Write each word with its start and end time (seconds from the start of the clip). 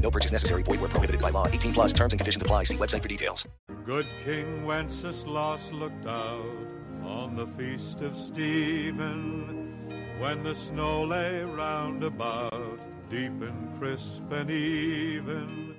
No 0.00 0.10
purchase 0.10 0.32
necessary. 0.32 0.62
Void 0.62 0.80
where 0.80 0.88
prohibited 0.88 1.20
by 1.20 1.30
law. 1.30 1.46
18 1.46 1.72
plus 1.74 1.92
terms 1.92 2.12
and 2.12 2.20
conditions 2.20 2.42
apply. 2.42 2.64
See 2.64 2.76
website 2.76 3.02
for 3.02 3.08
details. 3.08 3.46
Good 3.84 4.06
King 4.24 4.64
Wenceslas 4.64 5.72
looked 5.72 6.06
out 6.06 6.44
on 7.04 7.36
the 7.36 7.46
feast 7.46 8.02
of 8.02 8.16
Stephen 8.16 9.68
when 10.18 10.42
the 10.42 10.54
snow 10.54 11.04
lay 11.04 11.42
round 11.42 12.02
about, 12.04 12.78
deep 13.08 13.40
and 13.40 13.78
crisp 13.78 14.30
and 14.30 14.50
even. 14.50 15.76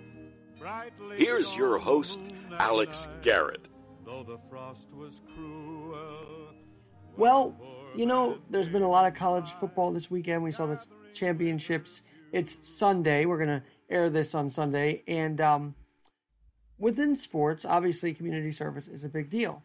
Brightly 0.58 1.18
Here's 1.18 1.56
your 1.56 1.78
host, 1.78 2.20
Alex 2.58 3.06
night, 3.06 3.24
Garrett. 3.24 3.68
Though 4.06 4.24
the 4.24 4.40
frost 4.50 4.88
was 4.94 5.22
cruel. 5.36 6.54
Well, 7.16 7.56
you 7.96 8.06
know, 8.06 8.40
there's 8.50 8.70
been 8.70 8.82
a 8.82 8.90
lot 8.90 9.06
of 9.06 9.18
college 9.18 9.50
football 9.52 9.92
this 9.92 10.10
weekend. 10.10 10.44
We 10.44 10.52
saw 10.52 10.66
the 10.66 10.84
championships. 11.14 12.02
It's 12.32 12.58
Sunday. 12.68 13.26
We're 13.26 13.38
going 13.38 13.60
to 13.60 13.64
air 13.90 14.10
this 14.10 14.36
on 14.36 14.50
Sunday. 14.50 15.04
And 15.08 15.42
um, 15.42 15.76
within 16.78 17.16
sports, 17.16 17.66
obviously, 17.66 18.14
community 18.14 18.52
service 18.52 18.88
is 18.88 19.04
a 19.04 19.10
big 19.10 19.30
deal. 19.30 19.62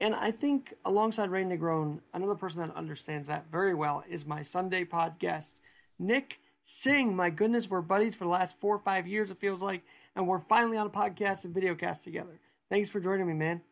And 0.00 0.14
I 0.14 0.30
think 0.30 0.74
alongside 0.84 1.30
Ray 1.30 1.44
Negron, 1.44 2.00
another 2.12 2.34
person 2.34 2.60
that 2.60 2.76
understands 2.76 3.28
that 3.28 3.46
very 3.50 3.74
well 3.74 4.04
is 4.08 4.26
my 4.26 4.42
Sunday 4.42 4.84
podcast, 4.84 5.54
Nick 5.98 6.38
Singh. 6.64 7.16
My 7.16 7.30
goodness, 7.30 7.70
we're 7.70 7.80
buddies 7.80 8.14
for 8.14 8.24
the 8.24 8.30
last 8.30 8.60
four 8.60 8.76
or 8.76 8.80
five 8.80 9.06
years, 9.06 9.30
it 9.30 9.38
feels 9.38 9.62
like. 9.62 9.82
And 10.14 10.28
we're 10.28 10.40
finally 10.40 10.76
on 10.76 10.86
a 10.86 10.90
podcast 10.90 11.44
and 11.44 11.54
video 11.54 11.74
cast 11.74 12.04
together. 12.04 12.38
Thanks 12.70 12.90
for 12.90 13.00
joining 13.00 13.26
me, 13.26 13.32
man. 13.34 13.62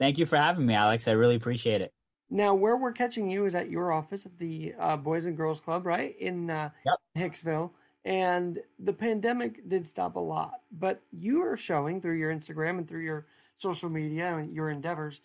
Thank 0.00 0.18
you 0.18 0.26
for 0.26 0.36
having 0.36 0.66
me, 0.66 0.74
Alex. 0.74 1.08
I 1.08 1.12
really 1.12 1.36
appreciate 1.36 1.80
it. 1.80 1.92
Now, 2.30 2.54
where 2.54 2.76
we're 2.76 2.92
catching 2.92 3.30
you 3.30 3.46
is 3.46 3.54
at 3.54 3.70
your 3.70 3.92
office 3.92 4.26
at 4.26 4.36
the 4.38 4.74
uh, 4.78 4.96
Boys 4.96 5.24
and 5.26 5.36
Girls 5.36 5.60
Club, 5.60 5.86
right 5.86 6.18
in 6.18 6.50
uh, 6.50 6.70
Yep. 6.84 6.94
Hicksville. 7.16 7.70
And 8.04 8.60
the 8.78 8.92
pandemic 8.92 9.66
did 9.68 9.86
stop 9.86 10.16
a 10.16 10.20
lot, 10.20 10.60
but 10.72 11.00
you 11.10 11.42
are 11.42 11.56
showing 11.56 12.00
through 12.00 12.18
your 12.18 12.34
Instagram 12.34 12.78
and 12.78 12.86
through 12.86 13.00
your 13.00 13.26
social 13.56 13.88
media 13.88 14.36
and 14.36 14.52
your 14.52 14.68
endeavors, 14.68 15.22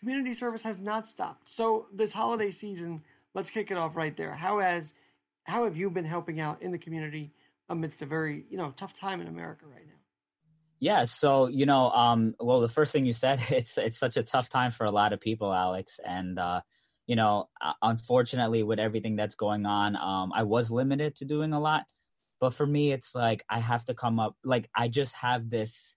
community 0.00 0.34
service 0.34 0.62
has 0.62 0.82
not 0.82 1.06
stopped. 1.06 1.48
So 1.48 1.86
this 1.92 2.12
holiday 2.12 2.50
season, 2.50 3.02
let's 3.34 3.50
kick 3.50 3.70
it 3.70 3.76
off 3.76 3.96
right 3.96 4.16
there. 4.16 4.34
How 4.34 4.58
has 4.58 4.94
how 5.44 5.64
have 5.64 5.76
you 5.76 5.90
been 5.90 6.04
helping 6.04 6.40
out 6.40 6.60
in 6.60 6.72
the 6.72 6.78
community 6.78 7.32
amidst 7.68 8.02
a 8.02 8.06
very 8.06 8.44
you 8.50 8.56
know 8.56 8.72
tough 8.76 8.92
time 8.92 9.20
in 9.20 9.28
America 9.28 9.64
right 9.66 9.86
now? 9.86 9.92
Yeah, 10.80 11.04
so 11.04 11.46
you 11.46 11.66
know, 11.66 11.90
um, 11.90 12.34
well, 12.38 12.60
the 12.60 12.68
first 12.68 12.92
thing 12.92 13.06
you 13.06 13.12
said, 13.12 13.40
it's 13.50 13.78
it's 13.78 13.98
such 13.98 14.16
a 14.16 14.22
tough 14.22 14.48
time 14.48 14.70
for 14.70 14.84
a 14.84 14.90
lot 14.90 15.12
of 15.12 15.20
people, 15.20 15.52
Alex, 15.52 15.98
and 16.04 16.38
uh, 16.38 16.60
you 17.06 17.16
know, 17.16 17.48
unfortunately, 17.82 18.62
with 18.62 18.78
everything 18.78 19.16
that's 19.16 19.34
going 19.34 19.66
on, 19.66 19.96
um, 19.96 20.32
I 20.34 20.42
was 20.42 20.70
limited 20.70 21.16
to 21.16 21.24
doing 21.24 21.52
a 21.52 21.60
lot, 21.60 21.84
but 22.40 22.50
for 22.54 22.66
me, 22.66 22.92
it's 22.92 23.14
like 23.14 23.44
I 23.48 23.60
have 23.60 23.84
to 23.86 23.94
come 23.94 24.20
up, 24.20 24.36
like 24.44 24.68
I 24.74 24.88
just 24.88 25.14
have 25.16 25.50
this, 25.50 25.96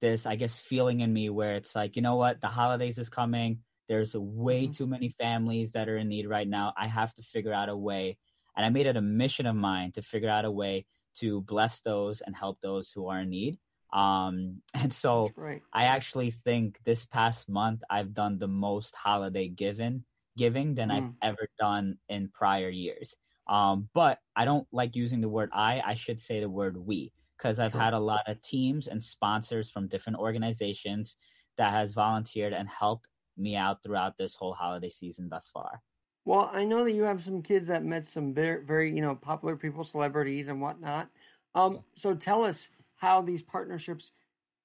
this 0.00 0.26
I 0.26 0.36
guess 0.36 0.58
feeling 0.58 1.00
in 1.00 1.12
me 1.12 1.30
where 1.30 1.56
it's 1.56 1.74
like, 1.74 1.96
you 1.96 2.02
know 2.02 2.16
what, 2.16 2.40
the 2.40 2.48
holidays 2.48 2.98
is 2.98 3.08
coming. 3.08 3.62
There's 3.88 4.14
way 4.14 4.68
Mhm. 4.68 4.72
too 4.72 4.86
many 4.86 5.08
families 5.10 5.72
that 5.72 5.88
are 5.88 5.96
in 5.98 6.08
need 6.08 6.26
right 6.28 6.48
now. 6.48 6.72
I 6.76 6.86
have 6.86 7.12
to 7.14 7.22
figure 7.22 7.52
out 7.52 7.68
a 7.68 7.76
way, 7.76 8.18
and 8.56 8.64
I 8.64 8.68
made 8.70 8.86
it 8.86 8.96
a 8.96 9.02
mission 9.02 9.46
of 9.46 9.56
mine 9.56 9.92
to 9.92 10.02
figure 10.02 10.30
out 10.30 10.44
a 10.44 10.50
way 10.50 10.86
to 11.16 11.40
bless 11.42 11.80
those 11.80 12.20
and 12.20 12.36
help 12.36 12.60
those 12.60 12.90
who 12.92 13.08
are 13.08 13.20
in 13.20 13.30
need. 13.30 13.58
Um, 13.92 14.62
and 14.74 14.92
so 14.92 15.34
great. 15.34 15.62
I 15.72 15.84
actually 15.84 16.30
think 16.30 16.82
this 16.84 17.04
past 17.06 17.48
month 17.48 17.82
I've 17.90 18.14
done 18.14 18.38
the 18.38 18.48
most 18.48 18.94
holiday 18.94 19.48
giving 19.48 20.04
giving 20.36 20.74
than 20.74 20.90
I've 20.90 21.02
Mm. 21.02 21.16
ever 21.22 21.48
done 21.58 21.98
in 22.08 22.28
prior 22.30 22.68
years. 22.70 23.14
Um, 23.50 23.88
but 23.94 24.20
I 24.36 24.44
don't 24.44 24.66
like 24.72 24.94
using 24.94 25.20
the 25.20 25.28
word 25.28 25.50
I. 25.52 25.82
I 25.84 25.94
should 25.94 26.20
say 26.20 26.40
the 26.40 26.48
word 26.48 26.76
we 26.76 27.12
because 27.36 27.58
I've 27.58 27.72
Sure. 27.72 27.80
had 27.80 27.94
a 27.94 27.98
lot 27.98 28.22
of 28.28 28.40
teams 28.42 28.86
and 28.86 29.02
sponsors 29.02 29.70
from 29.70 29.88
different 29.88 30.18
organizations 30.18 31.16
that 31.56 31.72
has 31.72 31.92
volunteered 31.92 32.52
and 32.52 32.68
helped 32.68 33.06
me 33.36 33.56
out 33.56 33.82
throughout 33.82 34.16
this 34.16 34.36
whole 34.36 34.54
holiday 34.54 34.88
season 34.88 35.28
thus 35.28 35.48
far. 35.48 35.82
Well, 36.24 36.48
I 36.52 36.64
know 36.64 36.84
that 36.84 36.92
you 36.92 37.02
have 37.02 37.22
some 37.22 37.42
kids 37.42 37.66
that 37.68 37.84
met 37.84 38.06
some 38.06 38.32
very, 38.32 38.64
very 38.64 38.94
you 38.94 39.02
know, 39.02 39.16
popular 39.16 39.56
people, 39.56 39.82
celebrities 39.82 40.48
and 40.48 40.60
whatnot. 40.60 41.10
Um, 41.54 41.80
so 41.96 42.14
tell 42.14 42.44
us 42.44 42.68
how 42.94 43.20
these 43.20 43.42
partnerships 43.42 44.12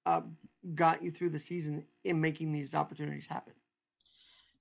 uh, 0.06 0.22
got 0.76 1.02
you 1.02 1.10
through 1.10 1.30
the 1.32 1.40
season 1.40 1.84
in 2.04 2.22
making 2.22 2.52
these 2.52 2.76
opportunities 2.76 3.26
happen. 3.26 3.54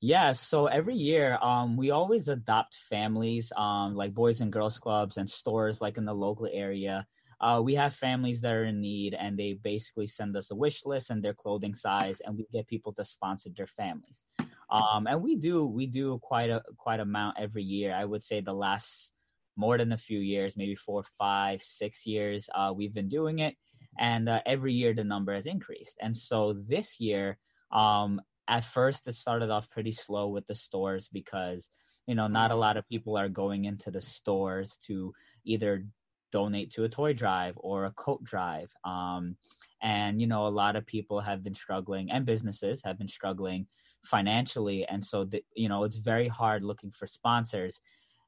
Yeah, 0.05 0.33
so 0.33 0.67
every 0.67 0.97
year, 0.97 1.39
um, 1.41 1.79
we 1.79 1.91
always 1.91 2.29
adopt 2.29 2.75
families, 2.75 3.51
um, 3.57 3.95
like 3.95 4.13
boys 4.13 4.43
and 4.43 4.53
girls 4.53 4.79
clubs 4.79 5.17
and 5.17 5.27
stores, 5.27 5.81
like 5.81 5.97
in 5.97 6.05
the 6.05 6.13
local 6.13 6.47
area. 6.53 7.07
Uh, 7.41 7.63
we 7.65 7.75
have 7.77 7.95
families 7.95 8.43
that 8.43 8.53
are 8.53 8.67
in 8.67 8.83
need, 8.83 9.15
and 9.15 9.39
they 9.39 9.55
basically 9.55 10.07
send 10.07 10.37
us 10.37 10.51
a 10.51 10.55
wish 10.55 10.85
list 10.85 11.09
and 11.09 11.25
their 11.25 11.33
clothing 11.33 11.75
size, 11.75 12.21
and 12.21 12.37
we 12.37 12.47
get 12.53 12.67
people 12.67 12.93
to 12.93 13.03
sponsor 13.03 13.49
their 13.57 13.67
families. 13.67 14.25
Um, 14.69 15.07
and 15.07 15.23
we 15.23 15.37
do 15.37 15.65
we 15.65 15.87
do 15.87 16.19
quite 16.19 16.51
a 16.51 16.63
quite 16.77 17.01
amount 17.01 17.39
every 17.41 17.63
year. 17.63 17.95
I 17.95 18.05
would 18.05 18.23
say 18.23 18.43
the 18.43 18.53
last 18.53 19.11
more 19.57 19.79
than 19.79 19.93
a 19.93 19.97
few 19.97 20.19
years, 20.19 20.55
maybe 20.55 20.75
four, 20.75 21.03
five, 21.17 21.63
six 21.63 22.05
years, 22.05 22.51
uh, 22.55 22.75
we've 22.77 22.93
been 22.93 23.09
doing 23.09 23.39
it, 23.39 23.57
and 23.99 24.29
uh, 24.29 24.43
every 24.45 24.75
year 24.75 24.93
the 24.93 25.03
number 25.03 25.35
has 25.35 25.47
increased. 25.47 25.97
And 25.99 26.15
so 26.15 26.53
this 26.53 27.01
year, 27.01 27.39
um, 27.73 28.21
at 28.49 28.65
first 28.65 29.07
it 29.09 29.15
started 29.15 29.51
off 29.51 29.71
pretty 29.71 29.93
slow 29.93 30.29
with 30.29 30.47
the 30.47 30.55
stores 30.55 31.09
because 31.13 31.69
you 32.07 32.15
know 32.15 32.27
not 32.27 32.51
a 32.51 32.57
lot 32.57 32.77
of 32.77 32.89
people 32.89 33.17
are 33.17 33.29
going 33.29 33.65
into 33.65 33.91
the 33.91 34.01
stores 34.01 34.77
to 34.87 35.13
either 35.45 35.85
donate 36.33 36.71
to 36.73 36.85
a 36.85 36.89
toy 36.89 37.13
drive 37.13 37.55
or 37.57 37.85
a 37.85 37.93
coat 37.93 38.23
drive 38.25 38.71
um, 38.85 39.37
and 39.83 40.21
you 40.21 40.27
know 40.27 40.47
a 40.47 40.57
lot 40.63 40.77
of 40.77 40.85
people 40.85 41.21
have 41.21 41.45
been 41.45 41.55
struggling 41.55 42.11
and 42.11 42.27
businesses 42.27 42.83
have 42.85 42.99
been 42.99 43.09
struggling 43.09 43.67
financially 44.05 44.85
and 44.87 45.05
so 45.05 45.25
the, 45.25 45.43
you 45.55 45.69
know 45.69 45.85
it's 45.85 45.97
very 45.97 46.29
hard 46.29 46.65
looking 46.65 46.91
for 46.91 47.07
sponsors 47.07 47.81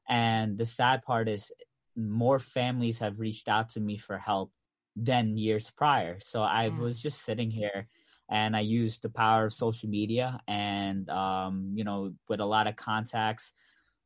and 0.09 0.57
the 0.57 0.65
sad 0.65 1.03
part 1.03 1.27
is 1.27 1.51
more 1.95 2.39
families 2.39 2.99
have 2.99 3.19
reached 3.19 3.47
out 3.47 3.69
to 3.69 3.79
me 3.79 3.97
for 3.97 4.17
help 4.17 4.51
than 4.95 5.37
years 5.37 5.69
prior 5.75 6.17
so 6.19 6.41
i 6.41 6.69
was 6.69 6.99
just 6.99 7.23
sitting 7.23 7.51
here 7.51 7.87
and 8.29 8.55
I 8.55 8.61
used 8.61 9.01
the 9.01 9.09
power 9.09 9.45
of 9.45 9.53
social 9.53 9.89
media 9.89 10.39
and 10.47 11.09
um, 11.09 11.71
you 11.75 11.83
know 11.83 12.13
with 12.27 12.39
a 12.39 12.45
lot 12.45 12.67
of 12.67 12.75
contacts, 12.75 13.53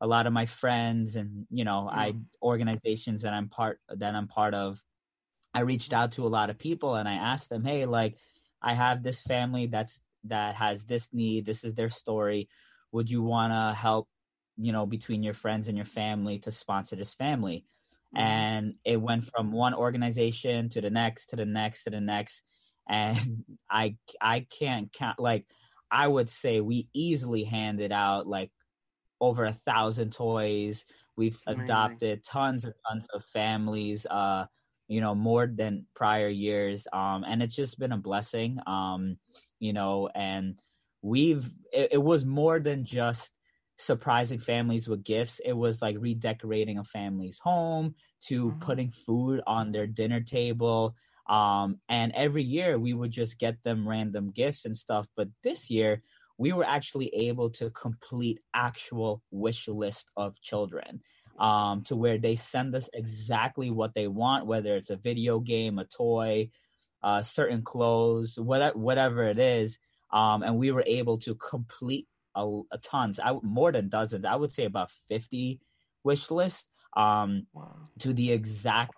a 0.00 0.06
lot 0.06 0.26
of 0.26 0.32
my 0.32 0.46
friends 0.46 1.16
and 1.16 1.46
you 1.50 1.64
know 1.64 1.88
I 1.90 2.14
organizations 2.42 3.22
that 3.22 3.32
I'm 3.32 3.48
part 3.48 3.80
that 3.88 4.14
I'm 4.14 4.28
part 4.28 4.54
of. 4.54 4.82
I 5.54 5.60
reached 5.60 5.92
out 5.92 6.12
to 6.12 6.26
a 6.26 6.28
lot 6.28 6.50
of 6.50 6.58
people 6.58 6.94
and 6.94 7.08
I 7.08 7.14
asked 7.14 7.50
them, 7.50 7.64
hey, 7.64 7.84
like 7.84 8.16
I 8.62 8.74
have 8.74 9.02
this 9.02 9.20
family 9.20 9.66
that's 9.66 10.00
that 10.24 10.54
has 10.54 10.84
this 10.84 11.12
need. 11.12 11.44
This 11.44 11.64
is 11.64 11.74
their 11.74 11.90
story. 11.90 12.48
Would 12.92 13.10
you 13.10 13.22
want 13.22 13.52
to 13.52 13.78
help? 13.78 14.08
You 14.58 14.72
know, 14.72 14.86
between 14.86 15.22
your 15.22 15.34
friends 15.34 15.68
and 15.68 15.76
your 15.76 15.86
family 15.86 16.38
to 16.40 16.52
sponsor 16.52 16.94
this 16.94 17.14
family. 17.14 17.64
And 18.14 18.74
it 18.84 18.98
went 18.98 19.24
from 19.24 19.52
one 19.52 19.72
organization 19.72 20.68
to 20.70 20.82
the 20.82 20.90
next, 20.90 21.30
to 21.30 21.36
the 21.36 21.46
next, 21.46 21.84
to 21.84 21.90
the 21.90 22.00
next 22.00 22.42
and 22.88 23.44
I 23.70 23.96
I 24.20 24.46
can't 24.58 24.92
count 24.92 25.18
like 25.18 25.46
I 25.90 26.08
would 26.08 26.30
say 26.30 26.60
we 26.60 26.88
easily 26.94 27.44
handed 27.44 27.92
out 27.92 28.26
like 28.26 28.50
over 29.20 29.44
a 29.44 29.52
thousand 29.52 30.12
toys. 30.12 30.84
We've 31.16 31.38
amazing. 31.46 31.64
adopted 31.64 32.24
tons 32.24 32.64
and 32.64 32.74
tons 32.88 33.04
of 33.14 33.24
families, 33.26 34.06
uh, 34.06 34.46
you 34.88 35.00
know, 35.00 35.14
more 35.14 35.46
than 35.46 35.86
prior 35.94 36.28
years. 36.28 36.86
Um, 36.92 37.24
and 37.26 37.42
it's 37.42 37.54
just 37.54 37.78
been 37.78 37.92
a 37.92 37.98
blessing. 37.98 38.58
Um, 38.66 39.18
you 39.60 39.72
know, 39.72 40.08
and 40.14 40.60
we've 41.02 41.46
it, 41.72 41.90
it 41.92 42.02
was 42.02 42.24
more 42.24 42.58
than 42.58 42.84
just 42.84 43.32
surprising 43.76 44.38
families 44.38 44.88
with 44.88 45.04
gifts. 45.04 45.40
It 45.44 45.52
was 45.52 45.82
like 45.82 45.96
redecorating 45.98 46.78
a 46.78 46.84
family's 46.84 47.38
home 47.38 47.94
to 48.28 48.46
mm-hmm. 48.46 48.58
putting 48.58 48.90
food 48.90 49.40
on 49.46 49.72
their 49.72 49.86
dinner 49.86 50.20
table. 50.20 50.94
Um, 51.28 51.78
and 51.88 52.12
every 52.12 52.42
year 52.42 52.78
we 52.78 52.94
would 52.94 53.10
just 53.10 53.38
get 53.38 53.56
them 53.62 53.88
random 53.88 54.30
gifts 54.30 54.64
and 54.64 54.76
stuff. 54.76 55.06
But 55.16 55.28
this 55.42 55.70
year 55.70 56.02
we 56.38 56.52
were 56.52 56.64
actually 56.64 57.08
able 57.14 57.50
to 57.50 57.70
complete 57.70 58.40
actual 58.54 59.22
wish 59.30 59.68
list 59.68 60.06
of 60.16 60.40
children 60.40 61.00
um, 61.38 61.82
to 61.82 61.96
where 61.96 62.18
they 62.18 62.34
send 62.34 62.74
us 62.74 62.88
exactly 62.92 63.70
what 63.70 63.94
they 63.94 64.08
want, 64.08 64.46
whether 64.46 64.76
it's 64.76 64.90
a 64.90 64.96
video 64.96 65.38
game, 65.38 65.78
a 65.78 65.84
toy, 65.84 66.50
uh, 67.02 67.22
certain 67.22 67.62
clothes, 67.62 68.38
whatever, 68.38 68.78
whatever 68.78 69.24
it 69.24 69.38
is. 69.38 69.78
Um, 70.12 70.42
and 70.42 70.58
we 70.58 70.72
were 70.72 70.84
able 70.86 71.18
to 71.18 71.34
complete 71.36 72.06
a, 72.34 72.60
a 72.72 72.78
tons, 72.78 73.18
I, 73.18 73.34
more 73.42 73.72
than 73.72 73.88
dozens. 73.88 74.24
I 74.24 74.36
would 74.36 74.52
say 74.52 74.64
about 74.64 74.90
fifty 75.08 75.60
wish 76.04 76.30
lists 76.30 76.66
um, 76.96 77.46
wow. 77.52 77.88
to 78.00 78.12
the 78.12 78.32
exact 78.32 78.94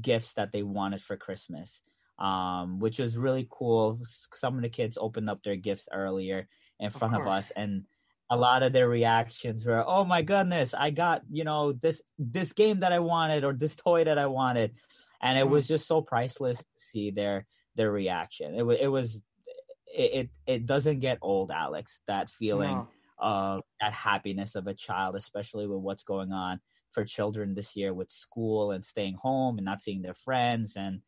gifts 0.00 0.34
that 0.34 0.52
they 0.52 0.62
wanted 0.62 1.02
for 1.02 1.16
Christmas, 1.16 1.82
um, 2.18 2.78
which 2.78 2.98
was 2.98 3.16
really 3.16 3.46
cool. 3.50 4.00
Some 4.32 4.56
of 4.56 4.62
the 4.62 4.68
kids 4.68 4.98
opened 5.00 5.30
up 5.30 5.42
their 5.42 5.56
gifts 5.56 5.88
earlier 5.92 6.48
in 6.80 6.90
front 6.90 7.14
of, 7.14 7.22
of 7.22 7.28
us, 7.28 7.50
and 7.52 7.84
a 8.30 8.36
lot 8.36 8.62
of 8.62 8.72
their 8.72 8.88
reactions 8.88 9.64
were, 9.64 9.84
"Oh 9.86 10.04
my 10.04 10.22
goodness, 10.22 10.74
I 10.74 10.90
got 10.90 11.22
you 11.30 11.44
know 11.44 11.72
this 11.72 12.02
this 12.18 12.52
game 12.52 12.80
that 12.80 12.92
I 12.92 12.98
wanted 12.98 13.44
or 13.44 13.52
this 13.52 13.76
toy 13.76 14.04
that 14.04 14.18
I 14.18 14.26
wanted," 14.26 14.74
and 15.22 15.38
it 15.38 15.46
mm. 15.46 15.50
was 15.50 15.68
just 15.68 15.86
so 15.86 16.00
priceless 16.00 16.58
to 16.58 16.64
see 16.78 17.10
their 17.10 17.46
their 17.76 17.90
reaction. 17.90 18.54
It 18.54 18.62
was 18.62 18.78
it 18.80 18.88
was 18.88 19.22
it, 19.86 20.12
it, 20.12 20.30
it 20.46 20.66
doesn't 20.66 21.00
get 21.00 21.18
old, 21.22 21.50
Alex. 21.50 22.00
That 22.08 22.28
feeling 22.28 22.74
no. 22.74 22.88
of 23.18 23.62
that 23.80 23.92
happiness 23.92 24.54
of 24.54 24.66
a 24.66 24.74
child, 24.74 25.16
especially 25.16 25.66
with 25.66 25.80
what's 25.80 26.02
going 26.02 26.32
on 26.32 26.60
for 26.96 27.04
children 27.04 27.52
this 27.52 27.76
year 27.76 27.92
with 27.92 28.10
school 28.10 28.72
and 28.72 28.82
staying 28.82 29.16
home 29.16 29.58
and 29.58 29.64
not 29.66 29.82
seeing 29.82 30.00
their 30.00 30.14
friends. 30.14 30.76
And 30.76 31.02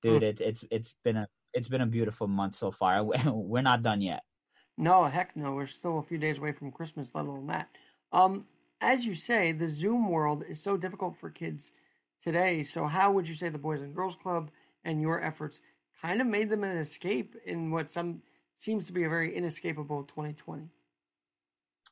dude, 0.00 0.22
mm. 0.22 0.26
it, 0.26 0.40
it's 0.40 0.64
it's 0.70 0.94
been 1.02 1.16
a 1.16 1.28
it's 1.52 1.68
been 1.68 1.80
a 1.80 1.86
beautiful 1.86 2.28
month 2.28 2.54
so 2.54 2.70
far. 2.70 3.02
We're 3.26 3.62
not 3.62 3.82
done 3.82 4.00
yet. 4.00 4.22
No, 4.76 5.04
heck 5.06 5.34
no. 5.34 5.54
We're 5.54 5.66
still 5.66 5.98
a 5.98 6.04
few 6.04 6.18
days 6.18 6.38
away 6.38 6.52
from 6.52 6.70
Christmas, 6.70 7.10
let 7.14 7.24
alone 7.24 7.48
that. 7.48 7.68
Um, 8.12 8.46
as 8.80 9.04
you 9.04 9.14
say, 9.14 9.50
the 9.50 9.68
Zoom 9.68 10.08
world 10.08 10.44
is 10.48 10.62
so 10.62 10.76
difficult 10.76 11.16
for 11.16 11.30
kids 11.30 11.72
today. 12.22 12.62
So, 12.62 12.86
how 12.86 13.10
would 13.10 13.26
you 13.26 13.34
say 13.34 13.48
the 13.48 13.58
Boys 13.58 13.82
and 13.82 13.92
Girls 13.92 14.14
Club 14.14 14.52
and 14.84 15.00
your 15.00 15.20
efforts 15.20 15.60
kind 16.00 16.20
of 16.20 16.28
made 16.28 16.48
them 16.48 16.62
an 16.62 16.76
escape 16.76 17.34
in 17.44 17.72
what 17.72 17.90
some 17.90 18.22
seems 18.56 18.86
to 18.86 18.92
be 18.92 19.04
a 19.04 19.08
very 19.08 19.34
inescapable 19.34 20.04
2020. 20.04 20.68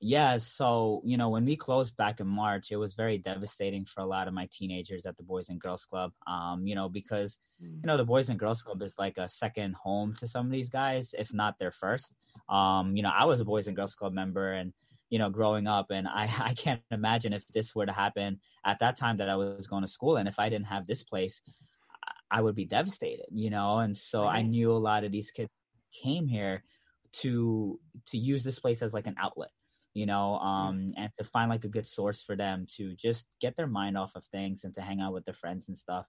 Yeah, 0.00 0.36
so 0.38 1.02
you 1.04 1.16
know, 1.16 1.30
when 1.30 1.44
we 1.44 1.56
closed 1.56 1.96
back 1.96 2.20
in 2.20 2.26
March, 2.26 2.70
it 2.70 2.76
was 2.76 2.94
very 2.94 3.18
devastating 3.18 3.84
for 3.84 4.00
a 4.00 4.06
lot 4.06 4.28
of 4.28 4.34
my 4.34 4.48
teenagers 4.52 5.06
at 5.06 5.16
the 5.16 5.22
Boys 5.22 5.48
and 5.48 5.60
Girls 5.60 5.84
Club. 5.84 6.12
Um, 6.26 6.66
you 6.66 6.74
know, 6.74 6.88
because 6.88 7.38
mm. 7.62 7.76
you 7.80 7.86
know 7.86 7.96
the 7.96 8.04
Boys 8.04 8.28
and 8.28 8.38
Girls 8.38 8.62
Club 8.62 8.82
is 8.82 8.94
like 8.98 9.16
a 9.18 9.28
second 9.28 9.74
home 9.74 10.14
to 10.18 10.26
some 10.26 10.46
of 10.46 10.52
these 10.52 10.68
guys, 10.68 11.14
if 11.18 11.32
not 11.32 11.58
their 11.58 11.72
first. 11.72 12.12
Um, 12.48 12.96
you 12.96 13.02
know, 13.02 13.12
I 13.16 13.24
was 13.24 13.40
a 13.40 13.44
Boys 13.44 13.68
and 13.68 13.76
Girls 13.76 13.94
Club 13.94 14.12
member, 14.12 14.52
and 14.52 14.72
you 15.10 15.18
know, 15.18 15.30
growing 15.30 15.66
up, 15.66 15.86
and 15.90 16.06
I 16.06 16.24
I 16.40 16.54
can't 16.54 16.82
imagine 16.90 17.32
if 17.32 17.46
this 17.48 17.74
were 17.74 17.86
to 17.86 17.92
happen 17.92 18.40
at 18.64 18.78
that 18.80 18.96
time 18.96 19.16
that 19.18 19.28
I 19.28 19.36
was 19.36 19.66
going 19.66 19.82
to 19.82 19.88
school, 19.88 20.16
and 20.16 20.28
if 20.28 20.38
I 20.38 20.48
didn't 20.48 20.66
have 20.66 20.86
this 20.86 21.02
place, 21.02 21.40
I 22.30 22.40
would 22.40 22.54
be 22.54 22.64
devastated, 22.64 23.26
you 23.32 23.50
know. 23.50 23.78
And 23.78 23.96
so 23.96 24.24
right. 24.24 24.38
I 24.38 24.42
knew 24.42 24.72
a 24.72 24.74
lot 24.76 25.04
of 25.04 25.12
these 25.12 25.30
kids 25.30 25.50
came 26.02 26.26
here 26.26 26.62
to 27.12 27.78
to 28.06 28.18
use 28.18 28.44
this 28.44 28.58
place 28.58 28.82
as 28.82 28.92
like 28.92 29.06
an 29.06 29.16
outlet, 29.18 29.50
you 29.96 30.04
know, 30.04 30.36
um, 30.40 30.92
and 30.98 31.10
to 31.16 31.24
find 31.24 31.48
like 31.48 31.64
a 31.64 31.68
good 31.68 31.86
source 31.86 32.22
for 32.22 32.36
them 32.36 32.66
to 32.76 32.94
just 32.96 33.24
get 33.40 33.56
their 33.56 33.66
mind 33.66 33.96
off 33.96 34.14
of 34.14 34.22
things 34.26 34.64
and 34.64 34.74
to 34.74 34.82
hang 34.82 35.00
out 35.00 35.14
with 35.14 35.24
their 35.24 35.32
friends 35.32 35.68
and 35.68 35.78
stuff. 35.78 36.04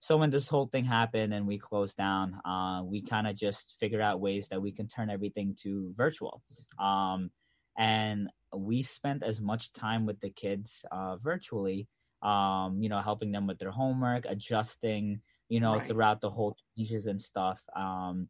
So 0.00 0.16
when 0.16 0.30
this 0.30 0.48
whole 0.48 0.66
thing 0.66 0.84
happened 0.84 1.32
and 1.32 1.46
we 1.46 1.56
closed 1.56 1.96
down, 1.96 2.34
uh, 2.44 2.82
we 2.84 3.00
kind 3.00 3.28
of 3.28 3.36
just 3.36 3.76
figured 3.78 4.00
out 4.00 4.20
ways 4.20 4.48
that 4.48 4.60
we 4.60 4.72
can 4.72 4.88
turn 4.88 5.08
everything 5.08 5.56
to 5.62 5.94
virtual. 5.96 6.42
Um, 6.80 7.30
and 7.78 8.28
we 8.56 8.82
spent 8.82 9.22
as 9.22 9.40
much 9.40 9.72
time 9.72 10.04
with 10.04 10.18
the 10.18 10.30
kids 10.30 10.84
uh, 10.90 11.14
virtually, 11.18 11.86
um, 12.22 12.78
you 12.80 12.88
know, 12.88 13.00
helping 13.00 13.30
them 13.30 13.46
with 13.46 13.60
their 13.60 13.70
homework, 13.70 14.24
adjusting 14.28 15.20
you 15.52 15.60
know, 15.60 15.74
right. 15.74 15.84
throughout 15.84 16.22
the 16.22 16.30
whole 16.30 16.56
changes 16.78 17.06
and 17.06 17.20
stuff. 17.20 17.62
Um, 17.76 18.28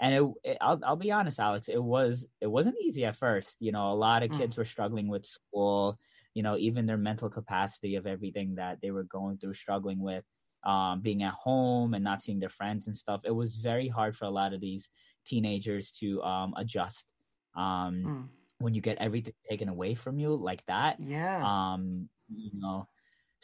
and 0.00 0.14
it, 0.14 0.32
it, 0.42 0.58
I'll, 0.60 0.80
I'll 0.84 0.96
be 0.96 1.12
honest, 1.12 1.38
Alex, 1.38 1.68
it 1.68 1.82
was, 1.82 2.26
it 2.40 2.46
wasn't 2.46 2.76
easy 2.82 3.04
at 3.04 3.16
first. 3.16 3.56
You 3.60 3.72
know, 3.72 3.92
a 3.92 3.94
lot 3.94 4.22
of 4.22 4.30
mm. 4.30 4.38
kids 4.38 4.56
were 4.56 4.64
struggling 4.64 5.08
with 5.08 5.24
school, 5.24 5.98
you 6.34 6.42
know, 6.42 6.56
even 6.56 6.86
their 6.86 6.96
mental 6.96 7.30
capacity 7.30 7.96
of 7.96 8.06
everything 8.06 8.56
that 8.56 8.78
they 8.82 8.90
were 8.90 9.04
going 9.04 9.38
through, 9.38 9.54
struggling 9.54 10.00
with, 10.00 10.24
um, 10.64 11.00
being 11.00 11.22
at 11.22 11.34
home 11.34 11.94
and 11.94 12.02
not 12.02 12.22
seeing 12.22 12.40
their 12.40 12.48
friends 12.48 12.86
and 12.86 12.96
stuff. 12.96 13.20
It 13.24 13.30
was 13.30 13.56
very 13.56 13.88
hard 13.88 14.16
for 14.16 14.24
a 14.24 14.30
lot 14.30 14.52
of 14.52 14.60
these 14.60 14.88
teenagers 15.26 15.92
to, 16.00 16.22
um, 16.22 16.54
adjust. 16.56 17.12
Um, 17.56 17.94
mm. 18.04 18.28
when 18.58 18.74
you 18.74 18.80
get 18.80 18.98
everything 18.98 19.34
taken 19.48 19.68
away 19.68 19.94
from 19.94 20.18
you 20.18 20.34
like 20.34 20.64
that. 20.66 20.96
Yeah. 20.98 21.40
Um, 21.44 22.08
you 22.34 22.50
know, 22.54 22.88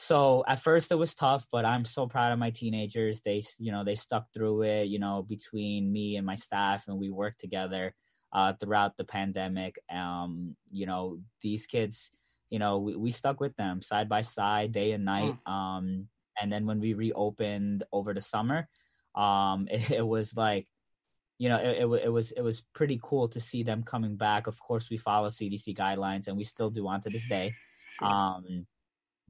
so 0.00 0.42
at 0.48 0.58
first 0.58 0.90
it 0.90 0.94
was 0.94 1.14
tough 1.14 1.46
but 1.52 1.66
i'm 1.66 1.84
so 1.84 2.06
proud 2.06 2.32
of 2.32 2.38
my 2.38 2.48
teenagers. 2.50 3.20
They 3.20 3.42
you 3.58 3.70
know 3.70 3.84
they 3.84 3.94
stuck 3.94 4.32
through 4.32 4.62
it 4.62 4.84
you 4.84 4.98
know 4.98 5.22
between 5.28 5.92
me 5.92 6.16
and 6.16 6.24
my 6.24 6.36
staff 6.36 6.88
and 6.88 6.98
we 6.98 7.10
worked 7.10 7.40
together 7.40 7.94
uh, 8.32 8.54
throughout 8.54 8.96
the 8.96 9.04
pandemic. 9.04 9.78
Um, 9.94 10.56
you 10.70 10.86
know 10.86 11.18
these 11.42 11.66
kids 11.66 12.10
you 12.48 12.58
know 12.58 12.78
we, 12.78 12.96
we 12.96 13.10
stuck 13.10 13.40
with 13.40 13.54
them 13.56 13.82
side 13.82 14.08
by 14.08 14.22
side 14.22 14.72
day 14.72 14.92
and 14.92 15.04
night. 15.04 15.36
Mm. 15.46 15.52
um, 15.52 16.08
and 16.40 16.50
then 16.50 16.64
when 16.64 16.80
we 16.80 16.94
reopened 16.94 17.84
over 17.92 18.14
the 18.14 18.22
summer 18.22 18.68
um, 19.14 19.68
it, 19.70 19.90
it 20.00 20.06
was 20.06 20.34
like 20.34 20.66
you 21.36 21.50
know 21.50 21.58
it, 21.58 21.76
it, 21.82 22.04
it, 22.06 22.08
was 22.08 22.32
it 22.32 22.42
was 22.42 22.62
pretty 22.72 22.98
cool 23.02 23.28
to 23.28 23.40
see 23.40 23.62
them 23.62 23.82
coming 23.82 24.16
back. 24.16 24.46
Of 24.46 24.58
course 24.60 24.88
we 24.88 24.96
follow 24.96 25.28
cdc 25.28 25.76
guidelines 25.76 26.26
and 26.26 26.38
we 26.38 26.44
still 26.44 26.70
do 26.70 26.88
on 26.88 27.02
to 27.02 27.10
this 27.10 27.28
day. 27.28 27.52
Um, 28.02 28.66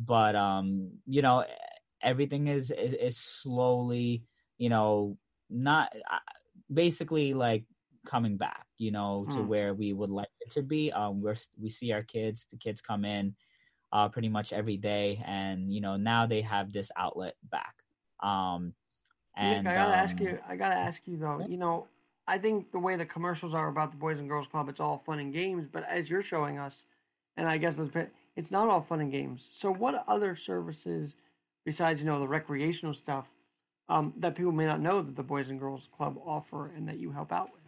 but 0.06 0.34
um 0.34 0.90
you 1.06 1.22
know 1.22 1.44
everything 2.02 2.46
is 2.46 2.70
is, 2.70 2.94
is 2.94 3.16
slowly 3.16 4.22
you 4.58 4.68
know 4.68 5.16
not 5.50 5.92
uh, 6.10 6.18
basically 6.72 7.34
like 7.34 7.64
coming 8.06 8.36
back 8.36 8.66
you 8.78 8.90
know 8.90 9.26
to 9.30 9.38
hmm. 9.38 9.48
where 9.48 9.74
we 9.74 9.92
would 9.92 10.10
like 10.10 10.28
it 10.40 10.52
to 10.52 10.62
be. 10.62 10.90
Um 10.92 11.20
we're 11.20 11.36
we 11.60 11.68
see 11.68 11.92
our 11.92 12.02
kids 12.02 12.46
the 12.50 12.56
kids 12.56 12.80
come 12.80 13.04
in 13.04 13.34
uh 13.92 14.08
pretty 14.08 14.28
much 14.28 14.52
every 14.52 14.76
day 14.76 15.22
and 15.26 15.72
you 15.72 15.80
know 15.80 15.96
now 15.96 16.26
they 16.26 16.40
have 16.42 16.72
this 16.72 16.90
outlet 16.96 17.34
back. 17.50 17.74
Um 18.22 18.74
and 19.36 19.64
Nick, 19.64 19.72
i 19.72 19.76
gotta 19.76 19.92
um, 19.92 19.98
ask 19.98 20.20
you 20.20 20.38
i 20.48 20.56
gotta 20.56 20.74
ask 20.74 21.02
you 21.06 21.16
though. 21.16 21.44
You 21.48 21.56
know 21.56 21.86
i 22.26 22.38
think 22.38 22.72
the 22.72 22.78
way 22.78 22.96
the 22.96 23.06
commercials 23.06 23.54
are 23.54 23.68
about 23.68 23.90
the 23.90 23.96
boys 23.96 24.18
and 24.18 24.28
girls 24.28 24.46
club 24.46 24.68
it's 24.68 24.80
all 24.80 24.98
fun 24.98 25.18
and 25.20 25.32
games 25.32 25.68
but 25.70 25.84
as 25.88 26.10
you're 26.10 26.22
showing 26.22 26.58
us 26.58 26.84
and 27.36 27.48
i 27.48 27.56
guess 27.56 27.78
it's 27.78 27.88
it's 28.36 28.50
not 28.50 28.68
all 28.68 28.80
fun 28.80 29.00
and 29.00 29.12
games. 29.12 29.48
So, 29.52 29.72
what 29.72 30.04
other 30.08 30.36
services 30.36 31.16
besides 31.64 32.00
you 32.00 32.06
know 32.06 32.18
the 32.18 32.28
recreational 32.28 32.94
stuff 32.94 33.28
um, 33.88 34.14
that 34.18 34.34
people 34.34 34.52
may 34.52 34.66
not 34.66 34.80
know 34.80 35.02
that 35.02 35.16
the 35.16 35.22
Boys 35.22 35.50
and 35.50 35.60
Girls 35.60 35.88
Club 35.92 36.18
offer 36.24 36.72
and 36.74 36.88
that 36.88 36.98
you 36.98 37.10
help 37.10 37.32
out 37.32 37.50
with? 37.52 37.60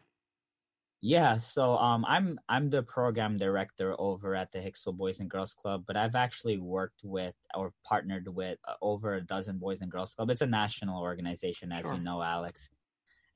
Yeah, 1.04 1.36
so 1.36 1.76
um, 1.78 2.04
I'm 2.06 2.38
I'm 2.48 2.70
the 2.70 2.84
program 2.84 3.36
director 3.36 3.96
over 3.98 4.36
at 4.36 4.52
the 4.52 4.60
Hicksville 4.60 4.96
Boys 4.96 5.18
and 5.18 5.28
Girls 5.28 5.52
Club, 5.52 5.82
but 5.86 5.96
I've 5.96 6.14
actually 6.14 6.58
worked 6.58 7.00
with 7.02 7.34
or 7.56 7.72
partnered 7.84 8.32
with 8.32 8.58
uh, 8.68 8.74
over 8.80 9.16
a 9.16 9.20
dozen 9.20 9.58
Boys 9.58 9.80
and 9.80 9.90
Girls 9.90 10.14
Club. 10.14 10.30
It's 10.30 10.42
a 10.42 10.46
national 10.46 11.02
organization, 11.02 11.72
as 11.72 11.80
sure. 11.80 11.94
you 11.94 12.00
know, 12.00 12.22
Alex 12.22 12.70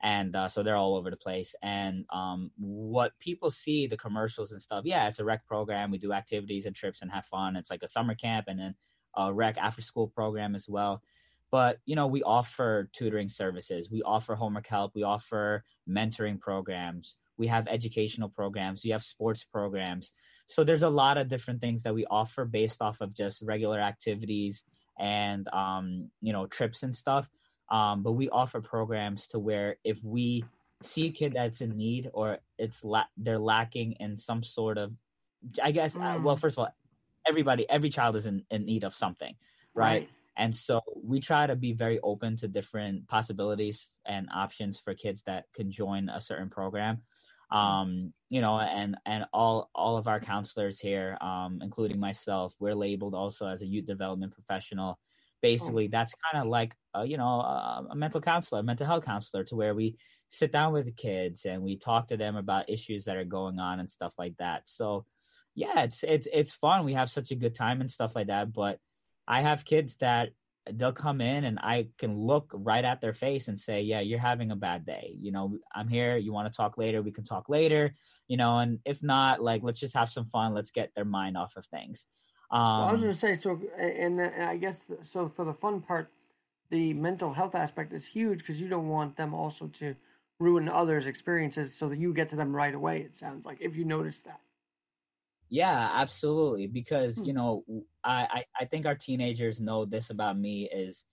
and 0.03 0.35
uh, 0.35 0.47
so 0.47 0.61
they're 0.61 0.75
all 0.75 0.95
over 0.95 1.09
the 1.09 1.17
place. 1.17 1.55
And 1.63 2.05
um, 2.13 2.51
what 2.57 3.13
people 3.19 3.49
see 3.49 3.87
the 3.87 3.97
commercials 3.97 4.51
and 4.51 4.61
stuff, 4.61 4.83
yeah, 4.85 5.07
it's 5.07 5.19
a 5.19 5.25
rec 5.25 5.45
program. 5.45 5.91
We 5.91 5.97
do 5.97 6.13
activities 6.13 6.65
and 6.65 6.75
trips 6.75 7.01
and 7.01 7.11
have 7.11 7.25
fun. 7.25 7.55
It's 7.55 7.71
like 7.71 7.83
a 7.83 7.87
summer 7.87 8.13
camp 8.15 8.45
and 8.47 8.59
then 8.59 8.75
a 9.15 9.33
rec 9.33 9.57
after 9.57 9.81
school 9.81 10.07
program 10.07 10.55
as 10.55 10.69
well. 10.69 11.01
But 11.49 11.79
you 11.85 11.95
know, 11.95 12.07
we 12.07 12.21
offer 12.23 12.89
tutoring 12.93 13.29
services. 13.29 13.89
We 13.89 14.03
offer 14.03 14.35
homework 14.35 14.67
help. 14.67 14.93
We 14.93 15.03
offer 15.03 15.63
mentoring 15.89 16.39
programs. 16.39 17.15
We 17.37 17.47
have 17.47 17.67
educational 17.67 18.29
programs. 18.29 18.83
We 18.83 18.89
have 18.91 19.03
sports 19.03 19.45
programs. 19.45 20.11
So 20.47 20.63
there's 20.63 20.83
a 20.83 20.89
lot 20.89 21.17
of 21.17 21.27
different 21.29 21.61
things 21.61 21.83
that 21.83 21.93
we 21.93 22.05
offer 22.07 22.45
based 22.45 22.81
off 22.81 22.99
of 23.01 23.13
just 23.13 23.41
regular 23.41 23.79
activities 23.79 24.63
and 24.99 25.47
um, 25.53 26.09
you 26.21 26.33
know 26.33 26.45
trips 26.47 26.83
and 26.83 26.95
stuff 26.95 27.29
um, 27.69 28.03
but 28.03 28.13
we 28.13 28.29
offer 28.29 28.61
programs 28.61 29.27
to 29.27 29.39
where 29.39 29.77
if 29.83 30.03
we 30.03 30.43
see 30.83 31.07
a 31.07 31.11
kid 31.11 31.33
that's 31.33 31.61
in 31.61 31.75
need 31.75 32.09
or 32.13 32.37
it's 32.57 32.83
la- 32.83 33.03
they're 33.17 33.39
lacking 33.39 33.93
in 33.93 34.17
some 34.17 34.43
sort 34.43 34.77
of, 34.77 34.93
I 35.61 35.71
guess, 35.71 35.95
mm. 35.95 36.01
uh, 36.01 36.19
well, 36.21 36.35
mm. 36.35 36.39
first 36.39 36.57
of 36.57 36.65
all, 36.65 36.75
everybody, 37.27 37.69
every 37.69 37.89
child 37.89 38.15
is 38.15 38.25
in, 38.25 38.43
in 38.51 38.65
need 38.65 38.83
of 38.83 38.93
something, 38.93 39.35
right? 39.73 39.85
right? 39.85 40.09
And 40.37 40.53
so 40.53 40.81
we 41.03 41.19
try 41.19 41.47
to 41.47 41.55
be 41.55 41.73
very 41.73 41.99
open 42.01 42.35
to 42.37 42.47
different 42.47 43.07
possibilities 43.07 43.87
and 44.05 44.27
options 44.33 44.79
for 44.79 44.93
kids 44.93 45.23
that 45.25 45.45
can 45.53 45.71
join 45.71 46.09
a 46.09 46.21
certain 46.21 46.49
program. 46.49 47.01
Um, 47.49 48.13
you 48.29 48.41
know, 48.41 48.59
and 48.59 48.97
and 49.05 49.23
all 49.31 49.69
all 49.73 49.97
of 49.97 50.07
our 50.07 50.19
counselors 50.19 50.79
here, 50.79 51.17
um, 51.21 51.59
including 51.63 51.97
myself, 51.97 52.53
we're 52.59 52.75
labeled 52.75 53.15
also 53.15 53.47
as 53.47 53.61
a 53.61 53.65
youth 53.65 53.85
development 53.85 54.33
professional. 54.33 54.99
Oh. 55.37 55.39
Basically, 55.41 55.85
oh. 55.85 55.89
that's 55.91 56.13
kind 56.31 56.43
of 56.43 56.49
like 56.49 56.75
a, 56.93 57.05
you 57.05 57.17
know 57.17 57.41
a, 57.41 57.87
a 57.91 57.95
mental 57.95 58.21
counselor, 58.21 58.59
a 58.61 58.63
mental 58.63 58.87
health 58.87 59.05
counselor, 59.05 59.43
to 59.45 59.55
where 59.55 59.75
we 59.75 59.97
sit 60.29 60.51
down 60.51 60.73
with 60.73 60.85
the 60.85 60.91
kids 60.91 61.45
and 61.45 61.61
we 61.61 61.77
talk 61.77 62.07
to 62.07 62.17
them 62.17 62.35
about 62.35 62.69
issues 62.69 63.05
that 63.05 63.17
are 63.17 63.25
going 63.25 63.59
on 63.59 63.79
and 63.79 63.89
stuff 63.89 64.13
like 64.17 64.35
that. 64.37 64.63
So, 64.65 65.05
yeah, 65.55 65.83
it's 65.83 66.03
it's 66.03 66.27
it's 66.33 66.53
fun. 66.53 66.85
We 66.85 66.93
have 66.93 67.09
such 67.09 67.31
a 67.31 67.35
good 67.35 67.55
time 67.55 67.81
and 67.81 67.91
stuff 67.91 68.15
like 68.15 68.27
that. 68.27 68.51
But 68.51 68.79
I 69.27 69.41
have 69.41 69.65
kids 69.65 69.95
that 69.97 70.29
they'll 70.73 70.91
come 70.91 71.21
in 71.21 71.45
and 71.45 71.59
I 71.59 71.87
can 71.97 72.17
look 72.17 72.51
right 72.53 72.83
at 72.83 72.99
their 72.99 73.13
face 73.13 73.47
and 73.47 73.59
say, 73.59 73.81
"Yeah, 73.81 74.01
you're 74.01 74.19
having 74.19 74.51
a 74.51 74.55
bad 74.55 74.85
day. 74.85 75.15
You 75.19 75.31
know, 75.31 75.57
I'm 75.73 75.87
here. 75.87 76.17
You 76.17 76.33
want 76.33 76.51
to 76.51 76.57
talk 76.57 76.77
later? 76.77 77.01
We 77.01 77.11
can 77.11 77.23
talk 77.23 77.47
later. 77.47 77.93
You 78.27 78.37
know, 78.37 78.59
and 78.59 78.79
if 78.85 79.03
not, 79.03 79.41
like 79.41 79.61
let's 79.63 79.79
just 79.79 79.95
have 79.95 80.09
some 80.09 80.25
fun. 80.25 80.53
Let's 80.53 80.71
get 80.71 80.91
their 80.95 81.05
mind 81.05 81.37
off 81.37 81.55
of 81.55 81.65
things." 81.67 82.05
Um, 82.49 82.59
well, 82.61 82.87
I 82.87 82.91
was 82.93 83.01
going 83.01 83.13
to 83.13 83.17
say 83.17 83.35
so, 83.35 83.59
and, 83.77 84.19
and 84.19 84.43
I 84.43 84.57
guess 84.57 84.85
so. 85.03 85.27
For 85.27 85.43
the 85.43 85.53
fun 85.53 85.81
part, 85.81 86.11
the 86.69 86.93
mental 86.93 87.33
health 87.33 87.55
aspect 87.55 87.93
is 87.93 88.05
huge 88.05 88.39
because 88.39 88.61
you 88.61 88.69
don't 88.69 88.87
want 88.87 89.17
them 89.17 89.33
also 89.33 89.67
to 89.67 89.95
ruin 90.39 90.69
others' 90.69 91.07
experiences, 91.07 91.73
so 91.73 91.89
that 91.89 91.97
you 91.97 92.13
get 92.13 92.29
to 92.29 92.35
them 92.35 92.55
right 92.55 92.73
away. 92.73 93.01
It 93.01 93.15
sounds 93.17 93.45
like 93.45 93.57
if 93.59 93.75
you 93.75 93.83
notice 93.83 94.21
that. 94.21 94.39
Yeah, 95.49 95.91
absolutely. 95.93 96.67
Because, 96.67 97.17
hmm. 97.17 97.25
you 97.25 97.33
know, 97.33 97.63
I, 98.03 98.43
I 98.59 98.65
think 98.65 98.85
our 98.85 98.95
teenagers 98.95 99.59
know 99.59 99.85
this 99.85 100.09
about 100.09 100.37
me 100.37 100.69
is 100.73 101.05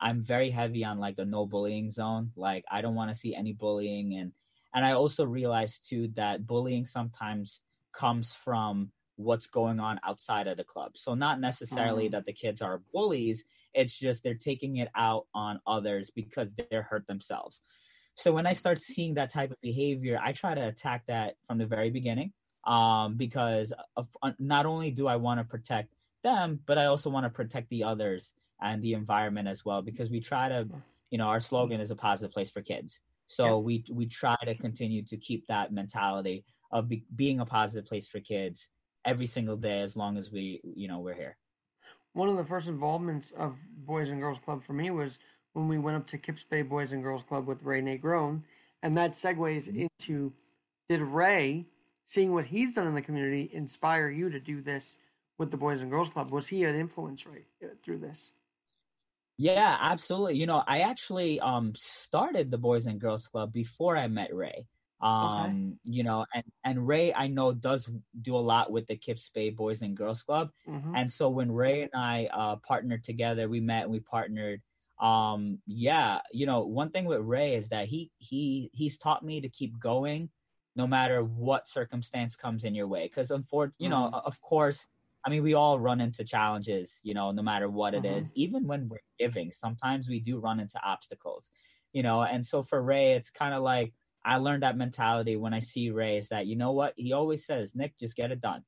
I'm 0.00 0.24
very 0.24 0.50
heavy 0.50 0.84
on 0.84 0.98
like 0.98 1.16
the 1.16 1.24
no 1.24 1.46
bullying 1.46 1.90
zone. 1.90 2.32
Like 2.36 2.64
I 2.70 2.80
don't 2.80 2.96
want 2.96 3.10
to 3.10 3.16
see 3.16 3.34
any 3.34 3.52
bullying 3.52 4.16
and 4.16 4.32
and 4.74 4.84
I 4.84 4.92
also 4.92 5.24
realize 5.24 5.78
too 5.78 6.08
that 6.16 6.46
bullying 6.46 6.84
sometimes 6.84 7.62
comes 7.92 8.34
from 8.34 8.90
what's 9.22 9.46
going 9.46 9.80
on 9.80 10.00
outside 10.04 10.46
of 10.46 10.56
the 10.56 10.64
club. 10.64 10.92
So 10.96 11.14
not 11.14 11.40
necessarily 11.40 12.08
mm. 12.08 12.12
that 12.12 12.26
the 12.26 12.32
kids 12.32 12.62
are 12.62 12.82
bullies, 12.92 13.44
it's 13.74 13.98
just 13.98 14.22
they're 14.22 14.34
taking 14.34 14.76
it 14.76 14.88
out 14.96 15.26
on 15.34 15.60
others 15.66 16.10
because 16.10 16.52
they're 16.52 16.82
hurt 16.82 17.06
themselves. 17.06 17.62
So 18.14 18.32
when 18.32 18.46
I 18.46 18.52
start 18.52 18.80
seeing 18.80 19.14
that 19.14 19.32
type 19.32 19.50
of 19.50 19.60
behavior, 19.62 20.20
I 20.22 20.32
try 20.32 20.54
to 20.54 20.68
attack 20.68 21.04
that 21.08 21.36
from 21.46 21.58
the 21.58 21.66
very 21.66 21.90
beginning 21.90 22.32
um, 22.64 23.14
because 23.16 23.72
of, 23.96 24.08
uh, 24.22 24.32
not 24.38 24.66
only 24.66 24.90
do 24.90 25.06
I 25.06 25.16
want 25.16 25.40
to 25.40 25.44
protect 25.44 25.94
them, 26.22 26.60
but 26.66 26.78
I 26.78 26.86
also 26.86 27.10
want 27.10 27.24
to 27.24 27.30
protect 27.30 27.70
the 27.70 27.84
others 27.84 28.32
and 28.60 28.82
the 28.82 28.92
environment 28.92 29.48
as 29.48 29.64
well 29.64 29.82
because 29.82 30.10
we 30.10 30.20
try 30.20 30.48
to, 30.48 30.68
you 31.10 31.18
know, 31.18 31.26
our 31.26 31.40
slogan 31.40 31.80
is 31.80 31.90
a 31.90 31.96
positive 31.96 32.32
place 32.32 32.50
for 32.50 32.60
kids. 32.60 33.00
So 33.28 33.44
yeah. 33.44 33.54
we 33.54 33.84
we 33.90 34.06
try 34.06 34.36
to 34.44 34.54
continue 34.54 35.02
to 35.04 35.16
keep 35.16 35.46
that 35.46 35.72
mentality 35.72 36.44
of 36.70 36.88
be, 36.88 37.04
being 37.16 37.40
a 37.40 37.46
positive 37.46 37.86
place 37.86 38.08
for 38.08 38.20
kids 38.20 38.68
every 39.04 39.26
single 39.26 39.56
day 39.56 39.80
as 39.80 39.96
long 39.96 40.16
as 40.16 40.30
we, 40.30 40.60
you 40.62 40.88
know, 40.88 41.00
we're 41.00 41.14
here. 41.14 41.36
One 42.14 42.28
of 42.28 42.36
the 42.36 42.44
first 42.44 42.68
involvements 42.68 43.32
of 43.36 43.56
Boys 43.86 44.10
and 44.10 44.20
Girls 44.20 44.38
Club 44.44 44.62
for 44.62 44.74
me 44.74 44.90
was 44.90 45.18
when 45.54 45.68
we 45.68 45.78
went 45.78 45.96
up 45.96 46.06
to 46.08 46.18
Kips 46.18 46.44
Bay 46.44 46.62
Boys 46.62 46.92
and 46.92 47.02
Girls 47.02 47.22
Club 47.22 47.46
with 47.46 47.62
Ray 47.62 47.80
Negron, 47.80 48.42
and 48.82 48.96
that 48.96 49.12
segues 49.12 49.68
mm-hmm. 49.68 49.86
into 50.00 50.32
did 50.88 51.00
Ray 51.00 51.66
seeing 52.06 52.32
what 52.32 52.44
he's 52.44 52.74
done 52.74 52.86
in 52.86 52.94
the 52.94 53.02
community 53.02 53.50
inspire 53.52 54.10
you 54.10 54.28
to 54.30 54.38
do 54.38 54.60
this 54.60 54.98
with 55.38 55.50
the 55.50 55.56
Boys 55.56 55.80
and 55.80 55.90
Girls 55.90 56.08
Club? 56.08 56.30
Was 56.30 56.46
he 56.46 56.64
an 56.64 56.74
influence 56.74 57.26
right 57.26 57.46
uh, 57.64 57.68
through 57.82 57.98
this? 57.98 58.32
Yeah, 59.38 59.78
absolutely. 59.80 60.36
You 60.36 60.46
know, 60.46 60.62
I 60.66 60.80
actually 60.80 61.40
um 61.40 61.72
started 61.76 62.50
the 62.50 62.58
Boys 62.58 62.86
and 62.86 63.00
Girls 63.00 63.26
Club 63.26 63.52
before 63.52 63.96
I 63.96 64.06
met 64.08 64.34
Ray. 64.34 64.66
Um, 65.02 65.78
okay. 65.84 65.96
you 65.96 66.04
know, 66.04 66.24
and 66.34 66.44
and 66.64 66.86
Ray 66.86 67.12
I 67.12 67.26
know 67.26 67.52
does 67.52 67.88
do 68.22 68.36
a 68.36 68.38
lot 68.38 68.70
with 68.70 68.86
the 68.86 68.96
Kips 68.96 69.30
Bay 69.34 69.50
Boys 69.50 69.82
and 69.82 69.96
Girls 69.96 70.22
Club. 70.22 70.50
Mm-hmm. 70.68 70.94
And 70.94 71.10
so 71.10 71.28
when 71.28 71.50
Ray 71.50 71.82
and 71.82 71.90
I 71.94 72.28
uh 72.32 72.56
partnered 72.56 73.02
together, 73.04 73.48
we 73.48 73.60
met 73.60 73.84
and 73.84 73.92
we 73.92 74.00
partnered 74.00 74.60
um 75.00 75.58
yeah, 75.66 76.20
you 76.32 76.46
know, 76.46 76.62
one 76.62 76.90
thing 76.90 77.04
with 77.04 77.20
Ray 77.20 77.56
is 77.56 77.68
that 77.70 77.88
he 77.88 78.10
he 78.18 78.70
he's 78.72 78.96
taught 78.96 79.24
me 79.24 79.40
to 79.40 79.48
keep 79.48 79.78
going 79.80 80.30
no 80.76 80.86
matter 80.86 81.22
what 81.22 81.68
circumstance 81.68 82.36
comes 82.36 82.64
in 82.64 82.74
your 82.74 82.86
way. 82.86 83.06
Because 83.08 83.30
unfortunately, 83.30 83.84
you 83.84 83.90
know, 83.90 84.10
mm-hmm. 84.14 84.26
of 84.26 84.40
course, 84.40 84.86
I 85.24 85.30
mean, 85.30 85.42
we 85.42 85.54
all 85.54 85.78
run 85.78 86.00
into 86.00 86.24
challenges, 86.24 86.98
you 87.02 87.14
know, 87.14 87.30
no 87.30 87.42
matter 87.42 87.68
what 87.68 87.94
it 87.94 88.04
is. 88.04 88.26
Mm-hmm. 88.26 88.32
Even 88.34 88.66
when 88.66 88.88
we're 88.88 88.98
giving, 89.18 89.52
sometimes 89.52 90.08
we 90.08 90.18
do 90.20 90.38
run 90.38 90.60
into 90.60 90.80
obstacles, 90.84 91.48
you 91.92 92.02
know. 92.02 92.22
And 92.22 92.44
so 92.44 92.62
for 92.62 92.82
Ray, 92.82 93.12
it's 93.12 93.30
kind 93.30 93.54
of 93.54 93.62
like 93.62 93.92
I 94.24 94.36
learned 94.36 94.62
that 94.62 94.76
mentality 94.76 95.36
when 95.36 95.54
I 95.54 95.60
see 95.60 95.90
Ray 95.90 96.18
is 96.18 96.28
that, 96.28 96.46
you 96.46 96.56
know 96.56 96.72
what? 96.72 96.94
He 96.96 97.12
always 97.12 97.44
says, 97.44 97.74
Nick, 97.74 97.98
just 97.98 98.16
get 98.16 98.30
it 98.30 98.40
done. 98.40 98.62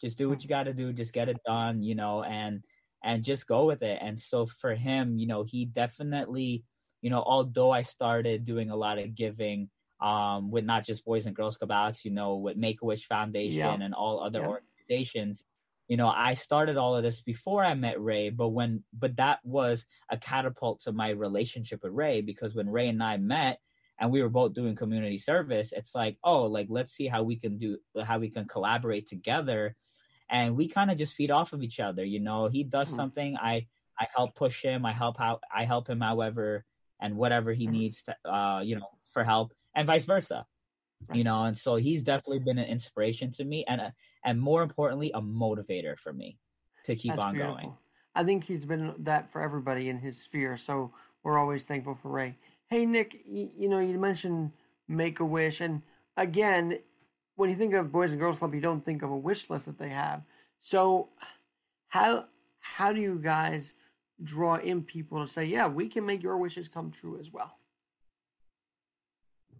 Just 0.00 0.18
do 0.18 0.28
what 0.28 0.42
you 0.42 0.48
got 0.48 0.64
to 0.64 0.74
do. 0.74 0.92
Just 0.92 1.12
get 1.12 1.28
it 1.28 1.40
done, 1.46 1.82
you 1.82 1.94
know, 1.94 2.22
and 2.22 2.62
and 3.02 3.22
just 3.22 3.46
go 3.46 3.66
with 3.66 3.82
it. 3.82 3.98
And 4.00 4.18
so 4.18 4.46
for 4.46 4.74
him, 4.74 5.18
you 5.18 5.26
know, 5.26 5.44
he 5.44 5.66
definitely, 5.66 6.64
you 7.02 7.10
know, 7.10 7.22
although 7.22 7.70
I 7.70 7.82
started 7.82 8.44
doing 8.44 8.70
a 8.70 8.76
lot 8.76 8.98
of 8.98 9.14
giving, 9.14 9.68
um, 10.00 10.50
with 10.50 10.64
not 10.64 10.84
just 10.84 11.04
Boys 11.04 11.26
and 11.26 11.36
Girls 11.36 11.56
Club 11.56 11.70
Alex, 11.70 12.04
you 12.04 12.10
know, 12.10 12.36
with 12.36 12.56
Make 12.56 12.82
a 12.82 12.86
Wish 12.86 13.06
Foundation 13.06 13.58
yeah. 13.58 13.74
and 13.74 13.94
all 13.94 14.22
other 14.22 14.40
yeah. 14.40 14.48
organizations. 14.48 15.44
You 15.88 15.98
know, 15.98 16.08
I 16.08 16.32
started 16.32 16.78
all 16.78 16.96
of 16.96 17.02
this 17.02 17.20
before 17.20 17.62
I 17.62 17.74
met 17.74 18.02
Ray, 18.02 18.30
but 18.30 18.48
when 18.48 18.82
but 18.92 19.16
that 19.16 19.40
was 19.44 19.84
a 20.10 20.16
catapult 20.16 20.80
to 20.82 20.92
my 20.92 21.10
relationship 21.10 21.82
with 21.82 21.92
Ray 21.92 22.22
because 22.22 22.54
when 22.54 22.70
Ray 22.70 22.88
and 22.88 23.02
I 23.02 23.18
met 23.18 23.58
and 23.98 24.10
we 24.10 24.22
were 24.22 24.28
both 24.28 24.54
doing 24.54 24.74
community 24.74 25.18
service, 25.18 25.72
it's 25.72 25.94
like, 25.94 26.16
oh, 26.24 26.44
like 26.44 26.66
let's 26.70 26.92
see 26.92 27.06
how 27.06 27.22
we 27.22 27.36
can 27.36 27.56
do 27.56 27.78
how 28.04 28.18
we 28.18 28.30
can 28.30 28.46
collaborate 28.46 29.06
together. 29.06 29.76
And 30.30 30.56
we 30.56 30.68
kind 30.68 30.90
of 30.90 30.98
just 30.98 31.14
feed 31.14 31.30
off 31.30 31.52
of 31.52 31.62
each 31.62 31.80
other. 31.80 32.04
You 32.04 32.20
know, 32.20 32.48
he 32.48 32.64
does 32.64 32.88
mm-hmm. 32.88 32.96
something, 32.96 33.36
I 33.36 33.66
I 33.98 34.06
help 34.14 34.34
push 34.34 34.62
him, 34.62 34.84
I 34.84 34.92
help 34.92 35.20
out 35.20 35.42
I 35.54 35.64
help 35.64 35.88
him 35.88 36.00
however 36.00 36.64
and 37.00 37.16
whatever 37.16 37.52
he 37.52 37.64
mm-hmm. 37.64 37.72
needs 37.72 38.02
to 38.02 38.16
uh, 38.30 38.60
you 38.60 38.76
know, 38.76 38.88
for 39.12 39.24
help 39.24 39.52
and 39.74 39.86
vice 39.86 40.04
versa. 40.04 40.46
You 41.12 41.22
know, 41.22 41.44
and 41.44 41.56
so 41.56 41.76
he's 41.76 42.02
definitely 42.02 42.38
been 42.38 42.58
an 42.58 42.64
inspiration 42.64 43.30
to 43.32 43.44
me, 43.44 43.62
and 43.68 43.78
a, 43.78 43.94
and 44.24 44.40
more 44.40 44.62
importantly, 44.62 45.10
a 45.12 45.20
motivator 45.20 45.98
for 45.98 46.14
me 46.14 46.38
to 46.84 46.96
keep 46.96 47.12
That's 47.12 47.22
on 47.22 47.34
beautiful. 47.34 47.56
going. 47.56 47.72
I 48.14 48.24
think 48.24 48.44
he's 48.44 48.64
been 48.64 48.94
that 49.00 49.30
for 49.30 49.42
everybody 49.42 49.88
in 49.90 49.98
his 49.98 50.20
sphere. 50.20 50.56
So 50.56 50.92
we're 51.22 51.38
always 51.38 51.64
thankful 51.64 51.94
for 51.94 52.10
Ray. 52.10 52.36
Hey 52.68 52.86
Nick, 52.86 53.20
you, 53.26 53.50
you 53.56 53.68
know 53.68 53.78
you 53.78 53.98
mentioned 53.98 54.52
Make 54.88 55.20
a 55.20 55.24
Wish, 55.24 55.60
and 55.60 55.82
again, 56.16 56.78
when 57.36 57.50
you 57.50 57.56
think 57.56 57.74
of 57.74 57.92
Boys 57.92 58.12
and 58.12 58.20
Girls 58.20 58.38
Club, 58.38 58.54
you 58.54 58.60
don't 58.60 58.84
think 58.84 59.02
of 59.02 59.10
a 59.10 59.16
wish 59.16 59.50
list 59.50 59.66
that 59.66 59.78
they 59.78 59.88
have. 59.88 60.22
So 60.60 61.08
how 61.88 62.26
how 62.60 62.92
do 62.92 63.00
you 63.00 63.20
guys 63.22 63.72
draw 64.22 64.56
in 64.56 64.82
people 64.82 65.20
to 65.20 65.28
say, 65.30 65.44
yeah, 65.44 65.66
we 65.66 65.88
can 65.88 66.06
make 66.06 66.22
your 66.22 66.38
wishes 66.38 66.68
come 66.68 66.90
true 66.90 67.18
as 67.18 67.32
well? 67.32 67.58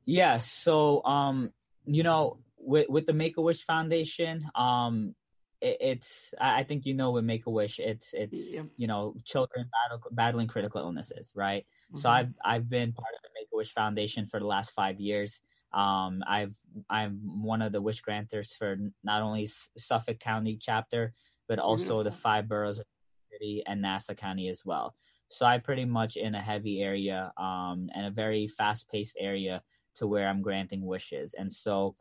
Yeah. 0.06 0.38
So, 0.38 1.04
um, 1.04 1.52
you 1.84 2.02
know, 2.02 2.38
with 2.58 2.88
with 2.88 3.06
the 3.06 3.12
Make 3.12 3.36
a 3.36 3.42
Wish 3.42 3.64
Foundation, 3.64 4.48
um, 4.54 5.14
it, 5.60 5.76
it's 5.80 6.34
I 6.40 6.62
think 6.62 6.86
you 6.86 6.94
know 6.94 7.12
with 7.12 7.24
Make 7.24 7.46
a 7.46 7.50
Wish, 7.50 7.78
it's 7.78 8.12
it's 8.14 8.52
yeah. 8.52 8.62
you 8.76 8.86
know 8.86 9.14
children 9.24 9.68
battle, 9.90 10.02
battling 10.12 10.46
critical 10.46 10.80
illnesses, 10.80 11.32
right? 11.34 11.66
Mm-hmm. 11.94 12.00
So 12.00 12.10
I've 12.10 12.34
I've 12.44 12.68
been 12.68 12.92
part 12.92 13.14
of 13.14 13.22
the 13.22 13.28
Make 13.34 13.48
a 13.52 13.56
Wish 13.56 13.72
Foundation 13.72 14.26
for 14.26 14.40
the 14.40 14.46
last 14.46 14.72
five 14.72 14.98
years. 14.98 15.40
Um, 15.72 16.22
I've 16.26 16.56
I'm 16.90 17.20
one 17.42 17.62
of 17.62 17.72
the 17.72 17.80
wish 17.80 18.00
granters 18.00 18.54
for 18.54 18.76
not 19.02 19.22
only 19.22 19.48
Suffolk 19.76 20.18
County 20.18 20.58
chapter, 20.60 21.12
but 21.48 21.58
also 21.58 21.84
Beautiful. 21.84 22.04
the 22.04 22.10
five 22.10 22.48
boroughs 22.48 22.78
of 22.78 22.84
the 22.84 23.36
city 23.36 23.62
and 23.66 23.80
Nassau 23.80 24.14
County 24.14 24.48
as 24.48 24.64
well. 24.64 24.94
So 25.28 25.46
I 25.46 25.58
pretty 25.58 25.84
much 25.84 26.16
in 26.16 26.34
a 26.34 26.42
heavy 26.42 26.82
area 26.82 27.32
um, 27.36 27.88
and 27.94 28.06
a 28.06 28.10
very 28.10 28.46
fast 28.46 28.88
paced 28.88 29.16
area 29.18 29.62
to 29.96 30.06
where 30.06 30.28
I'm 30.28 30.42
granting 30.42 30.84
wishes. 30.84 31.34
And 31.36 31.52
so, 31.52 31.96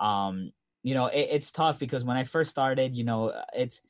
um, 0.00 0.50
you 0.82 0.94
know, 0.94 1.06
it, 1.06 1.28
it's 1.30 1.50
tough 1.50 1.78
because 1.78 2.04
when 2.04 2.16
I 2.16 2.24
first 2.24 2.50
started, 2.50 2.94
you 2.94 3.04
know, 3.04 3.32
it's, 3.54 3.80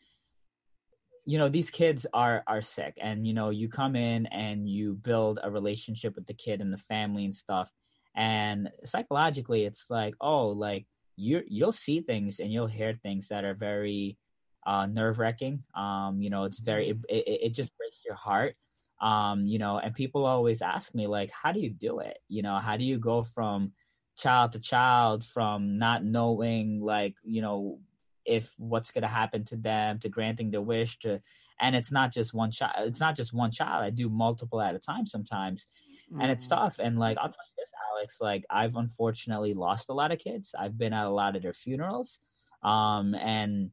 you 1.24 1.38
know, 1.38 1.48
these 1.48 1.70
kids 1.70 2.06
are 2.12 2.42
are 2.46 2.62
sick, 2.62 2.94
and 3.00 3.26
you 3.26 3.34
know, 3.34 3.50
you 3.50 3.68
come 3.68 3.96
in 3.96 4.26
and 4.26 4.68
you 4.68 4.94
build 4.94 5.38
a 5.42 5.50
relationship 5.50 6.14
with 6.14 6.26
the 6.26 6.34
kid 6.34 6.60
and 6.60 6.72
the 6.72 6.78
family 6.78 7.24
and 7.24 7.34
stuff, 7.34 7.70
and 8.16 8.70
psychologically, 8.84 9.64
it's 9.64 9.90
like, 9.90 10.14
oh, 10.20 10.48
like 10.48 10.86
you 11.16 11.42
you'll 11.46 11.72
see 11.72 12.00
things 12.00 12.40
and 12.40 12.52
you'll 12.52 12.66
hear 12.66 12.94
things 13.02 13.28
that 13.28 13.44
are 13.44 13.54
very 13.54 14.18
uh, 14.66 14.86
nerve 14.86 15.18
wracking. 15.18 15.62
Um, 15.74 16.20
you 16.20 16.30
know, 16.30 16.44
it's 16.44 16.58
very 16.58 16.90
it, 16.90 16.98
it, 17.08 17.40
it 17.46 17.54
just 17.54 17.76
breaks 17.76 18.02
your 18.04 18.16
heart 18.16 18.56
um 19.00 19.44
you 19.44 19.58
know 19.58 19.78
and 19.78 19.94
people 19.94 20.24
always 20.24 20.62
ask 20.62 20.94
me 20.94 21.06
like 21.06 21.30
how 21.30 21.50
do 21.52 21.60
you 21.60 21.70
do 21.70 21.98
it 21.98 22.18
you 22.28 22.42
know 22.42 22.58
how 22.58 22.76
do 22.76 22.84
you 22.84 22.98
go 22.98 23.22
from 23.22 23.72
child 24.16 24.52
to 24.52 24.60
child 24.60 25.24
from 25.24 25.76
not 25.78 26.04
knowing 26.04 26.80
like 26.80 27.14
you 27.24 27.42
know 27.42 27.78
if 28.24 28.52
what's 28.58 28.90
going 28.90 29.02
to 29.02 29.08
happen 29.08 29.44
to 29.44 29.56
them 29.56 29.98
to 29.98 30.08
granting 30.08 30.50
their 30.50 30.60
wish 30.60 30.98
to 30.98 31.20
and 31.60 31.76
it's 31.76 31.92
not 31.92 32.12
just 32.12 32.34
one 32.34 32.50
child 32.50 32.72
it's 32.78 33.00
not 33.00 33.16
just 33.16 33.32
one 33.32 33.50
child 33.50 33.84
i 33.84 33.90
do 33.90 34.08
multiple 34.08 34.60
at 34.60 34.74
a 34.74 34.78
time 34.78 35.06
sometimes 35.06 35.66
mm-hmm. 36.10 36.20
and 36.20 36.30
it's 36.30 36.46
mm-hmm. 36.46 36.62
tough 36.62 36.78
and 36.78 36.98
like 36.98 37.16
i'll 37.18 37.28
tell 37.28 37.44
you 37.46 37.62
this 37.62 37.72
alex 37.92 38.18
like 38.20 38.44
i've 38.50 38.76
unfortunately 38.76 39.54
lost 39.54 39.88
a 39.88 39.92
lot 39.94 40.12
of 40.12 40.18
kids 40.18 40.54
i've 40.58 40.78
been 40.78 40.92
at 40.92 41.06
a 41.06 41.10
lot 41.10 41.36
of 41.36 41.42
their 41.42 41.54
funerals 41.54 42.18
um 42.62 43.14
and 43.14 43.70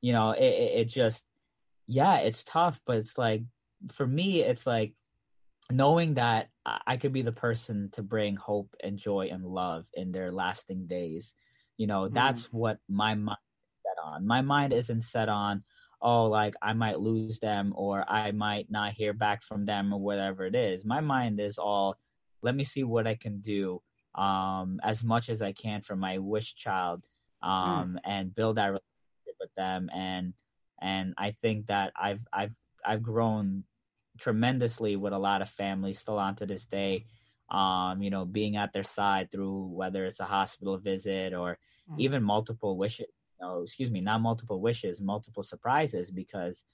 you 0.00 0.12
know 0.12 0.30
it, 0.30 0.42
it, 0.42 0.80
it 0.80 0.84
just 0.86 1.24
yeah 1.86 2.18
it's 2.18 2.44
tough 2.44 2.80
but 2.86 2.96
it's 2.96 3.18
like 3.18 3.42
for 3.92 4.06
me 4.06 4.40
it's 4.40 4.66
like 4.66 4.92
knowing 5.70 6.14
that 6.14 6.48
i 6.86 6.96
could 6.96 7.12
be 7.12 7.22
the 7.22 7.32
person 7.32 7.88
to 7.92 8.02
bring 8.02 8.34
hope 8.34 8.74
and 8.82 8.98
joy 8.98 9.28
and 9.30 9.44
love 9.44 9.86
in 9.94 10.10
their 10.10 10.32
lasting 10.32 10.86
days 10.86 11.34
you 11.76 11.86
know 11.86 12.08
that's 12.08 12.44
what 12.52 12.78
my 12.88 13.14
mind 13.14 13.38
on 14.04 14.26
my 14.26 14.40
mind 14.40 14.72
isn't 14.72 15.02
set 15.02 15.28
on 15.28 15.62
oh 16.02 16.26
like 16.26 16.54
i 16.62 16.72
might 16.72 17.00
lose 17.00 17.38
them 17.38 17.72
or 17.76 18.04
i 18.10 18.30
might 18.30 18.70
not 18.70 18.92
hear 18.92 19.12
back 19.12 19.42
from 19.42 19.64
them 19.64 19.92
or 19.92 20.00
whatever 20.00 20.44
it 20.46 20.54
is 20.54 20.84
my 20.84 21.00
mind 21.00 21.40
is 21.40 21.58
all 21.58 21.96
let 22.42 22.54
me 22.54 22.64
see 22.64 22.84
what 22.84 23.06
i 23.06 23.14
can 23.14 23.40
do 23.40 23.80
um 24.14 24.80
as 24.82 25.04
much 25.04 25.28
as 25.28 25.42
i 25.42 25.52
can 25.52 25.80
for 25.80 25.96
my 25.96 26.18
wish 26.18 26.54
child 26.54 27.04
mm. 27.44 27.48
um 27.48 27.92
mm. 27.94 28.10
and 28.10 28.34
build 28.34 28.56
that 28.56 28.66
relationship 28.66 29.36
with 29.38 29.54
them 29.56 29.88
and 29.94 30.32
and 30.80 31.14
i 31.18 31.34
think 31.42 31.66
that 31.66 31.92
i've 32.00 32.26
i've 32.32 32.54
i've 32.84 33.02
grown 33.02 33.62
tremendously 34.18 34.96
with 34.96 35.12
a 35.12 35.18
lot 35.18 35.42
of 35.42 35.48
families 35.48 35.98
still 35.98 36.18
on 36.18 36.34
to 36.34 36.46
this 36.46 36.66
day 36.66 37.04
um 37.50 38.02
you 38.02 38.10
know 38.10 38.24
being 38.24 38.56
at 38.56 38.72
their 38.72 38.84
side 38.84 39.30
through 39.30 39.66
whether 39.68 40.04
it's 40.06 40.20
a 40.20 40.24
hospital 40.24 40.78
visit 40.78 41.34
or 41.34 41.58
mm. 41.90 41.98
even 41.98 42.22
multiple 42.22 42.76
wishes 42.76 43.06
know, 43.40 43.62
excuse 43.62 43.90
me, 43.90 44.00
not 44.00 44.20
multiple 44.20 44.60
wishes, 44.60 45.00
multiple 45.00 45.42
surprises 45.42 46.10
because 46.10 46.64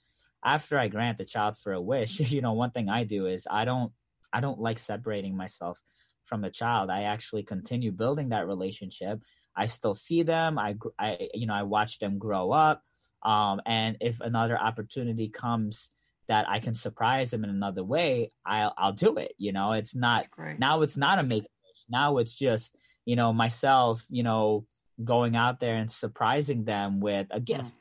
after 0.43 0.77
I 0.77 0.87
grant 0.87 1.17
the 1.17 1.25
child 1.25 1.57
for 1.57 1.73
a 1.73 1.81
wish, 1.81 2.19
you 2.31 2.41
know, 2.41 2.53
one 2.53 2.71
thing 2.71 2.89
I 2.89 3.03
do 3.03 3.27
is 3.27 3.47
I 3.49 3.65
don't 3.65 3.91
I 4.33 4.41
don't 4.41 4.59
like 4.59 4.79
separating 4.79 5.35
myself 5.35 5.81
from 6.25 6.41
the 6.41 6.49
child. 6.49 6.89
I 6.89 7.03
actually 7.03 7.43
continue 7.43 7.91
building 7.91 8.29
that 8.29 8.47
relationship. 8.47 9.21
I 9.55 9.65
still 9.65 9.93
see 9.93 10.23
them. 10.23 10.59
I 10.59 10.75
I 10.99 11.29
you 11.33 11.47
know, 11.47 11.53
I 11.53 11.63
watch 11.63 11.99
them 11.99 12.17
grow 12.17 12.51
up. 12.51 12.83
Um 13.23 13.61
and 13.65 13.97
if 14.01 14.19
another 14.19 14.59
opportunity 14.59 15.29
comes 15.29 15.91
that 16.27 16.47
I 16.49 16.59
can 16.59 16.75
surprise 16.75 17.31
them 17.31 17.45
in 17.45 17.49
another 17.49 17.83
way, 17.83 18.31
I'll 18.45 18.73
I'll 18.77 18.93
do 18.93 19.17
it. 19.17 19.33
You 19.37 19.53
know, 19.53 19.73
it's 19.73 19.95
not 19.95 20.27
now 20.59 20.81
it's 20.81 20.97
not 20.97 21.19
a 21.19 21.23
make 21.23 21.45
now 21.89 22.17
it's 22.17 22.35
just, 22.35 22.75
you 23.05 23.15
know, 23.15 23.31
myself, 23.33 24.05
you 24.09 24.23
know, 24.23 24.65
going 25.03 25.35
out 25.35 25.59
there 25.59 25.75
and 25.75 25.91
surprising 25.91 26.63
them 26.63 26.99
with 26.99 27.27
a 27.31 27.39
gift, 27.39 27.73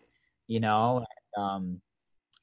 you 0.46 0.60
know. 0.60 1.04
Um, 1.36 1.80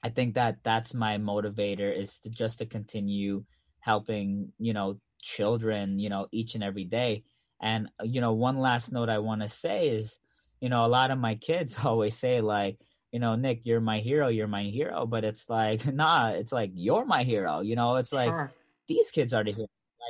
I 0.03 0.09
think 0.09 0.35
that 0.35 0.57
that's 0.63 0.93
my 0.93 1.17
motivator 1.17 1.97
is 1.97 2.19
to 2.19 2.29
just 2.29 2.57
to 2.59 2.65
continue 2.65 3.43
helping, 3.79 4.51
you 4.59 4.73
know, 4.73 4.99
children, 5.21 5.99
you 5.99 6.09
know, 6.09 6.27
each 6.31 6.55
and 6.55 6.63
every 6.63 6.83
day. 6.83 7.23
And 7.61 7.89
you 8.03 8.19
know, 8.19 8.33
one 8.33 8.59
last 8.59 8.91
note 8.91 9.09
I 9.09 9.19
want 9.19 9.41
to 9.41 9.47
say 9.47 9.89
is, 9.89 10.19
you 10.59 10.69
know, 10.69 10.85
a 10.85 10.87
lot 10.87 11.11
of 11.11 11.17
my 11.17 11.35
kids 11.35 11.77
always 11.83 12.17
say 12.17 12.41
like, 12.41 12.77
you 13.11 13.19
know, 13.19 13.35
Nick, 13.35 13.61
you're 13.63 13.79
my 13.79 13.99
hero, 13.99 14.27
you're 14.27 14.47
my 14.47 14.63
hero, 14.63 15.05
but 15.05 15.23
it's 15.23 15.49
like, 15.49 15.85
nah, 15.93 16.29
it's 16.29 16.51
like 16.51 16.71
you're 16.73 17.05
my 17.05 17.23
hero. 17.23 17.61
You 17.61 17.75
know, 17.75 17.95
it's 17.97 18.11
like 18.11 18.29
sure. 18.29 18.51
these 18.87 19.11
kids 19.11 19.33
are 19.33 19.43
the 19.43 19.51
hero. 19.51 19.67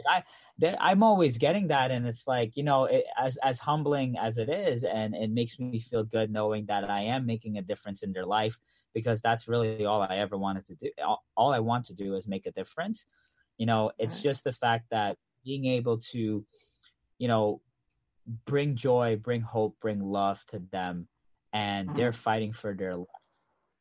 Like 0.07 0.23
I, 0.23 0.23
I'm 0.61 1.03
always 1.03 1.37
getting 1.37 1.67
that, 1.67 1.91
and 1.91 2.05
it's 2.05 2.27
like 2.27 2.55
you 2.55 2.63
know, 2.63 2.85
it, 2.85 3.05
as 3.17 3.37
as 3.37 3.59
humbling 3.59 4.17
as 4.17 4.37
it 4.37 4.49
is, 4.49 4.83
and 4.83 5.15
it 5.15 5.31
makes 5.31 5.59
me 5.59 5.79
feel 5.79 6.03
good 6.03 6.31
knowing 6.31 6.65
that 6.67 6.89
I 6.89 7.01
am 7.01 7.25
making 7.25 7.57
a 7.57 7.61
difference 7.61 8.03
in 8.03 8.13
their 8.13 8.25
life 8.25 8.59
because 8.93 9.19
that's 9.21 9.47
really 9.47 9.85
all 9.85 10.01
I 10.01 10.17
ever 10.17 10.37
wanted 10.37 10.65
to 10.67 10.75
do. 10.75 10.91
All, 11.03 11.23
all 11.35 11.53
I 11.53 11.59
want 11.59 11.85
to 11.85 11.93
do 11.93 12.15
is 12.15 12.27
make 12.27 12.45
a 12.45 12.51
difference. 12.51 13.05
You 13.57 13.65
know, 13.65 13.91
it's 13.97 14.21
just 14.21 14.43
the 14.43 14.51
fact 14.51 14.85
that 14.91 15.17
being 15.43 15.65
able 15.65 15.97
to, 16.11 16.45
you 17.17 17.27
know, 17.27 17.61
bring 18.45 18.75
joy, 18.75 19.17
bring 19.21 19.41
hope, 19.41 19.77
bring 19.81 20.01
love 20.01 20.43
to 20.47 20.59
them, 20.71 21.07
and 21.51 21.95
they're 21.95 22.11
mm-hmm. 22.11 22.21
fighting 22.21 22.53
for 22.53 22.73
their 22.73 22.95
life. 22.95 23.07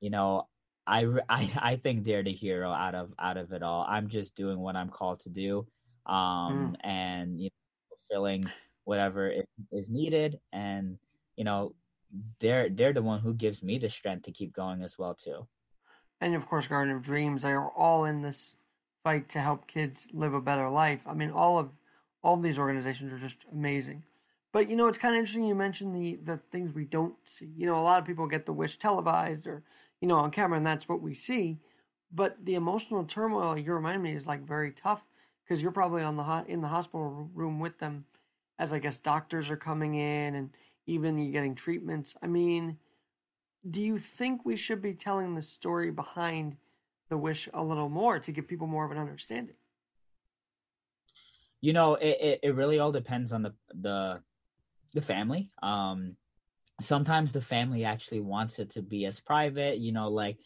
You 0.00 0.10
know, 0.10 0.48
I, 0.86 1.06
I 1.28 1.52
I 1.56 1.76
think 1.76 2.04
they're 2.04 2.22
the 2.22 2.32
hero 2.32 2.70
out 2.70 2.94
of 2.94 3.12
out 3.18 3.36
of 3.36 3.52
it 3.52 3.62
all. 3.62 3.86
I'm 3.88 4.08
just 4.08 4.34
doing 4.34 4.58
what 4.58 4.76
I'm 4.76 4.88
called 4.88 5.20
to 5.20 5.30
do, 5.30 5.66
um, 6.06 6.14
mm. 6.14 6.76
and 6.84 7.40
you 7.40 7.50
know, 7.50 7.96
fulfilling 8.08 8.44
whatever 8.84 9.30
is, 9.30 9.44
is 9.70 9.88
needed. 9.88 10.38
And 10.52 10.98
you 11.36 11.44
know, 11.44 11.74
they're 12.40 12.68
they're 12.68 12.92
the 12.92 13.02
one 13.02 13.20
who 13.20 13.34
gives 13.34 13.62
me 13.62 13.78
the 13.78 13.90
strength 13.90 14.24
to 14.24 14.32
keep 14.32 14.52
going 14.52 14.82
as 14.82 14.98
well 14.98 15.14
too. 15.14 15.46
And 16.20 16.34
of 16.34 16.46
course, 16.46 16.66
Garden 16.66 16.94
of 16.94 17.02
Dreams. 17.02 17.42
They 17.42 17.52
are 17.52 17.70
all 17.70 18.04
in 18.04 18.22
this 18.22 18.54
fight 19.02 19.28
to 19.30 19.40
help 19.40 19.66
kids 19.66 20.06
live 20.12 20.34
a 20.34 20.40
better 20.40 20.68
life. 20.68 21.00
I 21.06 21.14
mean, 21.14 21.30
all 21.30 21.58
of 21.58 21.70
all 22.22 22.34
of 22.34 22.42
these 22.42 22.58
organizations 22.58 23.12
are 23.12 23.18
just 23.18 23.44
amazing. 23.52 24.04
But 24.52 24.68
you 24.68 24.76
know, 24.76 24.86
it's 24.86 24.98
kind 24.98 25.14
of 25.14 25.18
interesting 25.18 25.44
you 25.44 25.54
mentioned 25.54 25.94
the 25.94 26.16
the 26.16 26.36
things 26.50 26.74
we 26.74 26.84
don't 26.84 27.16
see. 27.24 27.52
You 27.56 27.66
know, 27.66 27.78
a 27.78 27.82
lot 27.82 27.98
of 27.98 28.06
people 28.06 28.26
get 28.26 28.46
the 28.46 28.52
wish 28.52 28.78
televised 28.78 29.46
or 29.46 29.62
you 30.00 30.08
know 30.08 30.16
on 30.16 30.30
camera, 30.30 30.58
and 30.58 30.66
that's 30.66 30.88
what 30.88 31.00
we 31.00 31.14
see. 31.14 31.58
But 32.14 32.36
the 32.44 32.56
emotional 32.56 33.04
turmoil 33.04 33.56
you 33.56 33.72
remind 33.72 34.02
me 34.02 34.12
is 34.12 34.26
like 34.26 34.46
very 34.46 34.70
tough 34.70 35.02
because 35.52 35.62
you're 35.62 35.70
probably 35.70 36.02
on 36.02 36.16
the 36.16 36.22
ho- 36.22 36.46
in 36.48 36.62
the 36.62 36.66
hospital 36.66 37.28
room 37.34 37.60
with 37.60 37.76
them 37.76 38.06
as 38.58 38.72
I 38.72 38.78
guess 38.78 38.98
doctors 38.98 39.50
are 39.50 39.56
coming 39.56 39.96
in 39.96 40.34
and 40.34 40.48
even 40.86 41.18
you 41.18 41.30
getting 41.30 41.54
treatments. 41.54 42.16
I 42.22 42.26
mean, 42.26 42.78
do 43.68 43.82
you 43.82 43.98
think 43.98 44.46
we 44.46 44.56
should 44.56 44.80
be 44.80 44.94
telling 44.94 45.34
the 45.34 45.42
story 45.42 45.90
behind 45.90 46.56
the 47.10 47.18
wish 47.18 47.50
a 47.52 47.62
little 47.62 47.90
more 47.90 48.18
to 48.18 48.32
give 48.32 48.48
people 48.48 48.66
more 48.66 48.86
of 48.86 48.92
an 48.92 48.96
understanding? 48.96 49.54
You 51.60 51.74
know, 51.74 51.96
it, 51.96 52.16
it, 52.18 52.40
it 52.44 52.54
really 52.54 52.78
all 52.78 52.90
depends 52.90 53.34
on 53.34 53.42
the 53.42 53.52
the 53.74 54.22
the 54.94 55.02
family. 55.02 55.50
Um, 55.62 56.16
sometimes 56.80 57.30
the 57.30 57.42
family 57.42 57.84
actually 57.84 58.20
wants 58.20 58.58
it 58.58 58.70
to 58.70 58.80
be 58.80 59.04
as 59.04 59.20
private. 59.20 59.80
You 59.80 59.92
know, 59.92 60.08
like 60.08 60.38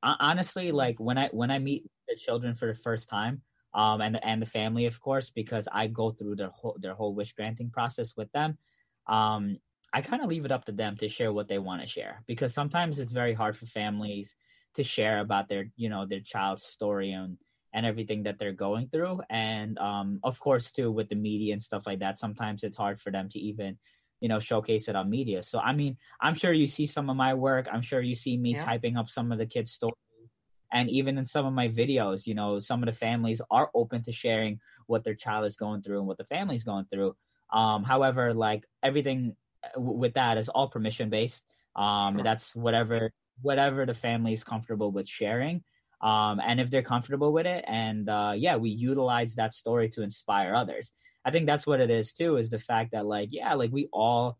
honestly, 0.00 0.70
like 0.70 1.00
when 1.00 1.18
I 1.18 1.26
when 1.32 1.50
I 1.50 1.58
meet 1.58 1.90
the 2.08 2.14
children 2.14 2.54
for 2.54 2.68
the 2.68 2.78
first 2.78 3.08
time, 3.08 3.42
um, 3.74 4.00
and 4.00 4.22
and 4.24 4.40
the 4.42 4.46
family, 4.46 4.86
of 4.86 5.00
course, 5.00 5.30
because 5.30 5.68
I 5.70 5.86
go 5.86 6.10
through 6.10 6.36
their 6.36 6.50
whole 6.50 6.76
their 6.80 6.94
whole 6.94 7.14
wish 7.14 7.32
granting 7.32 7.70
process 7.70 8.14
with 8.16 8.30
them. 8.32 8.58
Um, 9.06 9.58
I 9.92 10.02
kind 10.02 10.22
of 10.22 10.28
leave 10.28 10.44
it 10.44 10.52
up 10.52 10.64
to 10.66 10.72
them 10.72 10.96
to 10.98 11.08
share 11.08 11.32
what 11.32 11.48
they 11.48 11.58
want 11.58 11.80
to 11.80 11.86
share 11.86 12.22
because 12.26 12.52
sometimes 12.52 12.98
it's 12.98 13.12
very 13.12 13.34
hard 13.34 13.56
for 13.56 13.66
families 13.66 14.34
to 14.74 14.82
share 14.82 15.20
about 15.20 15.48
their 15.48 15.70
you 15.76 15.88
know 15.88 16.06
their 16.06 16.20
child's 16.20 16.62
story 16.62 17.12
and 17.12 17.38
and 17.72 17.84
everything 17.84 18.22
that 18.22 18.38
they're 18.38 18.52
going 18.52 18.88
through 18.88 19.20
and 19.30 19.78
um, 19.78 20.20
of 20.22 20.38
course 20.40 20.70
too 20.72 20.90
with 20.90 21.08
the 21.08 21.14
media 21.14 21.52
and 21.52 21.62
stuff 21.62 21.86
like 21.86 22.00
that 22.00 22.18
sometimes 22.18 22.62
it's 22.62 22.76
hard 22.76 23.00
for 23.00 23.10
them 23.10 23.28
to 23.28 23.38
even 23.38 23.78
you 24.20 24.28
know 24.28 24.40
showcase 24.40 24.88
it 24.88 24.96
on 24.96 25.08
media 25.08 25.42
so 25.42 25.58
i 25.58 25.72
mean 25.72 25.96
i'm 26.20 26.34
sure 26.34 26.52
you 26.52 26.66
see 26.66 26.86
some 26.86 27.08
of 27.08 27.16
my 27.16 27.34
work 27.34 27.68
i'm 27.72 27.82
sure 27.82 28.00
you 28.00 28.14
see 28.14 28.36
me 28.36 28.52
yeah. 28.52 28.64
typing 28.64 28.96
up 28.96 29.08
some 29.08 29.30
of 29.30 29.38
the 29.38 29.46
kids 29.46 29.70
stories 29.70 29.94
and 30.72 30.90
even 30.90 31.18
in 31.18 31.24
some 31.24 31.46
of 31.46 31.52
my 31.52 31.68
videos 31.68 32.26
you 32.26 32.34
know 32.34 32.58
some 32.58 32.82
of 32.82 32.86
the 32.86 32.92
families 32.92 33.40
are 33.50 33.70
open 33.74 34.02
to 34.02 34.12
sharing 34.12 34.60
what 34.86 35.04
their 35.04 35.14
child 35.14 35.46
is 35.46 35.56
going 35.56 35.82
through 35.82 35.98
and 35.98 36.06
what 36.06 36.18
the 36.18 36.24
family's 36.24 36.64
going 36.64 36.86
through. 36.90 37.14
Um, 37.52 37.84
however 37.84 38.34
like 38.34 38.66
everything 38.82 39.34
uh, 39.64 39.68
w- 39.74 39.98
with 39.98 40.14
that 40.14 40.36
is 40.36 40.48
all 40.48 40.68
permission 40.68 41.08
based 41.08 41.42
um, 41.76 42.16
sure. 42.16 42.24
that's 42.24 42.54
whatever 42.54 43.12
whatever 43.40 43.86
the 43.86 43.94
family 43.94 44.32
is 44.32 44.42
comfortable 44.42 44.90
with 44.90 45.08
sharing. 45.08 45.62
Um, 46.02 46.40
and 46.44 46.60
if 46.60 46.70
they're 46.70 46.82
comfortable 46.82 47.32
with 47.32 47.46
it 47.46 47.64
and 47.66 48.08
uh, 48.08 48.32
yeah 48.36 48.56
we 48.56 48.70
utilize 48.70 49.34
that 49.34 49.54
story 49.54 49.88
to 49.90 50.02
inspire 50.02 50.54
others. 50.54 50.90
I 51.24 51.30
think 51.30 51.46
that's 51.46 51.66
what 51.66 51.80
it 51.80 51.90
is 51.90 52.12
too 52.12 52.36
is 52.36 52.48
the 52.48 52.58
fact 52.58 52.92
that 52.92 53.06
like 53.06 53.30
yeah 53.32 53.54
like 53.54 53.72
we 53.72 53.88
all 53.92 54.38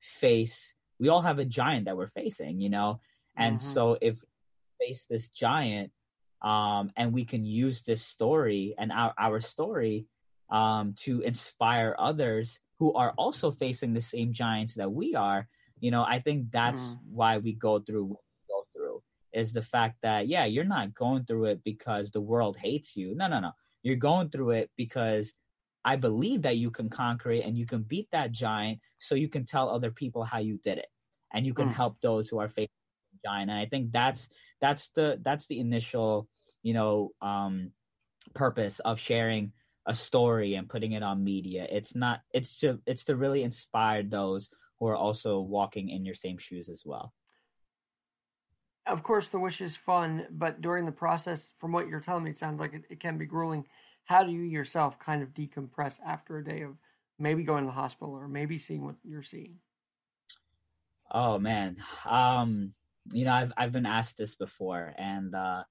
face 0.00 0.74
we 0.98 1.08
all 1.08 1.22
have 1.22 1.38
a 1.38 1.44
giant 1.44 1.86
that 1.86 1.96
we're 1.96 2.08
facing 2.08 2.60
you 2.60 2.70
know? 2.70 3.00
And 3.36 3.58
mm-hmm. 3.58 3.66
so 3.66 3.98
if 4.00 4.16
face 4.84 5.06
this 5.08 5.28
giant 5.28 5.90
um, 6.42 6.90
and 6.96 7.12
we 7.12 7.24
can 7.24 7.44
use 7.44 7.82
this 7.82 8.02
story 8.02 8.74
and 8.78 8.92
our, 8.92 9.14
our 9.18 9.40
story 9.40 10.06
um, 10.50 10.94
to 10.98 11.20
inspire 11.22 11.96
others 11.98 12.58
who 12.78 12.92
are 12.92 13.12
also 13.16 13.50
facing 13.50 13.94
the 13.94 14.00
same 14.00 14.32
giants 14.32 14.74
that 14.74 14.92
we 14.92 15.14
are 15.14 15.48
you 15.80 15.90
know 15.90 16.04
i 16.04 16.18
think 16.18 16.50
that's 16.50 16.82
mm. 16.82 16.98
why 17.10 17.38
we 17.38 17.52
go 17.52 17.80
through 17.80 18.04
what 18.04 18.20
we 18.20 18.54
go 18.54 18.64
through 18.72 19.02
is 19.32 19.52
the 19.52 19.62
fact 19.62 19.96
that 20.02 20.28
yeah 20.28 20.44
you're 20.44 20.64
not 20.64 20.94
going 20.94 21.24
through 21.24 21.46
it 21.46 21.60
because 21.64 22.10
the 22.10 22.20
world 22.20 22.56
hates 22.56 22.96
you 22.96 23.14
no 23.14 23.26
no 23.26 23.40
no 23.40 23.52
you're 23.82 23.96
going 23.96 24.28
through 24.28 24.50
it 24.50 24.70
because 24.76 25.32
i 25.84 25.96
believe 25.96 26.42
that 26.42 26.58
you 26.58 26.70
can 26.70 26.88
conquer 26.88 27.32
it 27.32 27.44
and 27.44 27.56
you 27.58 27.66
can 27.66 27.82
beat 27.82 28.08
that 28.12 28.32
giant 28.32 28.78
so 28.98 29.14
you 29.14 29.28
can 29.28 29.44
tell 29.44 29.68
other 29.68 29.90
people 29.90 30.24
how 30.24 30.38
you 30.38 30.58
did 30.62 30.78
it 30.78 30.88
and 31.32 31.44
you 31.44 31.54
can 31.54 31.68
mm. 31.68 31.74
help 31.74 32.00
those 32.00 32.28
who 32.28 32.38
are 32.38 32.48
facing 32.48 32.68
giant 33.24 33.50
and 33.50 33.58
i 33.58 33.66
think 33.66 33.92
that's 33.92 34.28
that's 34.60 34.88
the 34.88 35.20
that's 35.22 35.46
the 35.46 35.60
initial 35.60 36.28
you 36.62 36.74
know 36.74 37.10
um 37.22 37.70
purpose 38.34 38.80
of 38.80 38.98
sharing 38.98 39.52
a 39.86 39.94
story 39.94 40.54
and 40.54 40.68
putting 40.68 40.92
it 40.92 41.02
on 41.02 41.22
media 41.22 41.66
it's 41.70 41.94
not 41.94 42.20
it's 42.32 42.58
to 42.58 42.78
it's 42.86 43.04
to 43.04 43.16
really 43.16 43.42
inspire 43.42 44.02
those 44.02 44.48
who 44.78 44.86
are 44.86 44.96
also 44.96 45.40
walking 45.40 45.90
in 45.90 46.04
your 46.04 46.14
same 46.14 46.38
shoes 46.38 46.68
as 46.68 46.82
well 46.84 47.12
of 48.86 49.02
course, 49.02 49.28
the 49.28 49.38
wish 49.38 49.60
is 49.60 49.76
fun, 49.76 50.26
but 50.30 50.60
during 50.60 50.84
the 50.84 50.92
process, 50.92 51.52
from 51.58 51.72
what 51.72 51.88
you're 51.88 52.00
telling 52.00 52.24
me, 52.24 52.30
it 52.30 52.38
sounds 52.38 52.60
like 52.60 52.74
it, 52.74 52.84
it 52.90 53.00
can 53.00 53.16
be 53.16 53.24
grueling. 53.24 53.66
How 54.04 54.22
do 54.22 54.30
you 54.30 54.42
yourself 54.42 54.98
kind 54.98 55.22
of 55.22 55.32
decompress 55.32 55.98
after 56.04 56.36
a 56.36 56.44
day 56.44 56.62
of 56.62 56.76
maybe 57.18 57.44
going 57.44 57.64
to 57.64 57.68
the 57.68 57.72
hospital 57.72 58.12
or 58.12 58.28
maybe 58.28 58.58
seeing 58.58 58.84
what 58.84 58.96
you're 59.02 59.22
seeing? 59.22 59.56
Oh 61.10 61.38
man, 61.38 61.76
um, 62.04 62.74
you 63.12 63.24
know, 63.24 63.32
I've 63.32 63.52
I've 63.56 63.72
been 63.72 63.86
asked 63.86 64.16
this 64.16 64.34
before, 64.34 64.94
and 64.96 65.34
uh, 65.34 65.64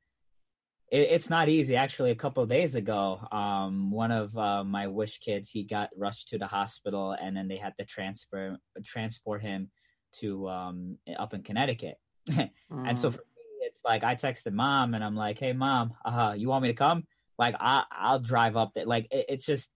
it, 0.92 1.10
it's 1.12 1.30
not 1.30 1.50
easy. 1.50 1.76
Actually, 1.76 2.12
a 2.12 2.16
couple 2.16 2.46
days 2.46 2.76
ago, 2.76 3.20
um, 3.32 3.92
one 3.92 4.12
of 4.12 4.38
uh, 4.38 4.64
my 4.64 4.88
wish 4.88 5.20
kids 5.20 5.50
he 5.50 5.64
got 5.64 5.90
rushed 5.98 6.30
to 6.30 6.38
the 6.38 6.48
hospital, 6.48 7.16
and 7.20 7.36
then 7.36 7.48
they 7.48 7.58
had 7.58 7.74
to 7.80 7.86
transfer 7.86 8.58
transport 8.84 9.42
him 9.42 9.72
to 10.20 10.48
um, 10.48 10.98
up 11.18 11.34
in 11.34 11.44
Connecticut. 11.44 11.98
mm. 12.30 12.50
And 12.70 12.98
so 12.98 13.10
mm. 13.10 13.14
for 13.14 13.22
me, 13.22 13.44
it's 13.62 13.82
like 13.84 14.04
I 14.04 14.16
texted 14.16 14.54
mom, 14.54 14.94
and 14.94 15.04
I'm 15.04 15.16
like, 15.16 15.40
"Hey, 15.40 15.54
mom, 15.54 15.94
uh, 16.06 16.36
you 16.38 16.50
want 16.50 16.64
me 16.64 16.70
to 16.70 16.76
come? 16.76 17.06
Like, 17.40 17.56
I 17.60 17.84
I'll 17.92 18.20
drive 18.20 18.56
up 18.56 18.72
there. 18.76 18.86
Like, 18.86 19.08
it, 19.12 19.26
it's 19.30 19.46
just." 19.46 19.70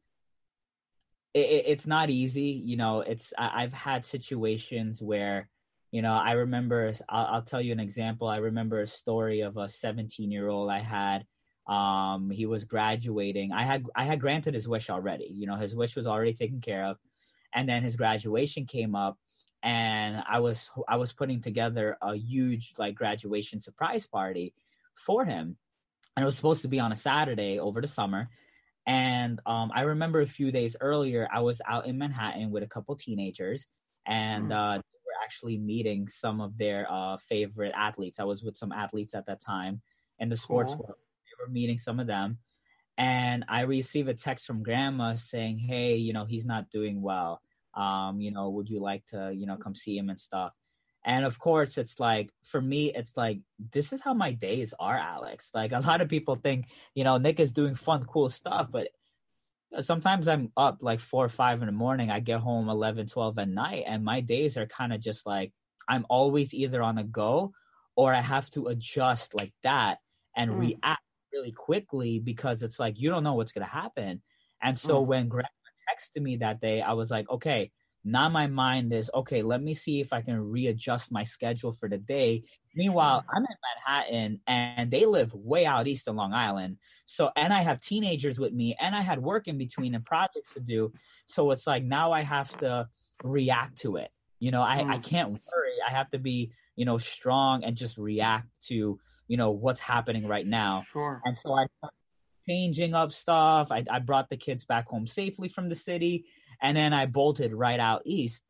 It, 1.34 1.66
it's 1.68 1.86
not 1.86 2.10
easy, 2.10 2.62
you 2.66 2.78
know. 2.78 3.02
It's 3.02 3.34
I, 3.38 3.64
I've 3.64 3.74
had 3.74 4.06
situations 4.06 5.02
where 5.02 5.50
you 5.98 6.04
know 6.04 6.14
i 6.14 6.34
remember 6.34 6.94
I'll, 7.10 7.26
I'll, 7.26 7.42
tell 7.42 7.60
you 7.60 7.72
an 7.72 7.80
example. 7.80 8.28
I 8.28 8.38
remember 8.38 8.82
a 8.82 8.88
story 8.88 9.42
of 9.42 9.58
a 9.58 9.68
17 9.68 10.30
year 10.30 10.48
old 10.48 10.70
i 10.70 10.80
had. 10.80 11.26
Um 11.68 12.30
he 12.30 12.46
was 12.46 12.66
graduating. 12.66 13.52
I 13.52 13.64
had 13.64 13.84
i 13.96 14.04
had 14.06 14.22
granted 14.22 14.54
his 14.54 14.68
wish 14.68 14.92
already 14.92 15.28
you 15.32 15.48
know 15.48 15.56
his 15.56 15.74
wish 15.74 15.96
was 15.96 16.06
already 16.06 16.36
taken 16.36 16.62
care 16.62 16.86
of. 16.86 16.98
And 17.56 17.68
then 17.68 17.82
his 17.82 17.96
graduation 17.96 18.68
came 18.68 18.94
up 18.94 19.18
and 19.64 20.24
i 20.30 20.38
was 20.40 20.70
i 20.88 20.98
was 20.98 21.14
putting 21.14 21.42
together 21.42 21.98
a 22.04 22.14
huge 22.16 22.66
like 22.78 22.94
graduation 22.94 23.60
surprise 23.60 24.06
party 24.06 24.54
for 24.94 25.26
him. 25.26 25.58
And 26.16 26.24
it 26.24 26.28
was 26.28 26.36
supposed 26.36 26.62
to 26.62 26.74
be 26.76 26.80
on 26.80 26.92
a 26.92 27.02
saturday 27.10 27.58
over 27.58 27.82
the 27.82 27.94
summer. 28.00 28.30
And 28.86 29.40
um, 29.48 29.72
i 29.74 29.82
remember 29.94 30.22
a 30.22 30.36
few 30.40 30.52
days 30.52 30.76
earlier 30.80 31.28
i 31.34 31.40
was 31.40 31.60
out 31.74 31.88
in 31.88 31.98
manhattan 31.98 32.52
with 32.52 32.62
a 32.62 32.74
couple 32.76 32.96
teenagers. 32.96 33.66
And 34.06 34.52
mm. 34.52 34.78
uh, 34.78 34.82
actually 35.28 35.58
meeting 35.58 36.08
some 36.08 36.40
of 36.40 36.58
their 36.58 36.88
uh, 36.90 37.18
favorite 37.18 37.74
athletes. 37.76 38.18
I 38.18 38.24
was 38.24 38.44
with 38.44 38.56
some 38.56 38.72
athletes 38.72 39.14
at 39.14 39.26
that 39.26 39.42
time 39.42 39.82
in 40.20 40.30
the 40.30 40.38
sports 40.38 40.72
cool. 40.72 40.84
world. 40.84 41.00
They 41.26 41.44
were 41.44 41.52
meeting 41.52 41.80
some 41.80 42.00
of 42.00 42.08
them. 42.08 42.38
And 42.98 43.44
I 43.50 43.62
received 43.62 44.08
a 44.08 44.14
text 44.14 44.46
from 44.46 44.64
grandma 44.64 45.16
saying, 45.16 45.60
Hey, 45.60 45.98
you 45.98 46.14
know, 46.14 46.24
he's 46.24 46.46
not 46.46 46.70
doing 46.70 47.02
well. 47.02 47.42
Um, 47.74 48.22
you 48.22 48.32
know, 48.32 48.50
would 48.52 48.70
you 48.70 48.80
like 48.80 49.06
to, 49.08 49.34
you 49.36 49.46
know, 49.46 49.58
come 49.58 49.76
see 49.76 49.98
him 49.98 50.10
and 50.10 50.20
stuff? 50.20 50.54
And 51.04 51.26
of 51.26 51.38
course, 51.40 51.78
it's 51.78 52.00
like, 52.00 52.32
for 52.46 52.62
me, 52.62 52.94
it's 52.94 53.16
like, 53.18 53.40
this 53.74 53.92
is 53.92 54.00
how 54.00 54.14
my 54.14 54.32
days 54.32 54.74
are, 54.80 54.98
Alex. 54.98 55.52
Like, 55.54 55.74
a 55.74 55.80
lot 55.80 56.02
of 56.02 56.08
people 56.10 56.36
think, 56.36 56.68
you 56.96 57.04
know, 57.04 57.18
Nick 57.18 57.40
is 57.40 57.52
doing 57.52 57.76
fun, 57.76 58.06
cool 58.06 58.30
stuff, 58.30 58.70
but 58.72 58.88
sometimes 59.82 60.28
I'm 60.28 60.52
up 60.58 60.78
like 60.82 61.00
four 61.00 61.26
or 61.26 61.30
five 61.30 61.62
in 61.62 61.68
the 61.68 61.72
morning. 61.72 62.10
I 62.10 62.20
get 62.20 62.40
home 62.40 62.70
11, 62.70 63.08
12 63.08 63.40
at 63.40 63.50
night, 63.50 63.84
and 63.88 64.04
my 64.04 64.22
days 64.22 64.58
are 64.58 64.66
kind 64.66 64.94
of 64.94 65.02
just 65.02 65.26
like 65.26 65.52
I'm 65.90 66.06
always 66.10 66.54
either 66.54 66.82
on 66.82 66.98
a 66.98 67.04
go 67.04 67.54
or 67.96 68.14
I 68.14 68.22
have 68.22 68.50
to 68.52 68.68
adjust 68.68 69.34
like 69.36 69.54
that 69.64 70.00
and 70.36 70.52
mm. 70.52 70.60
react 70.60 71.02
really 71.34 71.52
quickly 71.52 72.20
because 72.20 72.64
it's 72.64 72.80
like 72.80 73.00
you 73.00 73.10
don't 73.10 73.24
know 73.24 73.34
what's 73.34 73.52
going 73.52 73.66
to 73.66 73.74
happen. 73.74 74.22
And 74.62 74.78
so 74.78 75.04
mm. 75.04 75.08
when 75.08 75.28
grandma 75.28 75.48
texted 75.90 76.22
me 76.22 76.38
that 76.38 76.62
day, 76.62 76.82
I 76.82 76.94
was 76.94 77.10
like, 77.10 77.30
okay, 77.30 77.72
now 78.04 78.30
my 78.30 78.48
mind 78.48 78.94
is 78.94 79.12
okay, 79.14 79.42
let 79.42 79.62
me 79.62 79.74
see 79.74 80.00
if 80.00 80.14
I 80.14 80.22
can 80.22 80.40
readjust 80.40 81.12
my 81.12 81.24
schedule 81.24 81.72
for 81.72 81.90
the 81.90 81.98
day. 81.98 82.44
Meanwhile, 82.76 83.26
I'm 83.36 83.44
in 83.44 83.58
Manhattan 84.08 84.40
and 84.48 84.92
they 84.92 85.06
live 85.06 85.34
way 85.34 85.66
out 85.66 85.88
east 85.88 86.08
of 86.08 86.16
Long 86.16 86.34
Island. 86.34 86.78
So, 87.06 87.32
and 87.36 87.52
I 87.52 87.64
have 87.64 87.80
teenagers 87.80 88.40
with 88.40 88.54
me 88.54 88.78
and 88.80 88.96
I 88.96 89.02
had 89.02 89.22
work 89.22 89.48
in 89.48 89.58
between 89.58 89.96
and 89.96 90.06
projects 90.06 90.54
to 90.54 90.60
do. 90.60 90.94
So 91.28 91.52
it's 91.52 91.68
like 91.68 91.84
now 91.84 92.12
I 92.12 92.22
have 92.22 92.56
to 92.60 92.88
react 93.24 93.80
to 93.80 93.98
it. 93.98 94.10
You 94.40 94.52
know, 94.52 94.62
I, 94.62 94.80
I 94.80 94.98
mm. 94.98 95.04
can't 95.04 95.32
worry. 95.32 95.74
I 95.86 95.92
have 95.92 96.10
to 96.12 96.20
be, 96.20 96.52
you 96.76 96.86
know, 96.86 97.00
strong 97.00 97.64
and 97.64 97.76
just 97.76 97.98
react 97.98 98.48
to, 98.68 99.00
you 99.28 99.38
know, 99.38 99.52
what's 99.52 99.80
happening 99.80 100.28
right 100.28 100.46
now. 100.46 100.84
Sure. 100.92 101.22
And 101.26 101.36
so 101.36 101.54
I 101.54 101.66
changing 102.48 102.94
up 102.94 103.12
stuff. 103.12 103.72
I, 103.72 103.84
I 103.90 104.00
brought 104.00 104.30
the 104.30 104.38
kids 104.38 104.66
back 104.66 104.88
home 104.88 105.06
safely 105.06 105.48
from 105.48 105.70
the 105.70 105.76
city 105.76 106.26
and 106.62 106.76
then 106.76 106.94
I 106.94 107.06
bolted 107.06 107.54
right 107.54 107.80
out 107.80 108.02
east. 108.06 108.44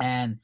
And 0.00 0.38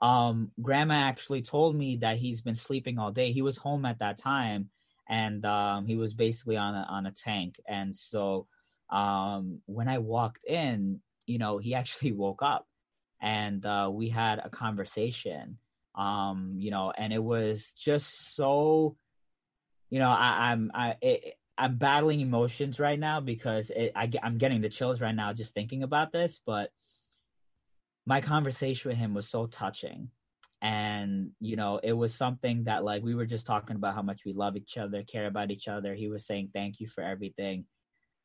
um, 0.00 0.50
grandma 0.60 0.94
actually 0.94 1.42
told 1.42 1.76
me 1.76 1.98
that 1.98 2.18
he's 2.18 2.42
been 2.42 2.54
sleeping 2.54 2.98
all 2.98 3.12
day. 3.12 3.32
He 3.32 3.42
was 3.42 3.56
home 3.56 3.84
at 3.84 4.00
that 4.00 4.18
time, 4.18 4.70
and 5.08 5.44
um, 5.44 5.86
he 5.86 5.96
was 5.96 6.14
basically 6.14 6.56
on 6.56 6.74
a 6.74 6.86
on 6.88 7.06
a 7.06 7.12
tank. 7.12 7.60
And 7.68 7.94
so 7.94 8.46
um, 8.90 9.60
when 9.66 9.88
I 9.88 9.98
walked 9.98 10.44
in, 10.44 11.00
you 11.26 11.38
know, 11.38 11.58
he 11.58 11.74
actually 11.76 12.12
woke 12.12 12.42
up, 12.42 12.66
and 13.20 13.64
uh, 13.64 13.90
we 13.92 14.08
had 14.08 14.40
a 14.44 14.50
conversation. 14.50 15.58
Um, 15.94 16.54
you 16.56 16.70
know, 16.70 16.90
and 16.96 17.12
it 17.12 17.22
was 17.22 17.74
just 17.78 18.34
so, 18.34 18.96
you 19.90 19.98
know, 19.98 20.10
I, 20.10 20.50
I'm 20.50 20.70
I. 20.74 20.96
It, 21.00 21.36
I'm 21.58 21.76
battling 21.76 22.20
emotions 22.20 22.80
right 22.80 22.98
now 22.98 23.20
because 23.20 23.70
it, 23.70 23.92
I, 23.94 24.10
I'm 24.22 24.38
getting 24.38 24.60
the 24.60 24.68
chills 24.68 25.00
right 25.00 25.14
now 25.14 25.32
just 25.32 25.54
thinking 25.54 25.82
about 25.82 26.12
this. 26.12 26.40
But 26.44 26.70
my 28.06 28.20
conversation 28.20 28.88
with 28.88 28.98
him 28.98 29.14
was 29.14 29.28
so 29.28 29.46
touching. 29.46 30.08
And, 30.62 31.30
you 31.40 31.56
know, 31.56 31.80
it 31.82 31.92
was 31.92 32.14
something 32.14 32.64
that, 32.64 32.84
like, 32.84 33.02
we 33.02 33.14
were 33.14 33.26
just 33.26 33.46
talking 33.46 33.76
about 33.76 33.94
how 33.94 34.02
much 34.02 34.24
we 34.24 34.32
love 34.32 34.56
each 34.56 34.78
other, 34.78 35.02
care 35.02 35.26
about 35.26 35.50
each 35.50 35.66
other. 35.66 35.94
He 35.94 36.08
was 36.08 36.24
saying, 36.24 36.50
thank 36.54 36.78
you 36.78 36.88
for 36.88 37.02
everything. 37.02 37.66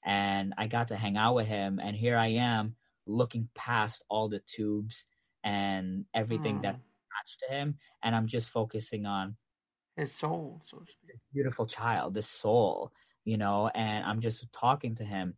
And 0.05 0.53
I 0.57 0.67
got 0.67 0.89
to 0.89 0.95
hang 0.95 1.17
out 1.17 1.35
with 1.35 1.47
him. 1.47 1.79
And 1.83 1.95
here 1.95 2.15
I 2.15 2.27
am 2.27 2.75
looking 3.07 3.49
past 3.55 4.03
all 4.07 4.29
the 4.29 4.41
tubes 4.45 5.03
and 5.43 6.05
everything 6.13 6.61
that's 6.61 6.77
mm. 6.77 6.81
attached 6.81 7.43
to 7.47 7.55
him. 7.55 7.75
And 8.03 8.15
I'm 8.15 8.27
just 8.27 8.49
focusing 8.49 9.05
on 9.07 9.35
his 9.95 10.11
soul, 10.11 10.61
so 10.63 10.77
to 10.77 10.91
speak. 10.91 11.17
Beautiful 11.33 11.65
child, 11.65 12.13
this 12.13 12.29
soul 12.29 12.91
you 13.27 13.35
know, 13.35 13.69
and 13.75 14.05
I'm 14.05 14.21
just 14.21 14.45
talking 14.53 14.95
to 14.95 15.03
him. 15.03 15.35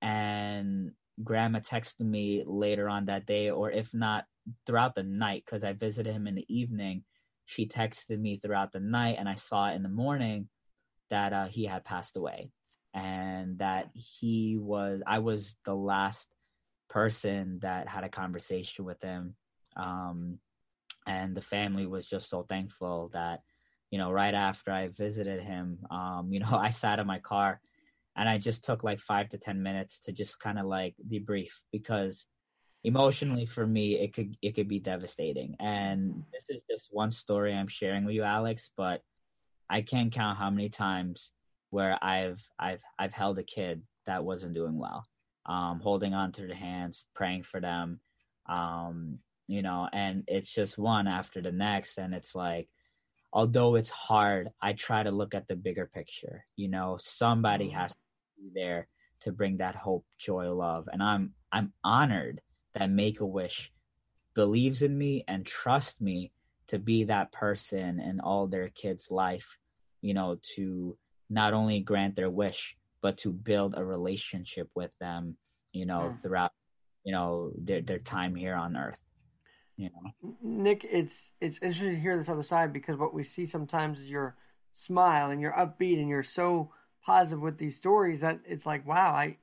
And 0.00 0.92
grandma 1.22 1.58
texted 1.58 2.06
me 2.06 2.42
later 2.46 2.88
on 2.88 3.04
that 3.06 3.26
day, 3.26 3.50
or 3.50 3.70
if 3.70 3.92
not 3.92 4.24
throughout 4.66 4.94
the 4.94 5.02
night, 5.02 5.42
because 5.44 5.62
I 5.62 5.74
visited 5.74 6.14
him 6.14 6.26
in 6.26 6.34
the 6.34 6.46
evening. 6.48 7.04
She 7.44 7.68
texted 7.68 8.18
me 8.18 8.38
throughout 8.38 8.72
the 8.72 8.80
night, 8.80 9.16
and 9.18 9.28
I 9.28 9.34
saw 9.34 9.70
in 9.70 9.82
the 9.82 9.90
morning 9.90 10.48
that 11.10 11.34
uh, 11.34 11.48
he 11.48 11.66
had 11.66 11.84
passed 11.84 12.16
away, 12.16 12.52
and 12.94 13.58
that 13.58 13.90
he 13.92 14.56
was. 14.56 15.02
I 15.06 15.18
was 15.18 15.56
the 15.66 15.76
last 15.76 16.34
person 16.88 17.58
that 17.60 17.86
had 17.86 18.02
a 18.02 18.08
conversation 18.08 18.86
with 18.86 19.02
him, 19.02 19.34
um, 19.76 20.38
and 21.06 21.36
the 21.36 21.42
family 21.42 21.86
was 21.86 22.06
just 22.06 22.30
so 22.30 22.44
thankful 22.44 23.10
that 23.12 23.42
you 23.90 23.98
know, 23.98 24.12
right 24.12 24.34
after 24.34 24.70
I 24.70 24.88
visited 24.88 25.40
him, 25.40 25.78
um, 25.90 26.28
you 26.30 26.40
know, 26.40 26.52
I 26.52 26.70
sat 26.70 26.98
in 26.98 27.06
my 27.06 27.18
car 27.18 27.60
and 28.16 28.28
I 28.28 28.38
just 28.38 28.64
took 28.64 28.84
like 28.84 29.00
five 29.00 29.28
to 29.30 29.38
10 29.38 29.62
minutes 29.62 29.98
to 30.00 30.12
just 30.12 30.40
kind 30.40 30.58
of 30.58 30.66
like 30.66 30.94
debrief 31.10 31.50
because 31.72 32.26
emotionally 32.84 33.46
for 33.46 33.66
me, 33.66 34.00
it 34.00 34.14
could, 34.14 34.36
it 34.42 34.54
could 34.54 34.68
be 34.68 34.78
devastating. 34.78 35.56
And 35.60 36.24
this 36.32 36.44
is 36.48 36.62
just 36.70 36.88
one 36.90 37.10
story 37.10 37.54
I'm 37.54 37.68
sharing 37.68 38.04
with 38.04 38.14
you, 38.14 38.22
Alex, 38.22 38.70
but 38.76 39.02
I 39.68 39.82
can't 39.82 40.12
count 40.12 40.38
how 40.38 40.50
many 40.50 40.68
times 40.68 41.30
where 41.70 42.02
I've, 42.02 42.42
I've, 42.58 42.82
I've 42.98 43.12
held 43.12 43.38
a 43.38 43.44
kid 43.44 43.82
that 44.06 44.24
wasn't 44.24 44.54
doing 44.54 44.78
well, 44.78 45.04
um, 45.46 45.80
holding 45.80 46.14
on 46.14 46.32
to 46.32 46.46
their 46.46 46.56
hands, 46.56 47.04
praying 47.14 47.44
for 47.44 47.60
them, 47.60 48.00
um, 48.48 49.18
you 49.46 49.62
know, 49.62 49.88
and 49.92 50.24
it's 50.26 50.52
just 50.52 50.78
one 50.78 51.06
after 51.06 51.40
the 51.40 51.52
next. 51.52 51.98
And 51.98 52.12
it's 52.12 52.34
like, 52.34 52.68
although 53.32 53.76
it's 53.76 53.90
hard, 53.90 54.50
I 54.60 54.72
try 54.72 55.02
to 55.02 55.10
look 55.10 55.34
at 55.34 55.48
the 55.48 55.56
bigger 55.56 55.90
picture. 55.92 56.44
You 56.56 56.68
know, 56.68 56.98
somebody 57.00 57.66
mm-hmm. 57.66 57.78
has 57.78 57.92
to 57.92 57.98
be 58.36 58.50
there 58.54 58.88
to 59.22 59.32
bring 59.32 59.58
that 59.58 59.76
hope, 59.76 60.04
joy, 60.18 60.52
love. 60.52 60.88
And 60.92 61.02
I'm 61.02 61.32
I'm 61.52 61.72
honored 61.84 62.40
that 62.74 62.90
Make 62.90 63.20
a 63.20 63.26
Wish 63.26 63.72
believes 64.34 64.82
in 64.82 64.96
me 64.96 65.24
and 65.28 65.44
trusts 65.44 66.00
me 66.00 66.32
to 66.68 66.78
be 66.78 67.04
that 67.04 67.32
person 67.32 67.98
in 68.00 68.20
all 68.20 68.46
their 68.46 68.68
kids' 68.68 69.10
life, 69.10 69.58
you 70.00 70.14
know, 70.14 70.38
to 70.54 70.96
not 71.28 71.52
only 71.52 71.80
grant 71.80 72.14
their 72.14 72.30
wish, 72.30 72.76
but 73.02 73.18
to 73.18 73.32
build 73.32 73.74
a 73.76 73.84
relationship 73.84 74.68
with 74.74 74.96
them, 75.00 75.36
you 75.72 75.84
know, 75.84 76.12
mm. 76.14 76.22
throughout, 76.22 76.52
you 77.04 77.12
know, 77.12 77.50
their 77.58 77.80
their 77.82 77.98
time 77.98 78.34
here 78.34 78.54
on 78.54 78.76
earth. 78.76 79.02
You 79.80 79.90
know? 79.94 80.34
Nick, 80.42 80.84
it's 80.84 81.32
it's 81.40 81.58
interesting 81.62 81.94
to 81.94 82.00
hear 82.00 82.16
this 82.16 82.28
other 82.28 82.42
side 82.42 82.72
because 82.72 82.98
what 82.98 83.14
we 83.14 83.22
see 83.22 83.46
sometimes 83.46 84.00
is 84.00 84.10
your 84.10 84.36
smile 84.74 85.30
and 85.30 85.40
you're 85.40 85.52
upbeat 85.52 85.98
and 85.98 86.08
you're 86.08 86.22
so 86.22 86.70
positive 87.02 87.40
with 87.40 87.56
these 87.56 87.76
stories 87.76 88.20
that 88.20 88.40
it's 88.44 88.66
like, 88.66 88.86
wow, 88.86 89.12
I 89.12 89.36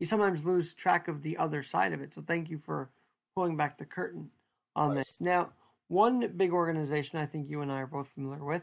you 0.00 0.06
sometimes 0.06 0.44
lose 0.44 0.74
track 0.74 1.06
of 1.06 1.22
the 1.22 1.36
other 1.36 1.62
side 1.62 1.92
of 1.92 2.00
it. 2.00 2.12
So 2.12 2.22
thank 2.22 2.50
you 2.50 2.58
for 2.58 2.90
pulling 3.36 3.56
back 3.56 3.78
the 3.78 3.84
curtain 3.84 4.30
on 4.74 4.96
this. 4.96 5.20
Now, 5.20 5.50
one 5.88 6.26
big 6.36 6.52
organization 6.52 7.20
I 7.20 7.26
think 7.26 7.48
you 7.48 7.60
and 7.60 7.70
I 7.70 7.80
are 7.82 7.86
both 7.86 8.08
familiar 8.08 8.44
with 8.44 8.62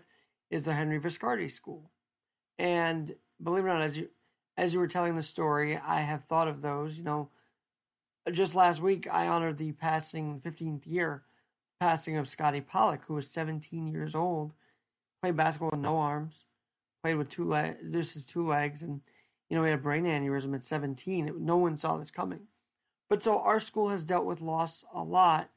is 0.49 0.63
the 0.63 0.73
Henry 0.73 0.99
Viscardi 0.99 1.49
School. 1.49 1.89
And 2.59 3.15
believe 3.41 3.63
it 3.63 3.67
or 3.67 3.73
not, 3.73 3.81
as 3.81 3.97
you 3.97 4.09
as 4.57 4.73
you 4.73 4.79
were 4.79 4.87
telling 4.87 5.15
the 5.15 5.23
story, 5.23 5.77
I 5.77 6.01
have 6.01 6.23
thought 6.23 6.49
of 6.49 6.61
those. 6.61 6.97
You 6.97 7.05
know, 7.05 7.29
just 8.29 8.55
last 8.55 8.81
week 8.81 9.07
I 9.11 9.27
honored 9.27 9.57
the 9.57 9.71
passing 9.71 10.41
15th 10.41 10.85
year 10.85 11.23
passing 11.79 12.17
of 12.17 12.29
Scotty 12.29 12.61
Pollock, 12.61 13.01
who 13.07 13.15
was 13.15 13.27
17 13.27 13.87
years 13.87 14.13
old, 14.13 14.53
played 15.23 15.35
basketball 15.35 15.71
with 15.71 15.79
no 15.79 15.97
arms, 15.97 16.45
played 17.03 17.15
with 17.15 17.27
two 17.27 17.43
legs, 17.45 17.79
just 17.91 18.13
his 18.13 18.25
two 18.27 18.45
legs, 18.45 18.83
and 18.83 19.01
you 19.49 19.57
know 19.57 19.63
he 19.63 19.71
had 19.71 19.79
a 19.79 19.81
brain 19.81 20.05
aneurysm 20.05 20.53
at 20.53 20.63
17. 20.63 21.27
It, 21.27 21.37
no 21.39 21.57
one 21.57 21.75
saw 21.75 21.97
this 21.97 22.11
coming. 22.11 22.41
But 23.09 23.23
so 23.23 23.39
our 23.39 23.59
school 23.59 23.89
has 23.89 24.05
dealt 24.05 24.25
with 24.25 24.41
loss 24.41 24.85
a 24.93 25.03
lot, 25.03 25.49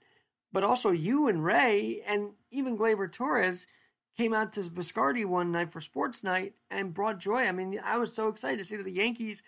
but 0.50 0.64
also 0.64 0.90
you 0.90 1.28
and 1.28 1.44
Ray 1.44 2.02
and 2.06 2.30
even 2.50 2.78
Gleyber 2.78 3.12
Torres 3.12 3.66
came 4.16 4.32
out 4.32 4.54
to 4.54 4.62
Viscardi 4.62 5.26
one 5.26 5.52
night 5.52 5.72
for 5.72 5.80
sports 5.82 6.24
night 6.24 6.54
and 6.70 6.94
brought 6.94 7.18
joy. 7.18 7.44
I 7.44 7.52
mean, 7.52 7.78
I 7.84 7.98
was 7.98 8.14
so 8.14 8.28
excited 8.28 8.58
to 8.58 8.64
see 8.64 8.76
that 8.76 8.84
the 8.84 8.92
Yankees 8.92 9.42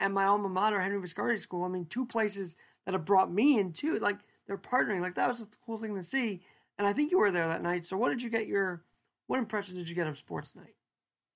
and 0.00 0.14
my 0.14 0.24
alma 0.24 0.48
mater, 0.48 0.80
Henry 0.80 1.00
Viscardi 1.00 1.38
School, 1.38 1.64
I 1.64 1.68
mean, 1.68 1.86
two 1.86 2.06
places 2.06 2.56
that 2.86 2.94
have 2.94 3.04
brought 3.04 3.32
me 3.32 3.58
in 3.58 3.72
too. 3.72 3.98
Like 3.98 4.18
they're 4.46 4.58
partnering. 4.58 5.02
Like 5.02 5.14
that 5.16 5.28
was 5.28 5.40
the 5.40 5.56
coolest 5.64 5.84
thing 5.84 5.94
to 5.96 6.02
see. 6.04 6.42
And 6.78 6.88
I 6.88 6.92
think 6.92 7.10
you 7.10 7.18
were 7.18 7.30
there 7.30 7.48
that 7.48 7.62
night. 7.62 7.84
So 7.84 7.96
what 7.96 8.10
did 8.10 8.22
you 8.22 8.30
get 8.30 8.46
your 8.46 8.84
what 9.26 9.38
impression 9.38 9.76
did 9.76 9.88
you 9.88 9.94
get 9.94 10.06
of 10.06 10.18
sports 10.18 10.56
night? 10.56 10.74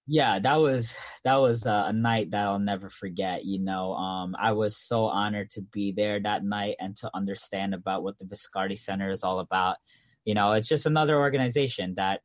Yeah, 0.07 0.39
that 0.41 0.57
was 0.57 0.95
that 1.25 1.37
was 1.37 1.65
a, 1.65 1.85
a 1.89 1.93
night 1.93 2.31
that 2.33 2.43
I'll 2.45 2.59
never 2.59 2.91
forget. 2.91 3.45
You 3.45 3.59
know, 3.61 3.95
um, 3.95 4.37
I 4.39 4.53
was 4.53 4.77
so 4.77 5.05
honored 5.05 5.51
to 5.51 5.63
be 5.63 5.93
there 5.93 6.21
that 6.21 6.45
night 6.45 6.77
and 6.79 6.95
to 6.99 7.11
understand 7.15 7.75
about 7.75 8.03
what 8.03 8.19
the 8.19 8.27
Viscardi 8.27 8.79
Center 8.79 9.11
is 9.11 9.25
all 9.25 9.39
about. 9.41 9.77
You 10.27 10.35
know, 10.35 10.53
it's 10.53 10.69
just 10.69 10.85
another 10.87 11.19
organization 11.19 11.95
that 11.97 12.21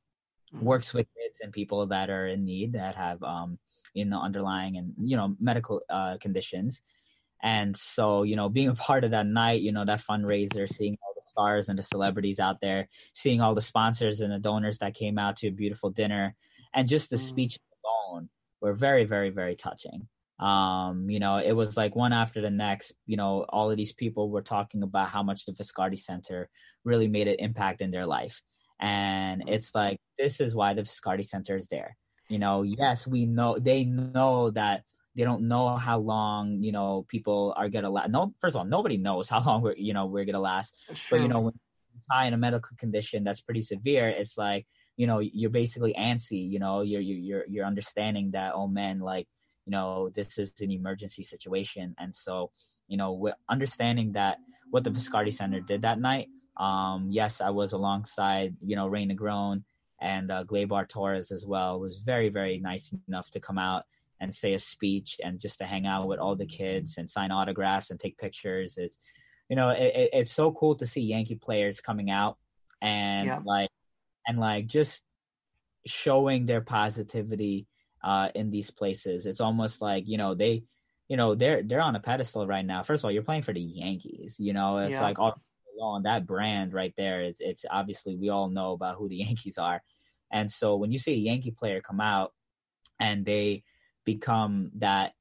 Mm-hmm. 0.53 0.65
works 0.65 0.93
with 0.93 1.07
kids 1.17 1.39
and 1.41 1.53
people 1.53 1.85
that 1.87 2.09
are 2.09 2.27
in 2.27 2.45
need 2.45 2.73
that 2.73 2.95
have 2.95 3.21
um 3.23 3.59
you 3.99 4.05
know 4.05 4.21
underlying 4.21 4.77
and 4.77 4.93
you 5.01 5.15
know 5.15 5.35
medical 5.39 5.81
uh 5.89 6.17
conditions 6.19 6.81
and 7.41 7.75
so 7.75 8.23
you 8.23 8.35
know 8.35 8.49
being 8.49 8.69
a 8.69 8.75
part 8.75 9.03
of 9.03 9.11
that 9.11 9.25
night 9.25 9.61
you 9.61 9.71
know 9.71 9.85
that 9.85 10.01
fundraiser 10.01 10.67
seeing 10.67 10.97
all 11.03 11.13
the 11.15 11.29
stars 11.29 11.69
and 11.69 11.77
the 11.77 11.83
celebrities 11.83 12.39
out 12.39 12.59
there 12.61 12.87
seeing 13.13 13.41
all 13.41 13.55
the 13.55 13.61
sponsors 13.61 14.21
and 14.21 14.31
the 14.31 14.39
donors 14.39 14.79
that 14.79 14.93
came 14.93 15.17
out 15.17 15.37
to 15.37 15.47
a 15.47 15.51
beautiful 15.51 15.89
dinner 15.89 16.35
and 16.73 16.87
just 16.87 17.09
the 17.09 17.15
mm. 17.15 17.27
speech 17.27 17.57
alone 17.85 18.29
were 18.61 18.73
very 18.73 19.05
very 19.05 19.29
very 19.29 19.55
touching 19.55 20.07
um 20.39 21.09
you 21.09 21.19
know 21.19 21.37
it 21.37 21.51
was 21.51 21.75
like 21.75 21.95
one 21.95 22.13
after 22.13 22.41
the 22.41 22.49
next 22.49 22.93
you 23.05 23.17
know 23.17 23.45
all 23.49 23.69
of 23.69 23.77
these 23.77 23.93
people 23.93 24.29
were 24.29 24.41
talking 24.41 24.83
about 24.83 25.09
how 25.09 25.21
much 25.21 25.45
the 25.45 25.51
viscardi 25.51 25.99
center 25.99 26.49
really 26.85 27.07
made 27.07 27.27
an 27.27 27.35
impact 27.39 27.81
in 27.81 27.91
their 27.91 28.05
life 28.05 28.41
and 28.79 29.41
mm-hmm. 29.41 29.53
it's 29.53 29.75
like 29.75 29.99
this 30.17 30.39
is 30.39 30.55
why 30.55 30.73
the 30.73 30.81
Viscardi 30.81 31.25
Center 31.25 31.55
is 31.55 31.67
there. 31.67 31.97
You 32.29 32.39
know, 32.39 32.61
yes, 32.63 33.07
we 33.07 33.25
know 33.25 33.57
they 33.59 33.83
know 33.83 34.51
that 34.51 34.83
they 35.15 35.23
don't 35.23 35.47
know 35.47 35.75
how 35.77 35.99
long 35.99 36.61
you 36.61 36.71
know 36.71 37.05
people 37.07 37.53
are 37.57 37.69
gonna 37.69 37.89
last. 37.89 38.11
No, 38.11 38.33
first 38.39 38.55
of 38.55 38.59
all, 38.59 38.65
nobody 38.65 38.97
knows 38.97 39.29
how 39.29 39.41
long 39.41 39.61
we're 39.61 39.75
you 39.75 39.93
know 39.93 40.05
we're 40.05 40.25
gonna 40.25 40.39
last. 40.39 40.77
But 41.09 41.21
you 41.21 41.27
know, 41.27 41.41
when 41.41 41.53
you're 42.11 42.27
in 42.27 42.33
a 42.33 42.37
medical 42.37 42.75
condition 42.77 43.23
that's 43.23 43.41
pretty 43.41 43.61
severe, 43.61 44.09
it's 44.09 44.37
like 44.37 44.65
you 44.95 45.07
know 45.07 45.19
you're 45.19 45.49
basically 45.49 45.93
antsy. 45.99 46.49
You 46.49 46.59
know, 46.59 46.81
you're 46.81 47.01
you're 47.01 47.45
you're 47.47 47.65
understanding 47.65 48.31
that 48.31 48.53
oh 48.53 48.67
man, 48.67 48.99
like 48.99 49.27
you 49.65 49.71
know 49.71 50.09
this 50.13 50.37
is 50.37 50.53
an 50.61 50.71
emergency 50.71 51.23
situation, 51.23 51.95
and 51.97 52.15
so 52.15 52.51
you 52.87 52.97
know 52.97 53.13
we're 53.13 53.35
understanding 53.49 54.13
that 54.13 54.37
what 54.69 54.83
the 54.83 54.91
Viscardi 54.91 55.33
Center 55.33 55.59
did 55.61 55.81
that 55.81 55.99
night 55.99 56.27
um, 56.59 57.07
yes, 57.09 57.39
I 57.39 57.49
was 57.49 57.71
alongside, 57.71 58.55
you 58.61 58.75
know, 58.75 58.87
Ray 58.87 59.05
Negron 59.05 59.63
and 60.01 60.31
uh, 60.31 60.43
Gleyber 60.43 60.87
Torres 60.87 61.31
as 61.31 61.45
well. 61.45 61.79
Was 61.79 61.97
very, 61.97 62.29
very 62.29 62.59
nice 62.59 62.93
enough 63.07 63.29
to 63.31 63.39
come 63.39 63.57
out 63.57 63.83
and 64.21 64.33
say 64.33 64.53
a 64.53 64.59
speech 64.59 65.17
and 65.23 65.39
just 65.39 65.57
to 65.59 65.65
hang 65.65 65.87
out 65.87 66.07
with 66.07 66.19
all 66.19 66.35
the 66.35 66.45
kids 66.45 66.97
and 66.97 67.09
sign 67.09 67.31
autographs 67.31 67.89
and 67.89 67.99
take 67.99 68.17
pictures. 68.17 68.75
It's, 68.77 68.97
you 69.49 69.55
know, 69.55 69.69
it, 69.69 69.93
it, 69.95 70.09
it's 70.11 70.31
so 70.31 70.51
cool 70.51 70.75
to 70.75 70.85
see 70.85 71.01
Yankee 71.01 71.35
players 71.35 71.79
coming 71.79 72.09
out 72.09 72.37
and 72.81 73.27
yeah. 73.27 73.39
like, 73.45 73.69
and 74.27 74.37
like 74.37 74.67
just 74.67 75.03
showing 75.85 76.45
their 76.45 76.61
positivity 76.61 77.65
uh, 78.03 78.27
in 78.35 78.51
these 78.51 78.69
places. 78.71 79.25
It's 79.25 79.41
almost 79.41 79.81
like, 79.81 80.05
you 80.05 80.17
know, 80.17 80.35
they, 80.35 80.63
you 81.07 81.15
know, 81.15 81.33
they're, 81.33 81.63
they're 81.63 81.81
on 81.81 81.95
a 81.95 81.99
pedestal 82.01 82.45
right 82.45 82.65
now. 82.65 82.83
First 82.83 83.01
of 83.01 83.05
all, 83.05 83.11
you're 83.11 83.23
playing 83.23 83.43
for 83.43 83.53
the 83.53 83.61
Yankees, 83.61 84.35
you 84.37 84.51
know, 84.51 84.79
it's 84.79 84.95
yeah. 84.95 85.01
like 85.01 85.17
all 85.17 85.41
alone, 85.79 86.03
that 86.03 86.25
brand 86.25 86.73
right 86.73 86.93
there 86.97 87.21
is 87.23 87.37
it's 87.39 87.65
obviously 87.69 88.15
we 88.15 88.29
all 88.29 88.49
know 88.49 88.73
about 88.73 88.95
who 88.95 89.09
the 89.09 89.15
Yankees 89.25 89.57
are. 89.57 89.81
And 90.31 90.51
so 90.51 90.75
when 90.75 90.91
you 90.91 90.99
see 90.99 91.13
a 91.13 91.17
Yankee 91.17 91.51
player 91.51 91.81
come 91.81 92.01
out 92.01 92.33
and 92.99 93.25
they 93.25 93.63
become 94.05 94.71
that, 94.75 95.13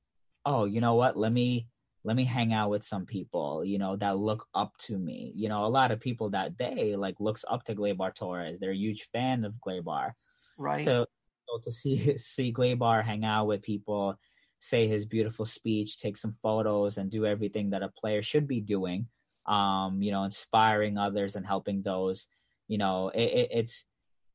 oh, 0.45 0.65
you 0.65 0.81
know 0.81 0.95
what, 0.95 1.17
let 1.17 1.33
me 1.33 1.67
let 2.05 2.17
me 2.17 2.25
hang 2.25 2.53
out 2.53 2.71
with 2.71 2.85
some 2.85 3.07
people, 3.07 3.65
you 3.65 3.79
know, 3.79 3.97
that 3.97 4.17
look 4.17 4.47
up 4.55 4.73
to 4.79 4.97
me. 4.97 5.33
You 5.35 5.49
know, 5.49 5.65
a 5.65 5.69
lot 5.69 5.91
of 5.91 6.01
people 6.01 6.31
that 6.31 6.57
day 6.57 6.97
like 6.97 7.17
looks 7.19 7.45
up 7.51 7.65
to 7.65 7.75
Gleyber 7.75 8.15
Torres. 8.15 8.59
They're 8.61 8.71
a 8.71 8.77
huge 8.77 9.09
fan 9.13 9.45
of 9.45 9.55
Gleyber. 9.67 10.13
Right. 10.57 10.85
So, 10.85 11.07
so 11.49 11.59
to 11.63 11.71
see 11.71 12.17
see 12.19 12.53
Gleyber 12.53 13.05
hang 13.05 13.25
out 13.25 13.47
with 13.47 13.63
people, 13.63 14.17
say 14.61 14.87
his 14.87 15.07
beautiful 15.07 15.45
speech, 15.45 15.99
take 15.99 16.17
some 16.17 16.33
photos, 16.33 16.99
and 16.99 17.11
do 17.11 17.27
everything 17.27 17.71
that 17.71 17.83
a 17.83 17.89
player 17.89 18.23
should 18.23 18.47
be 18.47 18.61
doing 18.61 19.07
um, 19.49 20.03
you 20.03 20.13
know, 20.13 20.25
inspiring 20.25 20.99
others 20.99 21.37
and 21.37 21.47
helping 21.47 21.83
those. 21.83 22.27
You 22.69 22.79
know, 22.79 23.09
it, 23.09 23.23
it, 23.23 23.49
it's 23.51 23.85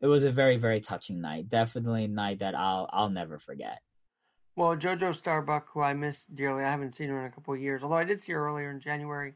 it 0.01 0.07
was 0.07 0.23
a 0.23 0.31
very 0.31 0.57
very 0.57 0.81
touching 0.81 1.21
night. 1.21 1.47
Definitely 1.47 2.05
a 2.05 2.07
night 2.07 2.39
that 2.39 2.55
I'll 2.55 2.89
I'll 2.91 3.09
never 3.09 3.37
forget. 3.37 3.79
Well, 4.55 4.75
JoJo 4.75 5.15
Starbuck, 5.15 5.69
who 5.71 5.81
I 5.81 5.93
miss 5.93 6.25
dearly, 6.25 6.63
I 6.63 6.69
haven't 6.69 6.93
seen 6.93 7.09
her 7.09 7.19
in 7.21 7.25
a 7.25 7.31
couple 7.31 7.53
of 7.53 7.61
years. 7.61 7.81
Although 7.81 7.95
I 7.95 8.03
did 8.03 8.21
see 8.21 8.33
her 8.33 8.47
earlier 8.47 8.69
in 8.69 8.79
January 8.79 9.33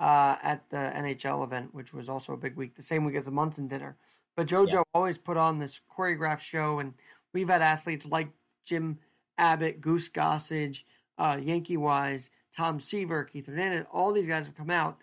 uh, 0.00 0.36
at 0.42 0.68
the 0.70 0.92
NHL 0.96 1.44
event, 1.44 1.72
which 1.72 1.92
was 1.94 2.08
also 2.08 2.32
a 2.32 2.36
big 2.36 2.56
week, 2.56 2.74
the 2.74 2.82
same 2.82 3.04
week 3.04 3.14
as 3.14 3.24
the 3.24 3.30
Munson 3.30 3.68
dinner. 3.68 3.96
But 4.36 4.48
JoJo 4.48 4.72
yeah. 4.72 4.82
always 4.94 5.18
put 5.18 5.36
on 5.36 5.58
this 5.58 5.80
choreographed 5.96 6.40
show, 6.40 6.80
and 6.80 6.92
we've 7.32 7.48
had 7.48 7.62
athletes 7.62 8.06
like 8.06 8.30
Jim 8.64 8.98
Abbott, 9.36 9.80
Goose 9.80 10.08
Gossage, 10.08 10.82
uh, 11.18 11.38
Yankee 11.40 11.76
Wise, 11.76 12.30
Tom 12.56 12.80
Seaver, 12.80 13.24
Keith 13.24 13.46
Hernandez. 13.46 13.86
All 13.92 14.12
these 14.12 14.26
guys 14.26 14.46
have 14.46 14.56
come 14.56 14.70
out 14.70 14.98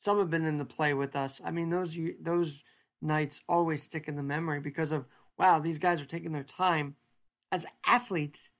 some 0.00 0.18
have 0.18 0.30
been 0.30 0.46
in 0.46 0.56
the 0.56 0.64
play 0.64 0.94
with 0.94 1.14
us. 1.14 1.42
I 1.44 1.50
mean, 1.50 1.68
those 1.68 1.96
those 2.22 2.64
nights 3.02 3.42
always 3.46 3.82
stick 3.82 4.08
in 4.08 4.16
the 4.16 4.22
memory 4.22 4.58
because 4.58 4.92
of 4.92 5.04
wow, 5.38 5.58
these 5.58 5.78
guys 5.78 6.00
are 6.00 6.06
taking 6.06 6.32
their 6.32 6.42
time 6.42 6.96
as 7.52 7.66
athletes 7.86 8.50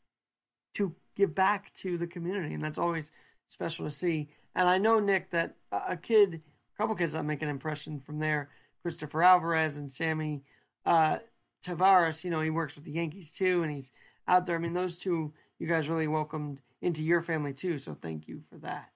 to 0.74 0.94
give 1.16 1.34
back 1.34 1.72
to 1.74 1.96
the 1.96 2.06
community, 2.06 2.52
and 2.52 2.62
that's 2.62 2.76
always 2.76 3.10
special 3.46 3.86
to 3.86 3.90
see. 3.90 4.28
And 4.54 4.68
I 4.68 4.76
know 4.76 5.00
Nick 5.00 5.30
that 5.30 5.56
a 5.72 5.96
kid, 5.96 6.42
a 6.74 6.76
couple 6.76 6.94
kids 6.94 7.14
that 7.14 7.24
make 7.24 7.40
an 7.40 7.48
impression 7.48 8.00
from 8.00 8.18
there, 8.18 8.50
Christopher 8.82 9.22
Alvarez 9.22 9.78
and 9.78 9.90
Sammy 9.90 10.44
uh, 10.84 11.20
Taveras. 11.64 12.22
You 12.22 12.30
know, 12.30 12.42
he 12.42 12.50
works 12.50 12.74
with 12.74 12.84
the 12.84 12.92
Yankees 12.92 13.32
too, 13.32 13.62
and 13.62 13.72
he's 13.72 13.92
out 14.28 14.44
there. 14.44 14.56
I 14.56 14.58
mean, 14.58 14.74
those 14.74 14.98
two 14.98 15.32
you 15.58 15.66
guys 15.66 15.88
really 15.88 16.06
welcomed 16.06 16.60
into 16.82 17.02
your 17.02 17.22
family 17.22 17.54
too. 17.54 17.78
So 17.78 17.94
thank 17.94 18.28
you 18.28 18.42
for 18.50 18.58
that 18.58 18.90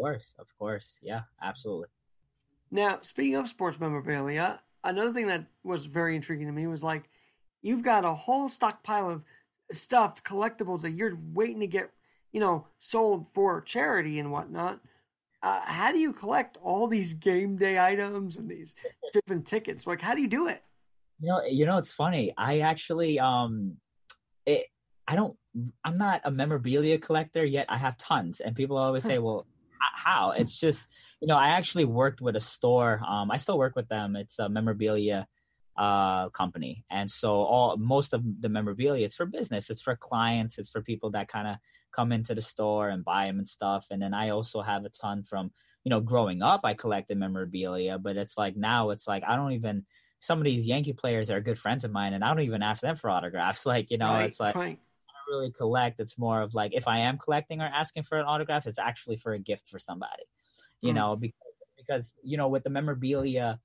course, 0.00 0.34
of 0.38 0.46
course. 0.58 0.98
Yeah, 1.02 1.22
absolutely. 1.42 1.88
Now, 2.70 3.00
speaking 3.02 3.36
of 3.36 3.48
sports 3.48 3.80
memorabilia, 3.80 4.60
another 4.84 5.12
thing 5.12 5.26
that 5.26 5.44
was 5.64 5.86
very 5.86 6.16
intriguing 6.16 6.46
to 6.46 6.52
me 6.52 6.66
was 6.66 6.84
like 6.84 7.08
you've 7.62 7.82
got 7.82 8.04
a 8.04 8.14
whole 8.14 8.48
stockpile 8.48 9.10
of 9.10 9.22
stuffed 9.72 10.24
collectibles 10.24 10.82
that 10.82 10.92
you're 10.92 11.18
waiting 11.32 11.60
to 11.60 11.66
get, 11.66 11.90
you 12.32 12.40
know, 12.40 12.66
sold 12.78 13.26
for 13.34 13.60
charity 13.60 14.18
and 14.18 14.30
whatnot. 14.30 14.80
Uh, 15.42 15.60
how 15.64 15.90
do 15.90 15.98
you 15.98 16.12
collect 16.12 16.58
all 16.62 16.86
these 16.86 17.14
game 17.14 17.56
day 17.56 17.78
items 17.78 18.36
and 18.36 18.48
these 18.48 18.74
different 19.12 19.46
tickets? 19.46 19.86
Like, 19.86 20.00
how 20.00 20.14
do 20.14 20.20
you 20.20 20.28
do 20.28 20.48
it? 20.48 20.62
You 21.20 21.28
know, 21.28 21.42
you 21.44 21.66
know, 21.66 21.78
it's 21.78 21.92
funny. 21.92 22.32
I 22.36 22.60
actually, 22.60 23.18
um, 23.18 23.76
it, 24.46 24.66
I 25.08 25.16
don't, 25.16 25.36
I'm 25.84 25.98
not 25.98 26.20
a 26.24 26.30
memorabilia 26.30 26.98
collector 26.98 27.44
yet. 27.44 27.66
I 27.68 27.78
have 27.78 27.96
tons, 27.96 28.40
and 28.40 28.54
people 28.54 28.78
always 28.78 29.02
say, 29.02 29.18
"Well, 29.18 29.46
how. 29.94 30.32
It's 30.32 30.58
just, 30.58 30.88
you 31.20 31.28
know, 31.28 31.36
I 31.36 31.48
actually 31.48 31.84
worked 31.84 32.20
with 32.20 32.36
a 32.36 32.40
store. 32.40 33.00
Um, 33.06 33.30
I 33.30 33.36
still 33.36 33.58
work 33.58 33.76
with 33.76 33.88
them. 33.88 34.16
It's 34.16 34.38
a 34.38 34.48
memorabilia 34.48 35.26
uh, 35.76 36.28
company, 36.30 36.84
and 36.90 37.10
so 37.10 37.30
all 37.30 37.76
most 37.76 38.12
of 38.12 38.22
the 38.40 38.48
memorabilia 38.48 39.06
it's 39.06 39.16
for 39.16 39.26
business. 39.26 39.70
It's 39.70 39.82
for 39.82 39.96
clients. 39.96 40.58
It's 40.58 40.68
for 40.68 40.82
people 40.82 41.10
that 41.12 41.28
kind 41.28 41.48
of 41.48 41.56
come 41.92 42.12
into 42.12 42.34
the 42.34 42.42
store 42.42 42.90
and 42.90 43.04
buy 43.04 43.26
them 43.26 43.38
and 43.38 43.48
stuff. 43.48 43.86
And 43.90 44.02
then 44.02 44.12
I 44.12 44.30
also 44.30 44.62
have 44.62 44.84
a 44.84 44.90
ton 44.90 45.22
from, 45.22 45.50
you 45.84 45.90
know, 45.90 46.00
growing 46.00 46.42
up. 46.42 46.60
I 46.64 46.74
collected 46.74 47.18
memorabilia, 47.18 47.98
but 47.98 48.16
it's 48.16 48.36
like 48.36 48.56
now 48.56 48.90
it's 48.90 49.08
like 49.08 49.24
I 49.26 49.36
don't 49.36 49.52
even. 49.52 49.84
Some 50.22 50.36
of 50.36 50.44
these 50.44 50.66
Yankee 50.66 50.92
players 50.92 51.30
are 51.30 51.40
good 51.40 51.58
friends 51.58 51.82
of 51.82 51.92
mine, 51.92 52.12
and 52.12 52.22
I 52.22 52.28
don't 52.28 52.44
even 52.44 52.62
ask 52.62 52.82
them 52.82 52.94
for 52.94 53.08
autographs. 53.08 53.64
Like, 53.72 53.90
you 53.90 53.96
know, 53.96 54.12
right, 54.12 54.26
it's 54.26 54.40
like. 54.40 54.54
Right 54.54 54.78
really 55.30 55.52
collect. 55.52 56.00
It's 56.00 56.18
more 56.18 56.42
of 56.42 56.54
like 56.54 56.72
if 56.74 56.88
I 56.88 56.98
am 56.98 57.18
collecting 57.18 57.62
or 57.62 57.66
asking 57.66 58.02
for 58.02 58.18
an 58.18 58.26
autograph, 58.26 58.66
it's 58.66 58.78
actually 58.78 59.16
for 59.16 59.32
a 59.32 59.38
gift 59.38 59.68
for 59.68 59.78
somebody. 59.78 60.24
You 60.82 60.92
mm. 60.92 60.96
know, 60.96 61.16
because 61.16 61.54
because 61.76 62.14
you 62.22 62.36
know 62.36 62.48
with 62.48 62.64
the 62.64 62.70
memorabilia, 62.70 63.58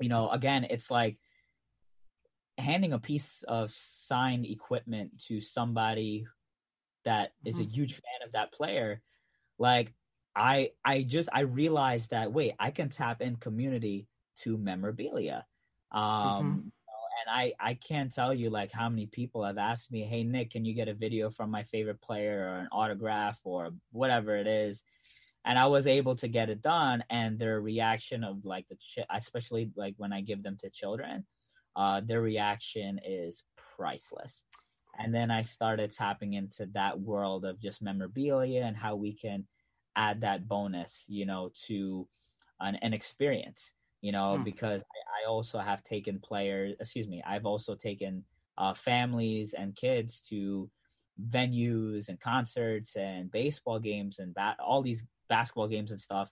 you 0.00 0.08
know, 0.08 0.28
again, 0.30 0.64
it's 0.68 0.90
like 0.90 1.18
handing 2.58 2.92
a 2.92 2.98
piece 2.98 3.42
of 3.46 3.70
signed 3.70 4.46
equipment 4.46 5.10
to 5.28 5.40
somebody 5.40 6.26
that 7.04 7.32
is 7.44 7.56
mm-hmm. 7.56 7.64
a 7.64 7.72
huge 7.72 7.92
fan 7.92 8.26
of 8.26 8.32
that 8.32 8.52
player, 8.52 9.00
like 9.58 9.92
I 10.34 10.70
I 10.84 11.02
just 11.02 11.28
I 11.32 11.40
realized 11.40 12.10
that 12.10 12.32
wait, 12.32 12.54
I 12.58 12.70
can 12.70 12.90
tap 12.90 13.22
in 13.22 13.36
community 13.36 14.06
to 14.42 14.58
memorabilia. 14.58 15.46
Um 15.92 16.02
mm-hmm. 16.02 16.68
And 17.26 17.34
I 17.34 17.52
I 17.60 17.74
can't 17.74 18.14
tell 18.14 18.32
you 18.34 18.50
like 18.50 18.72
how 18.72 18.88
many 18.88 19.06
people 19.06 19.44
have 19.44 19.58
asked 19.58 19.92
me, 19.92 20.04
"Hey 20.04 20.24
Nick, 20.24 20.50
can 20.52 20.64
you 20.64 20.74
get 20.74 20.88
a 20.88 20.94
video 20.94 21.30
from 21.30 21.50
my 21.50 21.64
favorite 21.64 22.00
player 22.00 22.48
or 22.48 22.58
an 22.60 22.68
autograph 22.72 23.38
or 23.44 23.70
whatever 23.92 24.36
it 24.36 24.46
is?" 24.46 24.82
and 25.46 25.58
I 25.58 25.66
was 25.66 25.86
able 25.86 26.16
to 26.16 26.28
get 26.28 26.50
it 26.50 26.60
done. 26.60 27.04
And 27.08 27.38
their 27.38 27.60
reaction 27.60 28.24
of 28.24 28.44
like 28.44 28.68
the, 28.68 28.76
ch- 28.76 29.06
especially 29.10 29.70
like 29.76 29.94
when 29.96 30.12
I 30.12 30.20
give 30.20 30.42
them 30.42 30.56
to 30.58 30.70
children, 30.70 31.24
uh, 31.76 32.00
their 32.04 32.20
reaction 32.20 33.00
is 33.06 33.44
priceless. 33.76 34.44
And 34.98 35.14
then 35.14 35.30
I 35.30 35.42
started 35.42 35.92
tapping 35.92 36.34
into 36.34 36.66
that 36.74 36.98
world 36.98 37.44
of 37.44 37.60
just 37.60 37.82
memorabilia 37.82 38.64
and 38.64 38.76
how 38.76 38.96
we 38.96 39.12
can 39.12 39.46
add 39.94 40.22
that 40.22 40.48
bonus, 40.48 41.04
you 41.08 41.26
know, 41.26 41.52
to 41.66 42.08
an, 42.60 42.76
an 42.76 42.92
experience, 42.92 43.72
you 44.00 44.12
know, 44.12 44.38
hmm. 44.38 44.44
because 44.44 44.82
also 45.26 45.58
have 45.58 45.82
taken 45.82 46.18
players, 46.20 46.76
excuse 46.80 47.08
me, 47.08 47.22
I've 47.26 47.46
also 47.46 47.74
taken 47.74 48.24
uh, 48.58 48.74
families 48.74 49.54
and 49.56 49.76
kids 49.76 50.20
to 50.28 50.70
venues 51.30 52.08
and 52.08 52.20
concerts 52.20 52.96
and 52.96 53.30
baseball 53.30 53.78
games 53.78 54.18
and 54.18 54.34
bat- 54.34 54.58
all 54.60 54.82
these 54.82 55.04
basketball 55.28 55.68
games 55.68 55.90
and 55.90 56.00
stuff 56.00 56.30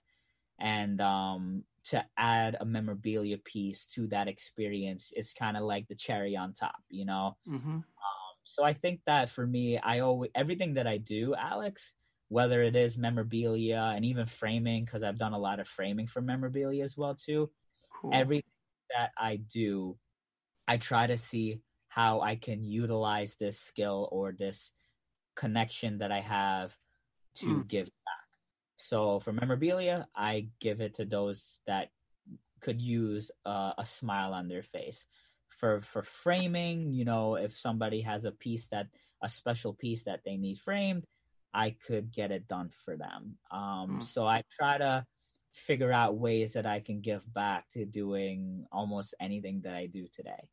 and 0.59 1.01
um 1.01 1.63
to 1.83 2.03
add 2.17 2.55
a 2.59 2.65
memorabilia 2.65 3.37
piece 3.39 3.85
to 3.85 4.07
that 4.07 4.27
experience 4.27 5.11
is 5.15 5.33
kind 5.33 5.57
of 5.57 5.63
like 5.63 5.87
the 5.87 5.95
cherry 5.95 6.35
on 6.35 6.53
top 6.53 6.75
you 6.89 7.05
know 7.05 7.35
mm-hmm. 7.47 7.75
um, 7.75 7.83
so 8.43 8.63
i 8.63 8.71
think 8.71 8.99
that 9.05 9.29
for 9.29 9.45
me 9.45 9.77
i 9.79 9.99
always 9.99 10.31
everything 10.35 10.73
that 10.73 10.87
i 10.87 10.97
do 10.97 11.35
alex 11.35 11.93
whether 12.29 12.63
it 12.63 12.75
is 12.75 12.97
memorabilia 12.97 13.93
and 13.95 14.05
even 14.05 14.25
framing 14.25 14.85
because 14.85 15.03
i've 15.03 15.17
done 15.17 15.33
a 15.33 15.37
lot 15.37 15.59
of 15.59 15.67
framing 15.67 16.07
for 16.07 16.21
memorabilia 16.21 16.83
as 16.83 16.95
well 16.95 17.15
too 17.15 17.49
cool. 17.93 18.11
everything 18.13 18.49
that 18.95 19.11
i 19.17 19.37
do 19.51 19.97
i 20.67 20.77
try 20.77 21.07
to 21.07 21.17
see 21.17 21.59
how 21.87 22.21
i 22.21 22.35
can 22.35 22.63
utilize 22.63 23.35
this 23.35 23.59
skill 23.59 24.09
or 24.11 24.31
this 24.31 24.71
connection 25.35 25.97
that 25.97 26.11
i 26.11 26.19
have 26.19 26.75
to 27.35 27.47
mm. 27.47 27.67
give 27.67 27.85
back 27.85 28.25
so 28.77 29.19
for 29.19 29.33
memorabilia, 29.33 30.07
I 30.15 30.47
give 30.59 30.81
it 30.81 30.93
to 30.95 31.05
those 31.05 31.59
that 31.65 31.89
could 32.61 32.81
use 32.81 33.31
uh, 33.45 33.73
a 33.77 33.85
smile 33.85 34.33
on 34.33 34.47
their 34.47 34.63
face. 34.63 35.05
For 35.49 35.81
for 35.81 36.03
framing, 36.03 36.91
you 36.91 37.05
know, 37.05 37.35
if 37.35 37.57
somebody 37.57 38.01
has 38.01 38.25
a 38.25 38.31
piece 38.31 38.67
that 38.67 38.87
a 39.23 39.29
special 39.29 39.73
piece 39.73 40.03
that 40.03 40.21
they 40.25 40.37
need 40.37 40.59
framed, 40.59 41.05
I 41.53 41.75
could 41.87 42.11
get 42.11 42.31
it 42.31 42.47
done 42.47 42.69
for 42.69 42.97
them. 42.97 43.37
Um, 43.51 43.99
mm. 43.99 44.03
So 44.03 44.27
I 44.27 44.43
try 44.59 44.77
to 44.77 45.05
figure 45.55 45.91
out 45.91 46.17
ways 46.17 46.53
that 46.53 46.65
I 46.65 46.81
can 46.81 47.01
give 47.01 47.33
back 47.33 47.69
to 47.69 47.85
doing 47.85 48.65
almost 48.71 49.13
anything 49.19 49.61
that 49.63 49.73
I 49.73 49.87
do 49.87 50.05
today. 50.13 50.49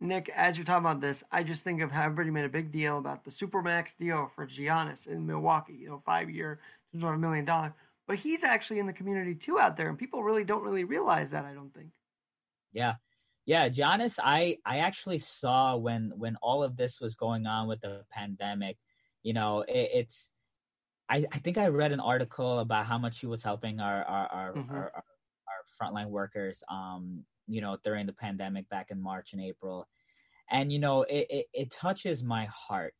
Nick, 0.00 0.30
as 0.34 0.58
you're 0.58 0.64
talking 0.64 0.84
about 0.84 1.00
this, 1.00 1.22
I 1.30 1.44
just 1.44 1.62
think 1.62 1.80
of 1.80 1.92
how 1.92 2.04
everybody 2.04 2.30
made 2.30 2.44
a 2.44 2.48
big 2.48 2.72
deal 2.72 2.98
about 2.98 3.22
the 3.22 3.30
Supermax 3.30 3.96
deal 3.96 4.30
for 4.34 4.46
Giannis 4.46 5.06
in 5.06 5.24
Milwaukee, 5.24 5.74
you 5.74 5.88
know, 5.88 6.02
five 6.04 6.28
year, 6.28 6.58
a 6.94 7.16
million 7.16 7.44
dollar. 7.44 7.74
But 8.08 8.16
he's 8.16 8.42
actually 8.42 8.80
in 8.80 8.86
the 8.86 8.92
community 8.92 9.34
too 9.34 9.60
out 9.60 9.76
there, 9.76 9.88
and 9.88 9.96
people 9.96 10.24
really 10.24 10.42
don't 10.42 10.64
really 10.64 10.84
realize 10.84 11.30
that. 11.30 11.44
I 11.44 11.54
don't 11.54 11.72
think. 11.72 11.90
Yeah, 12.72 12.94
yeah, 13.46 13.68
Giannis. 13.68 14.18
I 14.22 14.58
I 14.66 14.78
actually 14.78 15.18
saw 15.18 15.76
when 15.76 16.12
when 16.16 16.36
all 16.42 16.64
of 16.64 16.76
this 16.76 17.00
was 17.00 17.14
going 17.14 17.46
on 17.46 17.68
with 17.68 17.80
the 17.80 18.02
pandemic. 18.10 18.78
You 19.22 19.34
know, 19.34 19.60
it, 19.60 19.90
it's. 19.94 20.28
I, 21.12 21.24
I 21.30 21.38
think 21.38 21.58
I 21.58 21.66
read 21.66 21.92
an 21.92 22.00
article 22.00 22.58
about 22.60 22.86
how 22.86 22.96
much 22.96 23.20
he 23.20 23.26
was 23.26 23.44
helping 23.44 23.80
our 23.80 24.02
our 24.02 24.26
our, 24.26 24.52
mm-hmm. 24.54 24.74
our, 24.74 24.92
our, 24.94 25.04
our 25.48 25.90
frontline 25.92 26.08
workers. 26.08 26.62
Um, 26.70 27.24
you 27.46 27.60
know, 27.60 27.76
during 27.84 28.06
the 28.06 28.14
pandemic 28.14 28.68
back 28.70 28.90
in 28.90 29.00
March 29.00 29.34
and 29.34 29.42
April, 29.42 29.86
and 30.50 30.72
you 30.72 30.78
know, 30.78 31.02
it, 31.02 31.26
it, 31.28 31.46
it 31.52 31.70
touches 31.70 32.22
my 32.22 32.46
heart 32.46 32.94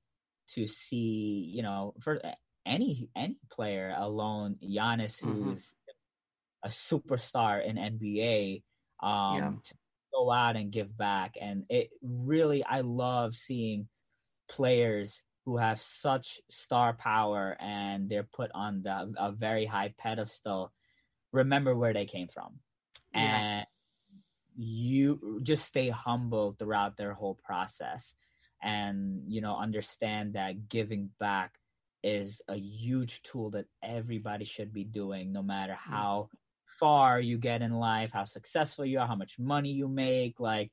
to 0.51 0.67
see, 0.67 1.51
you 1.55 1.63
know, 1.63 1.95
for 2.01 2.21
any 2.67 3.09
any 3.17 3.39
player 3.51 3.95
alone, 3.97 4.57
Giannis, 4.63 5.19
who's 5.19 5.61
mm-hmm. 5.61 6.65
a 6.65 6.69
superstar 6.69 7.65
in 7.65 7.77
NBA, 7.77 8.63
um, 9.03 9.37
yeah. 9.37 9.53
to 9.65 9.75
go 10.13 10.31
out 10.31 10.57
and 10.57 10.71
give 10.71 10.95
back. 10.99 11.37
And 11.41 11.65
it 11.71 11.89
really, 12.03 12.63
I 12.63 12.83
love 12.83 13.35
seeing 13.35 13.89
players 14.51 15.23
who 15.45 15.57
have 15.57 15.81
such 15.81 16.41
star 16.49 16.93
power 16.93 17.57
and 17.61 18.09
they're 18.09 18.29
put 18.33 18.51
on 18.55 18.83
the, 18.83 19.13
a 19.19 19.33
very 19.33 19.67
high 19.67 19.93
pedestal. 19.99 20.73
Remember 21.33 21.75
where 21.75 21.93
they 21.93 22.05
came 22.05 22.29
from, 22.29 22.61
yeah. 23.15 23.21
and 23.21 23.67
you 24.57 25.41
just 25.43 25.65
stay 25.65 25.89
humble 25.89 26.55
throughout 26.59 26.97
their 26.97 27.15
whole 27.15 27.39
process 27.43 28.15
and 28.63 29.23
you 29.27 29.41
know 29.41 29.57
understand 29.57 30.35
that 30.35 30.69
giving 30.69 31.11
back 31.19 31.55
is 32.03 32.43
a 32.49 32.57
huge 32.57 33.23
tool 33.23 33.51
that 33.51 33.67
everybody 33.83 34.45
should 34.45 34.73
be 34.73 34.85
doing 34.85 35.33
no 35.33 35.43
matter 35.43 35.75
how 35.75 36.29
far 36.79 37.21
you 37.21 37.39
get 37.39 37.63
in 37.63 37.73
life 37.73 38.13
how 38.13 38.25
successful 38.25 38.85
you 38.85 38.99
are 38.99 39.07
how 39.07 39.17
much 39.17 39.39
money 39.39 39.71
you 39.71 39.89
make 39.89 40.39
like 40.39 40.71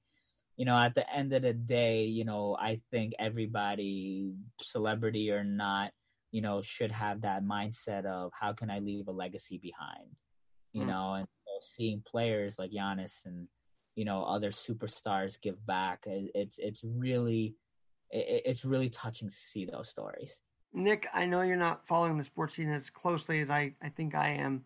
you 0.59 0.65
know 0.65 0.77
at 0.77 0.93
the 0.93 1.09
end 1.11 1.31
of 1.31 1.41
the 1.41 1.53
day 1.53 2.03
you 2.03 2.25
know 2.25 2.55
i 2.59 2.79
think 2.91 3.13
everybody 3.17 4.33
celebrity 4.61 5.31
or 5.31 5.43
not 5.43 5.91
you 6.31 6.41
know 6.41 6.61
should 6.61 6.91
have 6.91 7.21
that 7.21 7.43
mindset 7.43 8.05
of 8.05 8.29
how 8.37 8.51
can 8.51 8.69
i 8.69 8.77
leave 8.79 9.07
a 9.07 9.11
legacy 9.11 9.57
behind 9.57 10.09
you 10.73 10.83
mm. 10.83 10.87
know 10.87 11.13
and 11.13 11.27
so 11.45 11.51
seeing 11.61 12.03
players 12.05 12.59
like 12.59 12.71
Giannis 12.71 13.25
and 13.25 13.47
you 13.95 14.03
know 14.03 14.23
other 14.25 14.51
superstars 14.51 15.41
give 15.41 15.65
back 15.65 16.03
it's 16.05 16.59
it's 16.59 16.81
really 16.83 17.55
it's 18.11 18.65
really 18.65 18.89
touching 18.89 19.29
to 19.29 19.35
see 19.35 19.65
those 19.65 19.89
stories 19.89 20.41
Nick, 20.71 21.07
I 21.15 21.25
know 21.25 21.41
you're 21.41 21.57
not 21.57 21.87
following 21.87 22.15
the 22.15 22.23
sports 22.23 22.55
scene 22.55 22.71
as 22.71 22.91
closely 22.91 23.39
as 23.39 23.49
I, 23.49 23.73
I 23.81 23.89
think 23.89 24.13
I 24.13 24.29
am. 24.33 24.63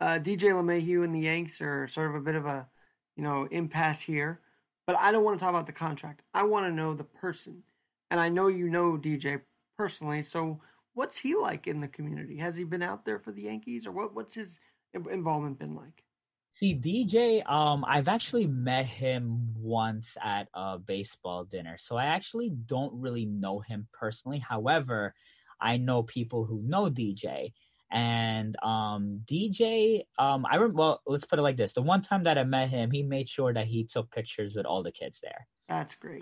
Uh, 0.00 0.18
DJ 0.20 0.50
LeMahieu 0.50 1.04
and 1.04 1.14
the 1.14 1.20
Yanks 1.20 1.60
are 1.60 1.86
sort 1.86 2.10
of 2.10 2.16
a 2.16 2.20
bit 2.20 2.34
of 2.34 2.44
a, 2.44 2.66
you 3.14 3.22
know, 3.22 3.46
impasse 3.52 4.00
here. 4.00 4.40
But 4.88 4.98
I 4.98 5.12
don't 5.12 5.22
want 5.22 5.38
to 5.38 5.44
talk 5.44 5.50
about 5.50 5.66
the 5.66 5.72
contract. 5.72 6.22
I 6.32 6.44
want 6.44 6.64
to 6.64 6.72
know 6.72 6.94
the 6.94 7.04
person. 7.04 7.62
And 8.10 8.18
I 8.18 8.30
know 8.30 8.46
you 8.46 8.70
know 8.70 8.96
DJ 8.96 9.42
personally. 9.76 10.22
So 10.22 10.62
what's 10.94 11.18
he 11.18 11.34
like 11.34 11.66
in 11.66 11.78
the 11.78 11.88
community? 11.88 12.38
Has 12.38 12.56
he 12.56 12.64
been 12.64 12.80
out 12.80 13.04
there 13.04 13.18
for 13.18 13.30
the 13.30 13.42
Yankees 13.42 13.86
or 13.86 13.92
what, 13.92 14.14
what's 14.14 14.34
his 14.34 14.60
involvement 14.94 15.58
been 15.58 15.74
like? 15.74 16.02
See, 16.54 16.74
DJ, 16.74 17.46
um, 17.50 17.84
I've 17.86 18.08
actually 18.08 18.46
met 18.46 18.86
him 18.86 19.54
once 19.58 20.16
at 20.24 20.48
a 20.54 20.78
baseball 20.78 21.44
dinner. 21.44 21.76
So 21.78 21.98
I 21.98 22.06
actually 22.06 22.48
don't 22.48 22.98
really 22.98 23.26
know 23.26 23.60
him 23.60 23.86
personally. 23.92 24.38
However, 24.38 25.14
I 25.60 25.76
know 25.76 26.02
people 26.02 26.46
who 26.46 26.62
know 26.64 26.86
DJ. 26.86 27.52
And 27.90 28.56
um, 28.62 29.22
DJ, 29.24 30.02
um, 30.18 30.44
I 30.44 30.56
remember. 30.56 30.76
Well, 30.76 31.02
let's 31.06 31.24
put 31.24 31.38
it 31.38 31.42
like 31.42 31.56
this: 31.56 31.72
the 31.72 31.82
one 31.82 32.02
time 32.02 32.24
that 32.24 32.36
I 32.36 32.44
met 32.44 32.68
him, 32.68 32.90
he 32.90 33.02
made 33.02 33.28
sure 33.28 33.52
that 33.52 33.66
he 33.66 33.84
took 33.84 34.10
pictures 34.10 34.54
with 34.54 34.66
all 34.66 34.82
the 34.82 34.92
kids 34.92 35.20
there. 35.22 35.46
That's 35.68 35.94
great. 35.94 36.20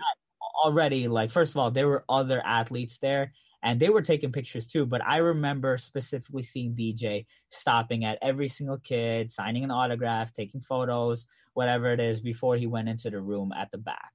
Already, 0.63 1.07
like 1.07 1.29
first 1.29 1.53
of 1.53 1.57
all, 1.57 1.71
there 1.71 1.87
were 1.87 2.05
other 2.07 2.41
athletes 2.45 2.99
there, 2.99 3.33
and 3.61 3.79
they 3.81 3.89
were 3.89 4.01
taking 4.01 4.31
pictures 4.31 4.65
too. 4.65 4.85
But 4.85 5.03
I 5.03 5.17
remember 5.17 5.77
specifically 5.77 6.43
seeing 6.43 6.73
DJ 6.73 7.25
stopping 7.49 8.05
at 8.05 8.17
every 8.21 8.47
single 8.47 8.77
kid, 8.77 9.31
signing 9.33 9.65
an 9.65 9.71
autograph, 9.71 10.31
taking 10.31 10.61
photos, 10.61 11.25
whatever 11.53 11.91
it 11.91 11.99
is, 11.99 12.21
before 12.21 12.55
he 12.55 12.67
went 12.67 12.87
into 12.87 13.09
the 13.09 13.19
room 13.19 13.51
at 13.51 13.71
the 13.71 13.77
back. 13.77 14.11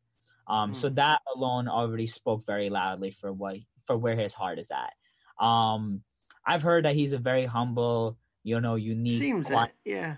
Um, 0.48 0.72
mm. 0.72 0.74
So 0.74 0.88
that 0.90 1.20
alone 1.34 1.68
already 1.68 2.06
spoke 2.06 2.46
very 2.46 2.70
loudly 2.70 3.10
for 3.10 3.30
what 3.30 3.56
for 3.86 3.96
where 3.96 4.16
his 4.16 4.34
heart 4.34 4.58
is 4.58 4.70
at. 4.70 5.44
Um, 5.44 6.02
I've 6.46 6.62
heard 6.62 6.84
that 6.84 6.94
he's 6.94 7.12
a 7.12 7.18
very 7.18 7.46
humble, 7.46 8.18
you 8.42 8.60
know, 8.60 8.74
unique, 8.74 9.18
seems 9.18 9.46
quiet, 9.46 9.72
that, 9.84 9.90
yeah. 9.90 10.16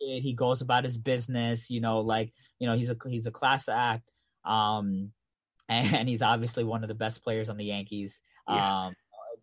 Kid. 0.00 0.22
He 0.22 0.32
goes 0.32 0.62
about 0.62 0.84
his 0.84 0.96
business, 0.96 1.70
you 1.70 1.80
know, 1.80 2.00
like 2.00 2.32
you 2.58 2.68
know, 2.68 2.76
he's 2.76 2.90
a 2.90 2.96
he's 3.06 3.26
a 3.26 3.30
class 3.30 3.68
act. 3.68 4.08
Um, 4.44 5.12
and 5.68 6.08
he's 6.08 6.22
obviously 6.22 6.64
one 6.64 6.82
of 6.82 6.88
the 6.88 6.94
best 6.94 7.22
players 7.22 7.50
on 7.50 7.58
the 7.58 7.64
Yankees. 7.64 8.22
Yeah. 8.48 8.86
Um, 8.86 8.94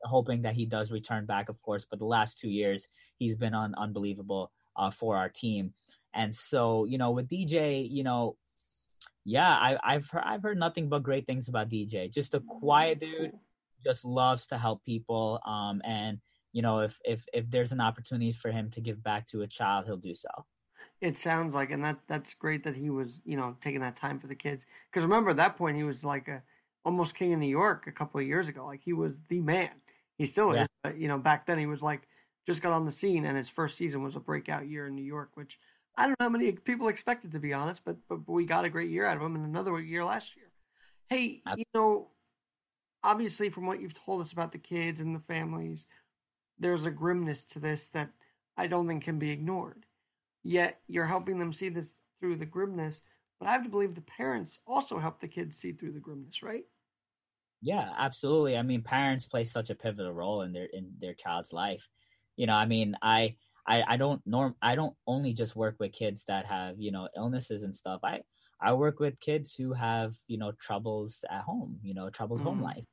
hoping 0.03 0.43
that 0.43 0.55
he 0.55 0.65
does 0.65 0.91
return 0.91 1.25
back, 1.25 1.49
of 1.49 1.61
course. 1.61 1.85
But 1.89 1.99
the 1.99 2.05
last 2.05 2.39
two 2.39 2.49
years, 2.49 2.87
he's 3.17 3.35
been 3.35 3.53
un- 3.53 3.75
unbelievable 3.77 4.51
uh, 4.75 4.89
for 4.89 5.17
our 5.17 5.29
team. 5.29 5.73
And 6.13 6.33
so, 6.33 6.85
you 6.85 6.97
know, 6.97 7.11
with 7.11 7.27
DJ, 7.27 7.87
you 7.89 8.03
know, 8.03 8.37
yeah, 9.23 9.49
I, 9.49 9.77
I've 9.83 10.09
heard, 10.09 10.23
I've 10.25 10.43
heard 10.43 10.57
nothing 10.57 10.87
but 10.87 11.03
great 11.03 11.27
things 11.27 11.47
about 11.47 11.69
DJ. 11.69 12.11
Just 12.11 12.33
a 12.33 12.39
quiet 12.39 12.99
dude, 12.99 13.33
just 13.85 14.03
loves 14.05 14.47
to 14.47 14.57
help 14.57 14.83
people. 14.83 15.39
Um, 15.45 15.81
and 15.85 16.19
you 16.51 16.61
know, 16.61 16.79
if 16.79 16.99
if 17.05 17.25
if 17.33 17.49
there's 17.49 17.71
an 17.71 17.81
opportunity 17.81 18.31
for 18.31 18.51
him 18.51 18.69
to 18.71 18.81
give 18.81 19.03
back 19.03 19.27
to 19.27 19.41
a 19.41 19.47
child, 19.47 19.85
he'll 19.85 19.97
do 19.97 20.15
so. 20.15 20.29
It 21.01 21.17
sounds 21.17 21.53
like, 21.53 21.71
and 21.71 21.83
that 21.83 21.99
that's 22.07 22.33
great 22.33 22.63
that 22.63 22.75
he 22.75 22.89
was, 22.89 23.21
you 23.25 23.37
know, 23.37 23.55
taking 23.59 23.81
that 23.81 23.95
time 23.95 24.19
for 24.19 24.27
the 24.27 24.35
kids. 24.35 24.65
Because 24.89 25.03
remember 25.03 25.31
at 25.31 25.37
that 25.37 25.57
point 25.57 25.77
he 25.77 25.83
was 25.83 26.05
like 26.05 26.27
a 26.27 26.41
almost 26.85 27.15
king 27.15 27.33
of 27.33 27.39
New 27.39 27.47
York 27.47 27.87
a 27.87 27.91
couple 27.91 28.19
of 28.19 28.27
years 28.27 28.47
ago. 28.47 28.65
Like 28.65 28.81
he 28.83 28.93
was 28.93 29.19
the 29.27 29.41
man. 29.41 29.71
He 30.17 30.25
still 30.25 30.51
is, 30.53 30.67
but 30.81 30.97
you 30.97 31.07
know, 31.09 31.17
back 31.17 31.45
then 31.45 31.57
he 31.57 31.65
was 31.65 31.81
like 31.81 32.07
just 32.47 32.61
got 32.61 32.73
on 32.73 32.85
the 32.85 32.91
scene, 32.91 33.25
and 33.25 33.37
his 33.37 33.49
first 33.49 33.75
season 33.75 34.03
was 34.03 34.15
a 34.15 34.19
breakout 34.19 34.67
year 34.67 34.87
in 34.87 34.95
New 34.95 35.03
York, 35.03 35.31
which 35.33 35.59
I 35.97 36.03
don't 36.07 36.19
know 36.19 36.25
how 36.25 36.29
many 36.29 36.51
people 36.53 36.87
expected 36.87 37.31
to 37.33 37.39
be 37.39 37.53
honest, 37.53 37.83
but 37.83 37.97
but 38.07 38.27
we 38.29 38.45
got 38.45 38.65
a 38.65 38.69
great 38.69 38.89
year 38.89 39.05
out 39.05 39.17
of 39.17 39.23
him, 39.23 39.35
and 39.35 39.45
another 39.45 39.77
year 39.79 40.05
last 40.05 40.37
year. 40.37 40.45
Hey, 41.09 41.41
you 41.57 41.65
know, 41.73 42.07
obviously 43.05 43.49
from 43.49 43.65
what 43.67 43.79
you've 43.79 43.93
told 43.93 44.21
us 44.21 44.33
about 44.33 44.51
the 44.51 44.57
kids 44.57 44.99
and 44.99 45.15
the 45.15 45.19
families, 45.19 45.85
there's 46.57 46.85
a 46.85 46.91
grimness 46.91 47.45
to 47.45 47.59
this 47.59 47.89
that 47.89 48.09
I 48.57 48.67
don't 48.67 48.87
think 48.87 49.03
can 49.03 49.19
be 49.19 49.31
ignored. 49.31 49.85
Yet 50.43 50.79
you're 50.87 51.05
helping 51.05 51.37
them 51.39 51.53
see 51.53 51.69
this 51.69 51.99
through 52.19 52.37
the 52.37 52.45
grimness, 52.45 53.01
but 53.39 53.47
I 53.47 53.51
have 53.51 53.63
to 53.63 53.69
believe 53.69 53.93
the 53.93 54.01
parents 54.01 54.59
also 54.65 54.97
help 54.97 55.19
the 55.19 55.27
kids 55.27 55.57
see 55.57 55.71
through 55.71 55.91
the 55.91 55.99
grimness, 55.99 56.41
right? 56.41 56.63
Yeah, 57.61 57.91
absolutely. 57.97 58.57
I 58.57 58.61
mean, 58.61 58.81
parents 58.81 59.27
play 59.27 59.43
such 59.43 59.69
a 59.69 59.75
pivotal 59.75 60.13
role 60.13 60.41
in 60.41 60.51
their 60.51 60.67
in 60.73 60.91
their 60.99 61.13
child's 61.13 61.53
life. 61.53 61.87
You 62.37 62.47
know, 62.47 62.53
I 62.53 62.65
mean, 62.65 62.95
I 63.01 63.35
I, 63.67 63.83
I 63.87 63.97
don't 63.97 64.21
norm 64.25 64.55
I 64.61 64.75
don't 64.75 64.95
only 65.07 65.33
just 65.33 65.55
work 65.55 65.75
with 65.79 65.91
kids 65.91 66.25
that 66.27 66.45
have, 66.45 66.75
you 66.79 66.91
know, 66.91 67.09
illnesses 67.15 67.63
and 67.63 67.75
stuff. 67.75 68.01
I 68.03 68.21
I 68.61 68.73
work 68.73 68.99
with 68.99 69.19
kids 69.19 69.53
who 69.55 69.73
have, 69.73 70.15
you 70.27 70.37
know, 70.37 70.51
troubles 70.53 71.23
at 71.29 71.41
home, 71.41 71.79
you 71.81 71.93
know, 71.93 72.09
troubled 72.09 72.41
mm. 72.41 72.45
home 72.45 72.61
life. 72.61 72.85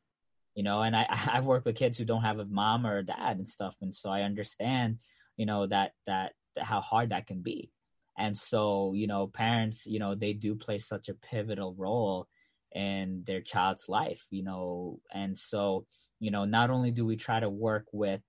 You 0.55 0.63
know, 0.63 0.83
and 0.83 0.95
I 0.97 1.07
I've 1.33 1.47
worked 1.47 1.67
with 1.67 1.77
kids 1.77 1.99
who 1.99 2.05
don't 2.05 2.23
have 2.23 2.39
a 2.39 2.45
mom 2.45 2.87
or 2.87 2.99
a 2.99 3.05
dad 3.05 3.39
and 3.39 3.49
stuff 3.49 3.77
and 3.81 3.95
so 3.95 4.11
I 4.11 4.23
understand, 4.23 4.99
you 5.37 5.47
know, 5.47 5.67
that 5.67 5.93
that 6.07 6.33
how 6.59 6.81
hard 6.81 7.11
that 7.11 7.27
can 7.27 7.41
be. 7.43 7.71
And 8.19 8.37
so, 8.37 8.93
you 8.95 9.07
know, 9.07 9.27
parents, 9.27 9.87
you 9.87 9.99
know, 9.99 10.15
they 10.15 10.33
do 10.35 10.55
play 10.55 10.79
such 10.79 11.09
a 11.09 11.15
pivotal 11.15 11.75
role 11.79 12.29
in 12.75 13.23
their 13.27 13.41
child's 13.41 13.89
life, 13.89 14.27
you 14.31 14.43
know. 14.43 15.01
And 15.13 15.37
so, 15.37 15.87
you 16.21 16.31
know, 16.31 16.45
not 16.45 16.71
only 16.71 16.91
do 16.91 17.07
we 17.07 17.17
try 17.17 17.41
to 17.41 17.49
work 17.49 17.87
with 17.93 18.21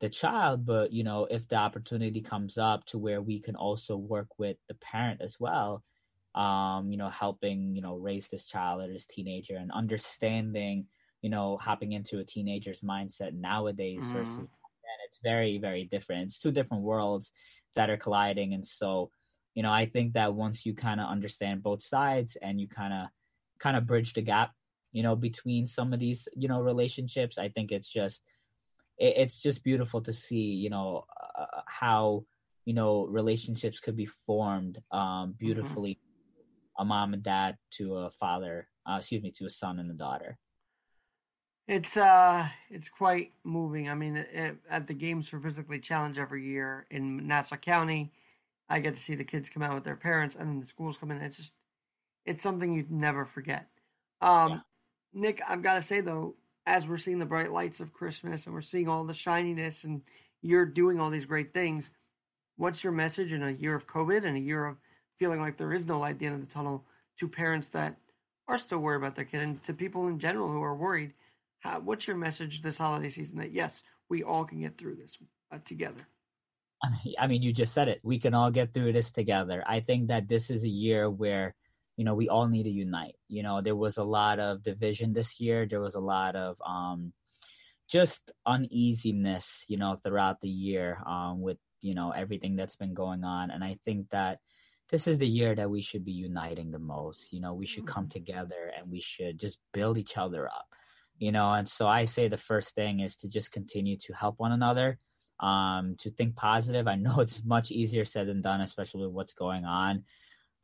the 0.00 0.08
child, 0.08 0.64
but, 0.64 0.92
you 0.92 1.04
know, 1.04 1.26
if 1.30 1.48
the 1.48 1.56
opportunity 1.56 2.20
comes 2.20 2.56
up 2.56 2.84
to 2.86 2.98
where 2.98 3.20
we 3.20 3.40
can 3.40 3.56
also 3.56 3.96
work 3.96 4.28
with 4.38 4.56
the 4.68 4.74
parent 4.74 5.20
as 5.20 5.38
well, 5.40 5.82
um, 6.34 6.90
you 6.90 6.96
know, 6.96 7.10
helping, 7.10 7.74
you 7.74 7.82
know, 7.82 7.96
raise 7.96 8.28
this 8.28 8.46
child 8.46 8.80
or 8.82 8.92
this 8.92 9.06
teenager 9.06 9.56
and 9.56 9.72
understanding, 9.72 10.86
you 11.22 11.30
know, 11.30 11.58
hopping 11.60 11.92
into 11.92 12.18
a 12.18 12.24
teenager's 12.24 12.80
mindset 12.80 13.32
nowadays 13.34 14.04
mm. 14.04 14.12
versus 14.12 14.48
and 14.88 15.00
it's 15.08 15.18
very, 15.22 15.58
very 15.58 15.84
different. 15.84 16.24
It's 16.24 16.38
two 16.38 16.52
different 16.52 16.82
worlds 16.82 17.30
that 17.76 17.90
are 17.90 17.96
colliding. 17.96 18.54
And 18.54 18.66
so, 18.66 19.10
you 19.54 19.62
know, 19.62 19.72
I 19.72 19.86
think 19.86 20.14
that 20.14 20.34
once 20.34 20.64
you 20.64 20.74
kind 20.74 21.00
of 21.00 21.08
understand 21.08 21.62
both 21.62 21.82
sides 21.82 22.36
and 22.40 22.60
you 22.60 22.68
kind 22.68 22.92
of 22.92 23.08
kind 23.58 23.76
of 23.76 23.86
bridge 23.86 24.12
the 24.14 24.22
gap, 24.22 24.52
you 24.92 25.02
know, 25.02 25.16
between 25.16 25.66
some 25.66 25.92
of 25.92 26.00
these, 26.00 26.28
you 26.34 26.48
know, 26.48 26.60
relationships, 26.60 27.38
I 27.38 27.48
think 27.48 27.72
it's 27.72 27.88
just 27.88 28.22
it, 28.98 29.14
it's 29.16 29.40
just 29.40 29.64
beautiful 29.64 30.00
to 30.02 30.12
see, 30.12 30.54
you 30.54 30.70
know, 30.70 31.04
uh, 31.38 31.62
how 31.66 32.24
you 32.64 32.74
know 32.74 33.06
relationships 33.06 33.80
could 33.80 33.96
be 33.96 34.06
formed 34.06 34.78
um, 34.90 35.00
mm-hmm. 35.00 35.30
beautifully, 35.38 35.92
mm-hmm. 35.92 36.82
a 36.82 36.84
mom 36.84 37.14
and 37.14 37.22
dad 37.22 37.56
to 37.72 37.96
a 37.96 38.10
father, 38.10 38.68
uh, 38.88 38.96
excuse 38.98 39.22
me, 39.22 39.32
to 39.32 39.46
a 39.46 39.50
son 39.50 39.78
and 39.78 39.90
a 39.90 39.94
daughter. 39.94 40.38
It's 41.68 41.98
uh, 41.98 42.48
it's 42.70 42.88
quite 42.88 43.32
moving. 43.44 43.90
I 43.90 43.94
mean, 43.94 44.16
it, 44.16 44.56
at 44.70 44.86
the 44.86 44.94
Games 44.94 45.28
for 45.28 45.38
Physically 45.38 45.78
Challenged 45.78 46.18
every 46.18 46.42
year 46.42 46.86
in 46.90 47.26
Nassau 47.26 47.56
County, 47.56 48.10
I 48.70 48.80
get 48.80 48.96
to 48.96 49.00
see 49.00 49.14
the 49.14 49.22
kids 49.24 49.50
come 49.50 49.62
out 49.62 49.74
with 49.74 49.84
their 49.84 49.94
parents, 49.94 50.34
and 50.34 50.48
then 50.48 50.60
the 50.60 50.66
schools 50.66 50.96
come 50.96 51.10
in. 51.10 51.18
It's 51.18 51.36
just, 51.36 51.54
it's 52.24 52.40
something 52.40 52.72
you'd 52.72 52.90
never 52.90 53.26
forget. 53.26 53.68
Um, 54.22 54.50
yeah. 54.50 54.58
Nick, 55.12 55.42
I've 55.46 55.62
got 55.62 55.74
to 55.74 55.82
say 55.82 56.00
though, 56.00 56.36
as 56.64 56.88
we're 56.88 56.96
seeing 56.96 57.18
the 57.18 57.26
bright 57.26 57.52
lights 57.52 57.80
of 57.80 57.92
Christmas 57.92 58.46
and 58.46 58.54
we're 58.54 58.62
seeing 58.62 58.88
all 58.88 59.04
the 59.04 59.12
shininess, 59.12 59.84
and 59.84 60.00
you're 60.40 60.64
doing 60.64 60.98
all 60.98 61.10
these 61.10 61.26
great 61.26 61.52
things, 61.52 61.90
what's 62.56 62.82
your 62.82 62.94
message 62.94 63.34
in 63.34 63.42
a 63.42 63.50
year 63.50 63.74
of 63.74 63.86
COVID 63.86 64.24
and 64.24 64.38
a 64.38 64.40
year 64.40 64.64
of 64.64 64.78
feeling 65.18 65.40
like 65.40 65.58
there 65.58 65.74
is 65.74 65.86
no 65.86 65.98
light 65.98 66.12
at 66.12 66.18
the 66.18 66.26
end 66.26 66.34
of 66.36 66.40
the 66.40 66.52
tunnel 66.52 66.82
to 67.18 67.28
parents 67.28 67.68
that 67.70 67.96
are 68.46 68.56
still 68.56 68.78
worried 68.78 68.96
about 68.96 69.14
their 69.14 69.26
kid 69.26 69.42
and 69.42 69.62
to 69.64 69.74
people 69.74 70.08
in 70.08 70.18
general 70.18 70.50
who 70.50 70.62
are 70.62 70.74
worried? 70.74 71.12
How, 71.60 71.80
what's 71.80 72.06
your 72.06 72.16
message 72.16 72.62
this 72.62 72.78
holiday 72.78 73.10
season 73.10 73.38
that 73.38 73.52
yes, 73.52 73.82
we 74.08 74.22
all 74.22 74.44
can 74.44 74.60
get 74.60 74.78
through 74.78 74.96
this 74.96 75.18
uh, 75.52 75.58
together? 75.64 76.06
I 77.18 77.26
mean, 77.26 77.42
you 77.42 77.52
just 77.52 77.74
said 77.74 77.88
it. 77.88 78.00
We 78.04 78.20
can 78.20 78.34
all 78.34 78.50
get 78.50 78.72
through 78.72 78.92
this 78.92 79.10
together. 79.10 79.64
I 79.66 79.80
think 79.80 80.08
that 80.08 80.28
this 80.28 80.48
is 80.48 80.64
a 80.64 80.68
year 80.68 81.10
where, 81.10 81.56
you 81.96 82.04
know, 82.04 82.14
we 82.14 82.28
all 82.28 82.46
need 82.46 82.64
to 82.64 82.70
unite. 82.70 83.16
You 83.28 83.42
know, 83.42 83.60
there 83.60 83.74
was 83.74 83.98
a 83.98 84.04
lot 84.04 84.38
of 84.38 84.62
division 84.62 85.12
this 85.12 85.40
year. 85.40 85.66
There 85.66 85.80
was 85.80 85.96
a 85.96 86.00
lot 86.00 86.36
of 86.36 86.56
um, 86.64 87.12
just 87.88 88.30
uneasiness, 88.46 89.64
you 89.68 89.76
know, 89.76 89.96
throughout 89.96 90.40
the 90.40 90.48
year 90.48 91.02
um, 91.04 91.40
with, 91.40 91.58
you 91.80 91.96
know, 91.96 92.12
everything 92.12 92.54
that's 92.54 92.76
been 92.76 92.94
going 92.94 93.24
on. 93.24 93.50
And 93.50 93.64
I 93.64 93.78
think 93.84 94.10
that 94.10 94.38
this 94.88 95.08
is 95.08 95.18
the 95.18 95.26
year 95.26 95.56
that 95.56 95.70
we 95.70 95.82
should 95.82 96.04
be 96.04 96.12
uniting 96.12 96.70
the 96.70 96.78
most. 96.78 97.32
You 97.32 97.40
know, 97.40 97.54
we 97.54 97.66
should 97.66 97.86
come 97.86 98.04
mm-hmm. 98.04 98.10
together 98.10 98.72
and 98.78 98.88
we 98.88 99.00
should 99.00 99.38
just 99.38 99.58
build 99.72 99.98
each 99.98 100.16
other 100.16 100.46
up 100.46 100.68
you 101.18 101.32
know 101.32 101.52
and 101.52 101.68
so 101.68 101.86
i 101.86 102.04
say 102.04 102.28
the 102.28 102.36
first 102.36 102.74
thing 102.74 103.00
is 103.00 103.16
to 103.16 103.28
just 103.28 103.52
continue 103.52 103.96
to 103.96 104.12
help 104.12 104.34
one 104.38 104.52
another 104.52 104.98
um, 105.40 105.94
to 106.00 106.10
think 106.10 106.34
positive. 106.34 106.88
I 106.88 106.96
know 106.96 107.20
it's 107.20 107.44
much 107.44 107.70
easier 107.70 108.04
said 108.04 108.26
than 108.26 108.40
done 108.40 108.60
especially 108.60 109.06
with 109.06 109.14
what's 109.14 109.34
going 109.34 109.64
on. 109.64 110.02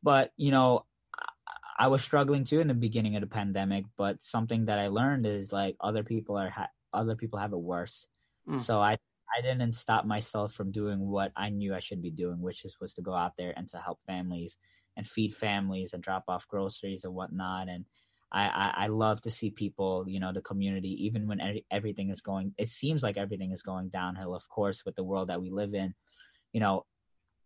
But 0.02 0.32
you 0.36 0.50
know 0.50 0.84
I, 1.16 1.84
I 1.84 1.86
was 1.88 2.02
struggling 2.02 2.44
too 2.44 2.60
in 2.60 2.68
the 2.68 2.74
beginning 2.74 3.16
of 3.16 3.20
the 3.20 3.28
pandemic 3.28 3.84
but 3.96 4.20
something 4.20 4.66
that 4.66 4.78
i 4.78 4.88
learned 4.88 5.26
is 5.26 5.52
like 5.52 5.76
other 5.80 6.04
people 6.04 6.36
are 6.36 6.50
ha- 6.50 6.68
other 6.92 7.16
people 7.16 7.38
have 7.38 7.52
it 7.52 7.58
worse. 7.58 8.06
Mm. 8.48 8.60
so 8.60 8.78
i 8.78 8.92
i 9.36 9.40
didn't 9.40 9.74
stop 9.74 10.04
myself 10.04 10.52
from 10.52 10.70
doing 10.70 11.00
what 11.00 11.32
i 11.34 11.48
knew 11.48 11.74
i 11.74 11.78
should 11.78 12.02
be 12.02 12.10
doing 12.10 12.42
which 12.42 12.64
is 12.66 12.76
was 12.80 12.92
to 12.94 13.02
go 13.02 13.14
out 13.14 13.32
there 13.38 13.54
and 13.56 13.66
to 13.70 13.78
help 13.78 13.98
families 14.06 14.58
and 14.96 15.06
feed 15.06 15.34
families 15.34 15.92
and 15.92 16.02
drop 16.02 16.24
off 16.28 16.48
groceries 16.48 17.04
and 17.04 17.14
whatnot. 17.14 17.68
And 17.68 17.84
I, 18.34 18.46
I, 18.46 18.84
I 18.84 18.86
love 18.88 19.20
to 19.22 19.30
see 19.30 19.50
people, 19.50 20.04
you 20.08 20.18
know, 20.18 20.32
the 20.32 20.40
community, 20.40 21.06
even 21.06 21.28
when 21.28 21.62
everything 21.70 22.10
is 22.10 22.20
going, 22.20 22.52
it 22.58 22.68
seems 22.68 23.04
like 23.04 23.16
everything 23.16 23.52
is 23.52 23.62
going 23.62 23.90
downhill. 23.90 24.34
Of 24.34 24.48
course, 24.48 24.84
with 24.84 24.96
the 24.96 25.04
world 25.04 25.28
that 25.28 25.40
we 25.40 25.50
live 25.50 25.72
in, 25.72 25.94
you 26.52 26.58
know, 26.58 26.84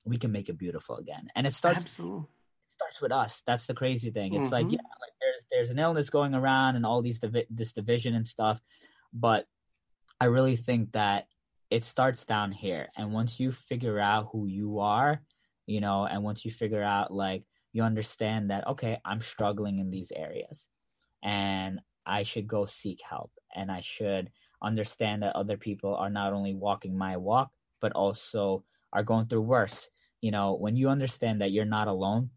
we 0.07 0.17
can 0.17 0.33
make 0.33 0.49
it 0.49 0.57
beautiful 0.57 0.97
again. 0.97 1.29
And 1.37 1.47
it 1.47 1.53
starts. 1.53 1.81
Absolutely. 1.81 2.21
It 2.21 2.75
starts 2.75 3.03
with 3.03 3.13
us. 3.13 3.43
That's 3.47 3.67
the 3.67 3.75
crazy 3.75 4.11
thing. 4.11 4.33
It's 4.33 4.47
mm-hmm. 4.47 4.55
like 4.55 4.73
yeah, 4.73 4.79
like 4.79 5.13
there's 5.21 5.43
there's 5.51 5.71
an 5.71 5.79
illness 5.79 6.09
going 6.09 6.35
around 6.35 6.77
and 6.77 6.87
all 6.87 7.03
these 7.03 7.19
divi- 7.19 7.47
this 7.51 7.73
division 7.73 8.15
and 8.15 8.27
stuff, 8.27 8.59
but 9.13 9.45
I 10.19 10.25
really 10.25 10.57
think 10.57 10.93
that 10.93 11.27
it 11.71 11.85
starts 11.85 12.25
down 12.25 12.51
here. 12.51 12.89
And 12.97 13.13
once 13.13 13.39
you 13.39 13.53
figure 13.53 14.01
out 14.01 14.31
who 14.33 14.47
you 14.47 14.79
are, 14.79 15.21
you 15.67 15.83
know, 15.83 16.07
and 16.07 16.25
once 16.25 16.47
you 16.47 16.51
figure 16.51 16.83
out 16.83 17.13
like 17.13 17.45
you 17.75 17.83
understand 17.83 18.51
that 18.51 18.67
okay, 18.69 18.97
I'm 19.05 19.21
struggling 19.21 19.81
in 19.81 19.91
these 19.91 20.11
areas 20.17 20.67
and 21.23 21.81
I 22.07 22.23
should 22.23 22.47
go 22.47 22.67
seek 22.67 23.01
help 23.09 23.31
and 23.55 23.71
I 23.71 23.81
should 23.81 24.31
understand 24.63 25.23
that 25.23 25.37
other 25.37 25.57
people 25.57 25.95
are 25.95 26.11
not 26.11 26.33
only 26.33 26.55
walking 26.55 26.97
my 26.97 27.17
walk 27.17 27.51
but 27.81 27.93
also 27.93 28.65
are 28.93 29.03
going 29.03 29.27
through 29.27 29.43
worse. 29.43 29.89
You 30.21 30.31
know, 30.31 30.55
when 30.55 30.75
you 30.75 30.89
understand 30.89 31.41
that 31.41 31.53
you're 31.53 31.65
not 31.65 31.89
alone 31.89 32.31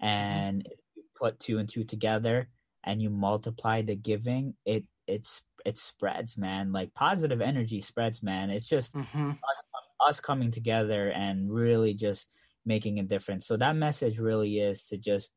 and 0.00 0.66
you 0.96 1.02
put 1.20 1.38
two 1.40 1.58
and 1.58 1.68
two 1.68 1.84
together 1.84 2.48
and 2.84 3.02
you 3.02 3.10
multiply 3.10 3.82
the 3.82 3.96
giving, 3.96 4.54
it 4.64 4.84
it's 5.06 5.42
it 5.66 5.78
spreads, 5.78 6.38
man. 6.38 6.72
Like 6.72 6.94
positive 6.94 7.40
energy 7.40 7.80
spreads, 7.80 8.22
man. 8.22 8.50
It's 8.50 8.64
just 8.64 8.94
mm-hmm. 8.94 9.30
us, 9.30 10.08
us 10.08 10.20
coming 10.20 10.50
together 10.50 11.10
and 11.10 11.52
really 11.52 11.94
just 11.94 12.28
making 12.64 12.98
a 12.98 13.02
difference. 13.02 13.46
So 13.46 13.56
that 13.56 13.76
message 13.76 14.18
really 14.18 14.58
is 14.60 14.84
to 14.84 14.96
just 14.96 15.32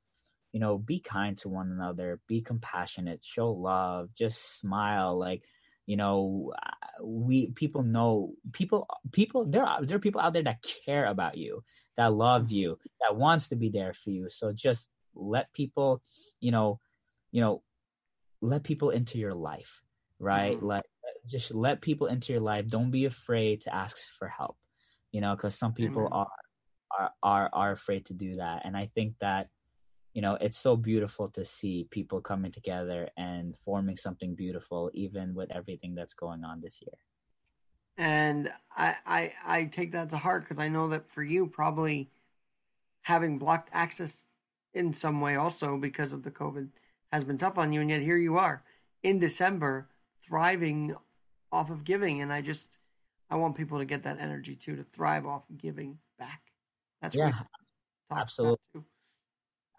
you 0.52 0.60
know 0.60 0.78
be 0.78 1.00
kind 1.00 1.38
to 1.38 1.50
one 1.50 1.72
another 1.72 2.20
be 2.28 2.42
compassionate 2.42 3.20
show 3.24 3.52
love 3.52 4.10
just 4.14 4.60
smile 4.60 5.18
like 5.18 5.44
you 5.86 5.98
know 5.98 6.54
uh, 6.62 7.04
we 7.04 7.48
people 7.52 7.84
know 7.84 8.34
people 8.52 8.88
people 9.12 9.46
there 9.46 9.66
are 9.66 9.86
there 9.86 9.98
are 9.98 10.02
people 10.08 10.22
out 10.22 10.34
there 10.34 10.44
that 10.44 10.66
care 10.86 11.06
about 11.06 11.38
you 11.38 11.64
that 11.98 12.14
love 12.14 12.52
you 12.52 12.78
that 13.00 13.16
wants 13.16 13.50
to 13.50 13.56
be 13.56 13.70
there 13.70 13.94
for 13.94 14.10
you. 14.12 14.30
So 14.30 14.54
just 14.54 14.90
let 15.14 15.52
people 15.54 16.02
you 16.40 16.52
know 16.52 16.80
you 17.32 17.42
know 17.42 17.62
let 18.42 18.64
people 18.64 18.90
into 18.92 19.18
your 19.18 19.34
life 19.34 19.82
right? 20.20 20.56
Mm-hmm. 20.56 20.66
let 20.68 20.86
just 21.28 21.54
let 21.54 21.82
people 21.82 22.08
into 22.08 22.32
your 22.32 22.42
life. 22.42 22.68
Don't 22.68 22.92
be 22.92 23.06
afraid 23.06 23.62
to 23.62 23.76
ask 23.76 23.98
for 24.18 24.28
help 24.28 24.58
you 25.12 25.22
know 25.22 25.36
because 25.36 25.56
some 25.56 25.74
people 25.74 26.04
mm-hmm. 26.04 26.14
are, 26.14 26.28
are 26.98 27.12
are 27.24 27.50
are 27.54 27.72
afraid 27.72 28.06
to 28.06 28.14
do 28.14 28.36
that. 28.36 28.62
And 28.66 28.78
i 28.78 28.90
think 28.96 29.16
that 29.20 29.48
you 30.14 30.22
know 30.22 30.38
it's 30.42 30.58
so 30.58 30.76
beautiful 30.76 31.28
to 31.28 31.44
see 31.46 31.88
people 31.90 32.22
coming 32.22 32.52
together 32.52 33.10
and 33.18 33.58
forming 33.58 33.98
something 33.98 34.36
beautiful 34.36 34.90
even 34.94 35.34
with 35.34 35.52
everything 35.52 35.96
that's 35.96 36.14
going 36.14 36.44
on 36.44 36.62
this 36.62 36.82
year 36.82 36.98
and 37.98 38.52
i 38.76 38.96
i, 39.06 39.34
I 39.46 39.64
take 39.66 39.92
that 39.94 40.10
to 40.10 40.18
heart 40.18 40.48
because 40.48 40.62
i 40.62 40.68
know 40.68 40.90
that 40.90 41.10
for 41.10 41.24
you 41.24 41.48
probably 41.48 42.10
having 43.02 43.38
blocked 43.38 43.70
access 43.74 44.28
in 44.74 44.94
some 44.94 45.22
way 45.22 45.36
also 45.36 45.78
because 45.78 46.14
of 46.14 46.24
the 46.24 46.32
COVID 46.32 46.70
has 47.12 47.24
been 47.24 47.38
tough 47.38 47.58
on 47.58 47.74
you, 47.74 47.82
and 47.82 47.90
yet 47.90 48.02
here 48.02 48.18
you 48.18 48.38
are 48.38 48.64
in 49.04 49.20
December 49.20 49.90
thriving 50.24 50.96
off 51.52 51.70
of 51.70 51.84
giving, 51.84 52.22
and 52.22 52.32
I 52.32 52.42
just 52.42 52.78
I 53.30 53.36
want 53.36 53.56
people 53.56 53.80
to 53.80 53.86
get 53.86 54.04
that 54.04 54.20
energy 54.20 54.56
too 54.56 54.76
to 54.78 54.84
thrive 54.84 55.26
off 55.26 55.50
of 55.50 55.58
giving 55.58 55.98
back. 56.18 56.42
That's 57.02 57.16
yeah, 57.16 57.34
absolutely. 58.12 58.58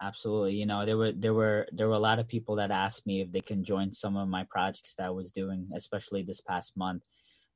Absolutely. 0.03 0.55
You 0.55 0.65
know, 0.65 0.85
there 0.85 0.97
were 0.97 1.13
there 1.13 1.33
were 1.33 1.65
there 1.71 1.87
were 1.87 1.93
a 1.93 1.99
lot 2.09 2.19
of 2.19 2.27
people 2.27 2.57
that 2.57 2.71
asked 2.71 3.05
me 3.07 3.21
if 3.21 3.31
they 3.31 3.39
can 3.39 3.63
join 3.63 3.93
some 3.93 4.17
of 4.17 4.27
my 4.27 4.43
projects 4.49 4.95
that 4.95 5.05
I 5.05 5.09
was 5.11 5.31
doing, 5.31 5.69
especially 5.73 6.23
this 6.23 6.41
past 6.41 6.75
month. 6.75 7.03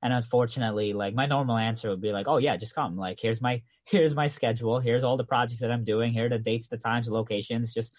And 0.01 0.13
unfortunately, 0.13 0.93
like 0.93 1.13
my 1.13 1.25
normal 1.25 1.57
answer 1.57 1.89
would 1.89 2.01
be 2.01 2.13
like, 2.13 2.27
"Oh 2.29 2.37
yeah, 2.37 2.55
just 2.55 2.73
come. 2.73 2.95
Like 2.95 3.19
here's 3.21 3.41
my 3.41 3.61
here's 3.85 4.15
my 4.15 4.27
schedule. 4.27 4.79
Here's 4.79 5.03
all 5.03 5.17
the 5.17 5.25
projects 5.25 5.59
that 5.61 5.71
I'm 5.71 5.83
doing. 5.83 6.13
Here 6.13 6.29
the 6.29 6.39
dates, 6.39 6.69
the 6.69 6.77
times, 6.77 7.07
the 7.07 7.13
locations. 7.13 7.73
Just 7.73 7.93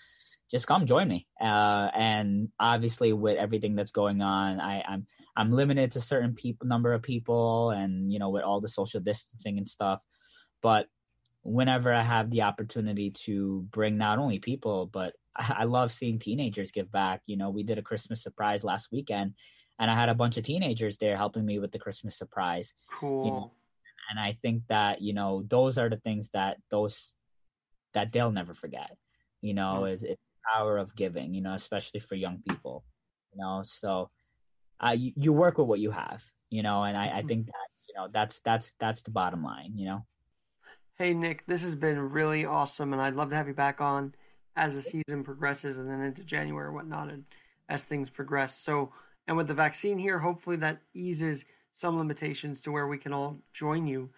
just 0.50 0.66
come 0.66 0.86
join 0.86 1.08
me." 1.08 1.26
Uh, 1.40 1.90
and 1.94 2.48
obviously, 2.58 3.12
with 3.12 3.36
everything 3.38 3.74
that's 3.74 3.92
going 3.92 4.22
on, 4.22 4.60
I, 4.60 4.82
I'm 4.88 5.06
I'm 5.36 5.52
limited 5.52 5.92
to 5.92 6.00
certain 6.00 6.34
people, 6.34 6.66
number 6.66 6.94
of 6.94 7.02
people, 7.02 7.70
and 7.70 8.10
you 8.10 8.18
know, 8.18 8.30
with 8.30 8.44
all 8.44 8.60
the 8.62 8.68
social 8.68 9.00
distancing 9.00 9.58
and 9.58 9.68
stuff. 9.68 10.00
But 10.62 10.86
whenever 11.48 11.92
I 11.92 12.02
have 12.02 12.30
the 12.30 12.42
opportunity 12.42 13.10
to 13.10 13.66
bring 13.70 13.96
not 13.96 14.18
only 14.18 14.38
people, 14.38 14.86
but 14.86 15.14
I 15.36 15.64
love 15.64 15.90
seeing 15.90 16.18
teenagers 16.18 16.70
give 16.70 16.90
back. 16.92 17.22
You 17.26 17.36
know, 17.36 17.50
we 17.50 17.62
did 17.62 17.78
a 17.78 17.82
Christmas 17.82 18.22
surprise 18.22 18.64
last 18.64 18.88
weekend, 18.92 19.34
and 19.78 19.90
I 19.90 19.94
had 19.94 20.08
a 20.08 20.14
bunch 20.14 20.36
of 20.36 20.44
teenagers 20.44 20.98
there 20.98 21.16
helping 21.16 21.46
me 21.46 21.58
with 21.58 21.72
the 21.72 21.78
Christmas 21.78 22.16
surprise. 22.16 22.74
Cool. 22.90 23.24
You 23.24 23.30
know, 23.30 23.52
and 24.10 24.20
I 24.20 24.32
think 24.32 24.62
that 24.68 25.00
you 25.00 25.12
know 25.12 25.44
those 25.48 25.78
are 25.78 25.88
the 25.88 25.96
things 25.96 26.28
that 26.30 26.58
those 26.70 27.14
that 27.94 28.12
they'll 28.12 28.32
never 28.32 28.54
forget. 28.54 28.96
You 29.40 29.54
know, 29.54 29.82
mm. 29.82 29.94
is 29.94 30.02
it's 30.02 30.22
power 30.54 30.78
of 30.78 30.94
giving. 30.96 31.34
You 31.34 31.40
know, 31.40 31.54
especially 31.54 32.00
for 32.00 32.14
young 32.14 32.42
people. 32.48 32.84
You 33.32 33.42
know, 33.42 33.62
so 33.64 34.10
uh, 34.84 34.90
you, 34.90 35.12
you 35.16 35.32
work 35.32 35.58
with 35.58 35.66
what 35.66 35.80
you 35.80 35.90
have. 35.90 36.22
You 36.50 36.62
know, 36.62 36.82
and 36.82 36.96
I, 36.96 37.06
I 37.06 37.08
mm-hmm. 37.08 37.28
think 37.28 37.46
that 37.46 37.68
you 37.88 37.94
know 37.96 38.08
that's 38.12 38.40
that's 38.40 38.74
that's 38.78 39.02
the 39.02 39.10
bottom 39.10 39.42
line. 39.42 39.72
You 39.74 39.86
know. 39.86 40.06
Hey, 41.00 41.14
Nick, 41.14 41.46
this 41.46 41.62
has 41.62 41.76
been 41.76 42.10
really 42.10 42.44
awesome, 42.44 42.92
and 42.92 43.00
I'd 43.00 43.14
love 43.14 43.30
to 43.30 43.36
have 43.36 43.46
you 43.46 43.54
back 43.54 43.80
on 43.80 44.12
as 44.56 44.74
the 44.74 44.82
season 44.82 45.22
progresses 45.22 45.78
and 45.78 45.88
then 45.88 46.00
into 46.00 46.24
January 46.24 46.66
and 46.66 46.74
whatnot, 46.74 47.08
and 47.08 47.24
as 47.68 47.84
things 47.84 48.10
progress. 48.10 48.58
So, 48.58 48.92
and 49.28 49.36
with 49.36 49.46
the 49.46 49.54
vaccine 49.54 49.96
here, 49.96 50.18
hopefully 50.18 50.56
that 50.56 50.80
eases 50.94 51.44
some 51.72 51.98
limitations 51.98 52.60
to 52.62 52.72
where 52.72 52.88
we 52.88 52.98
can 52.98 53.12
all 53.12 53.38
join 53.52 53.86
you 53.86 54.10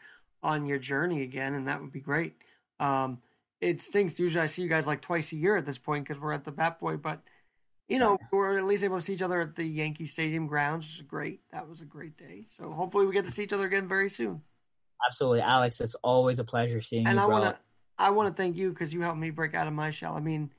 on 0.43 0.65
your 0.65 0.79
journey 0.79 1.23
again, 1.23 1.53
and 1.53 1.69
that 1.69 1.83
would 1.83 1.93
be 1.93 2.01
great. 2.01 2.35
Um, 2.79 3.19
it 3.61 3.83
stinks. 3.83 4.19
Usually, 4.19 4.43
I 4.43 4.47
see 4.47 4.63
you 4.63 4.69
guys 4.71 4.87
like 4.87 5.03
twice 5.03 5.33
a 5.33 5.37
year 5.37 5.59
at 5.59 5.67
this 5.67 5.77
point 5.77 6.09
because 6.09 6.19
we're 6.19 6.33
at 6.33 6.45
the 6.45 6.53
Bat 6.53 6.81
Boy, 6.81 6.97
but 6.97 7.21
you 7.91 7.99
know, 7.99 8.17
we're 8.33 8.57
at 8.57 8.65
least 8.65 8.85
able 8.85 8.97
to 8.97 9.03
see 9.03 9.13
each 9.13 9.21
other 9.21 9.43
at 9.43 9.55
the 9.55 9.65
Yankee 9.65 10.07
Stadium 10.07 10.47
grounds, 10.47 10.87
which 10.87 10.97
is 10.97 11.03
great. 11.03 11.43
That 11.53 11.69
was 11.69 11.83
a 11.83 11.85
great 11.85 12.17
day. 12.17 12.45
So 12.47 12.71
hopefully, 12.73 13.05
we 13.05 13.13
get 13.13 13.27
to 13.27 13.31
see 13.31 13.43
each 13.43 13.53
other 13.53 13.67
again 13.67 13.87
very 13.87 14.09
soon. 14.09 14.41
Absolutely, 15.09 15.41
Alex. 15.41 15.81
It's 15.81 15.95
always 15.97 16.39
a 16.39 16.45
pleasure 16.45 16.81
seeing 16.81 17.07
and 17.07 17.17
you. 17.17 17.23
And 17.23 17.33
I 17.33 17.39
want 17.39 17.45
to, 17.45 17.61
I 17.99 18.11
want 18.11 18.29
to 18.29 18.35
thank 18.35 18.57
you 18.57 18.71
because 18.71 18.93
you 18.93 19.01
helped 19.03 19.19
me 19.19 19.31
break 19.31 19.55
out 19.55 19.67
of 19.67 19.73
my 19.73 19.91
shell. 19.91 20.15
I 20.15 20.21
mean, 20.21 20.51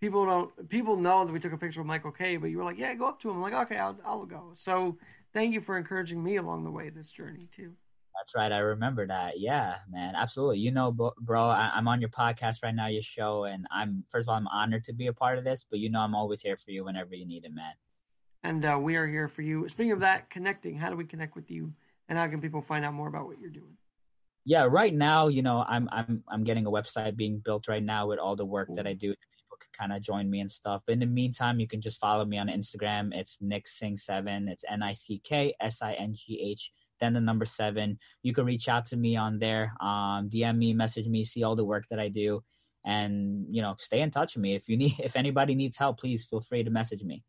people 0.00 0.26
don't, 0.26 0.68
people 0.68 0.96
know 0.96 1.24
that 1.24 1.32
we 1.32 1.40
took 1.40 1.52
a 1.52 1.58
picture 1.58 1.80
with 1.80 1.86
Michael 1.86 2.12
Kay, 2.12 2.36
but 2.36 2.50
you 2.50 2.58
were 2.58 2.64
like, 2.64 2.78
yeah, 2.78 2.94
go 2.94 3.06
up 3.06 3.20
to 3.20 3.30
him. 3.30 3.36
I'm 3.36 3.42
like, 3.42 3.54
okay, 3.54 3.78
I'll, 3.78 3.96
I'll 4.04 4.26
go. 4.26 4.52
So 4.54 4.96
thank 5.32 5.52
you 5.52 5.60
for 5.60 5.76
encouraging 5.76 6.22
me 6.22 6.36
along 6.36 6.64
the 6.64 6.70
way 6.70 6.90
this 6.90 7.10
journey 7.10 7.48
too. 7.50 7.72
That's 8.14 8.34
right. 8.36 8.52
I 8.52 8.58
remember 8.58 9.06
that. 9.06 9.40
Yeah, 9.40 9.76
man. 9.90 10.14
Absolutely. 10.14 10.58
You 10.58 10.70
know, 10.70 10.92
bro, 10.92 11.48
I, 11.48 11.76
am 11.76 11.88
on 11.88 12.00
your 12.00 12.10
podcast 12.10 12.62
right 12.62 12.74
now, 12.74 12.86
your 12.86 13.02
show, 13.02 13.44
and 13.44 13.66
I'm 13.72 14.04
first 14.08 14.26
of 14.26 14.28
all, 14.30 14.36
I'm 14.36 14.46
honored 14.48 14.84
to 14.84 14.92
be 14.92 15.08
a 15.08 15.12
part 15.12 15.36
of 15.36 15.44
this. 15.44 15.66
But 15.68 15.80
you 15.80 15.90
know, 15.90 16.00
I'm 16.00 16.14
always 16.14 16.40
here 16.40 16.56
for 16.56 16.70
you 16.70 16.84
whenever 16.84 17.14
you 17.14 17.26
need 17.26 17.44
it, 17.44 17.52
man. 17.52 17.72
And 18.44 18.64
uh, 18.64 18.78
we 18.80 18.96
are 18.96 19.06
here 19.06 19.26
for 19.26 19.42
you. 19.42 19.68
Speaking 19.68 19.92
of 19.92 20.00
that, 20.00 20.30
connecting. 20.30 20.76
How 20.76 20.90
do 20.90 20.96
we 20.96 21.04
connect 21.04 21.34
with 21.34 21.50
you? 21.50 21.72
And 22.08 22.16
how 22.18 22.26
can 22.28 22.40
people 22.40 22.60
find 22.60 22.84
out 22.84 22.94
more 22.94 23.08
about 23.08 23.26
what 23.26 23.40
you're 23.40 23.50
doing? 23.50 23.76
Yeah, 24.46 24.66
right 24.68 24.92
now, 24.92 25.28
you 25.28 25.42
know, 25.42 25.64
I'm 25.66 25.88
I'm 25.90 26.22
I'm 26.28 26.44
getting 26.44 26.66
a 26.66 26.70
website 26.70 27.16
being 27.16 27.38
built 27.38 27.66
right 27.66 27.82
now 27.82 28.08
with 28.08 28.18
all 28.18 28.36
the 28.36 28.44
work 28.44 28.68
that 28.76 28.86
I 28.86 28.92
do. 28.92 29.08
People 29.08 29.56
can 29.58 29.70
kind 29.88 29.92
of 29.92 30.02
join 30.02 30.30
me 30.30 30.40
and 30.40 30.50
stuff. 30.50 30.82
But 30.86 30.94
in 30.94 30.98
the 30.98 31.06
meantime, 31.06 31.58
you 31.58 31.66
can 31.66 31.80
just 31.80 31.98
follow 31.98 32.26
me 32.26 32.36
on 32.36 32.48
Instagram. 32.48 33.14
It's 33.14 33.38
Nick 33.40 33.66
Singh 33.66 33.96
Seven. 33.96 34.48
It's 34.48 34.64
N 34.68 34.82
I 34.82 34.92
C 34.92 35.20
K 35.24 35.54
S 35.60 35.80
I 35.80 35.94
N 35.94 36.14
G 36.14 36.40
H. 36.42 36.70
Then 37.00 37.14
the 37.14 37.20
number 37.20 37.46
seven. 37.46 37.98
You 38.22 38.34
can 38.34 38.44
reach 38.44 38.68
out 38.68 38.84
to 38.86 38.96
me 38.96 39.16
on 39.16 39.38
there. 39.38 39.72
Um, 39.80 40.28
DM 40.28 40.58
me, 40.58 40.74
message 40.74 41.06
me, 41.06 41.24
see 41.24 41.42
all 41.42 41.56
the 41.56 41.64
work 41.64 41.84
that 41.90 41.98
I 41.98 42.08
do, 42.08 42.42
and 42.84 43.46
you 43.50 43.62
know, 43.62 43.74
stay 43.78 44.02
in 44.02 44.10
touch 44.10 44.36
with 44.36 44.42
me. 44.42 44.54
If 44.54 44.68
you 44.68 44.76
need, 44.76 44.96
if 45.02 45.16
anybody 45.16 45.54
needs 45.54 45.78
help, 45.78 46.00
please 46.00 46.26
feel 46.26 46.42
free 46.42 46.62
to 46.62 46.70
message 46.70 47.02
me. 47.02 47.24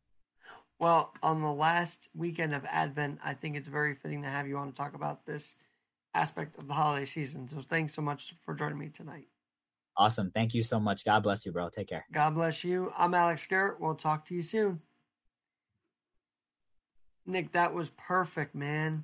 Well, 0.79 1.13
on 1.23 1.41
the 1.41 1.51
last 1.51 2.09
weekend 2.13 2.53
of 2.53 2.65
Advent, 2.65 3.19
I 3.23 3.33
think 3.33 3.55
it's 3.55 3.69
very 3.69 3.95
fitting 3.95 4.21
to 4.23 4.27
have 4.27 4.47
you 4.47 4.57
on 4.57 4.67
to 4.67 4.75
talk 4.75 4.93
about 4.93 5.25
this 5.25 5.55
aspect 6.15 6.57
of 6.57 6.67
the 6.67 6.73
holiday 6.73 7.05
season. 7.05 7.47
So 7.47 7.61
thanks 7.61 7.93
so 7.93 8.01
much 8.01 8.35
for 8.41 8.55
joining 8.55 8.77
me 8.77 8.89
tonight. 8.89 9.27
Awesome. 9.97 10.31
Thank 10.31 10.53
you 10.53 10.63
so 10.63 10.79
much. 10.79 11.05
God 11.05 11.23
bless 11.23 11.45
you, 11.45 11.51
bro. 11.51 11.69
Take 11.69 11.89
care. 11.89 12.05
God 12.11 12.35
bless 12.35 12.63
you. 12.63 12.91
I'm 12.97 13.13
Alex 13.13 13.45
Garrett. 13.45 13.79
We'll 13.79 13.95
talk 13.95 14.25
to 14.25 14.35
you 14.35 14.43
soon. 14.43 14.81
Nick, 17.25 17.51
that 17.53 17.73
was 17.73 17.91
perfect, 17.91 18.55
man. 18.55 19.03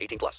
18 0.00 0.18
plus. 0.18 0.36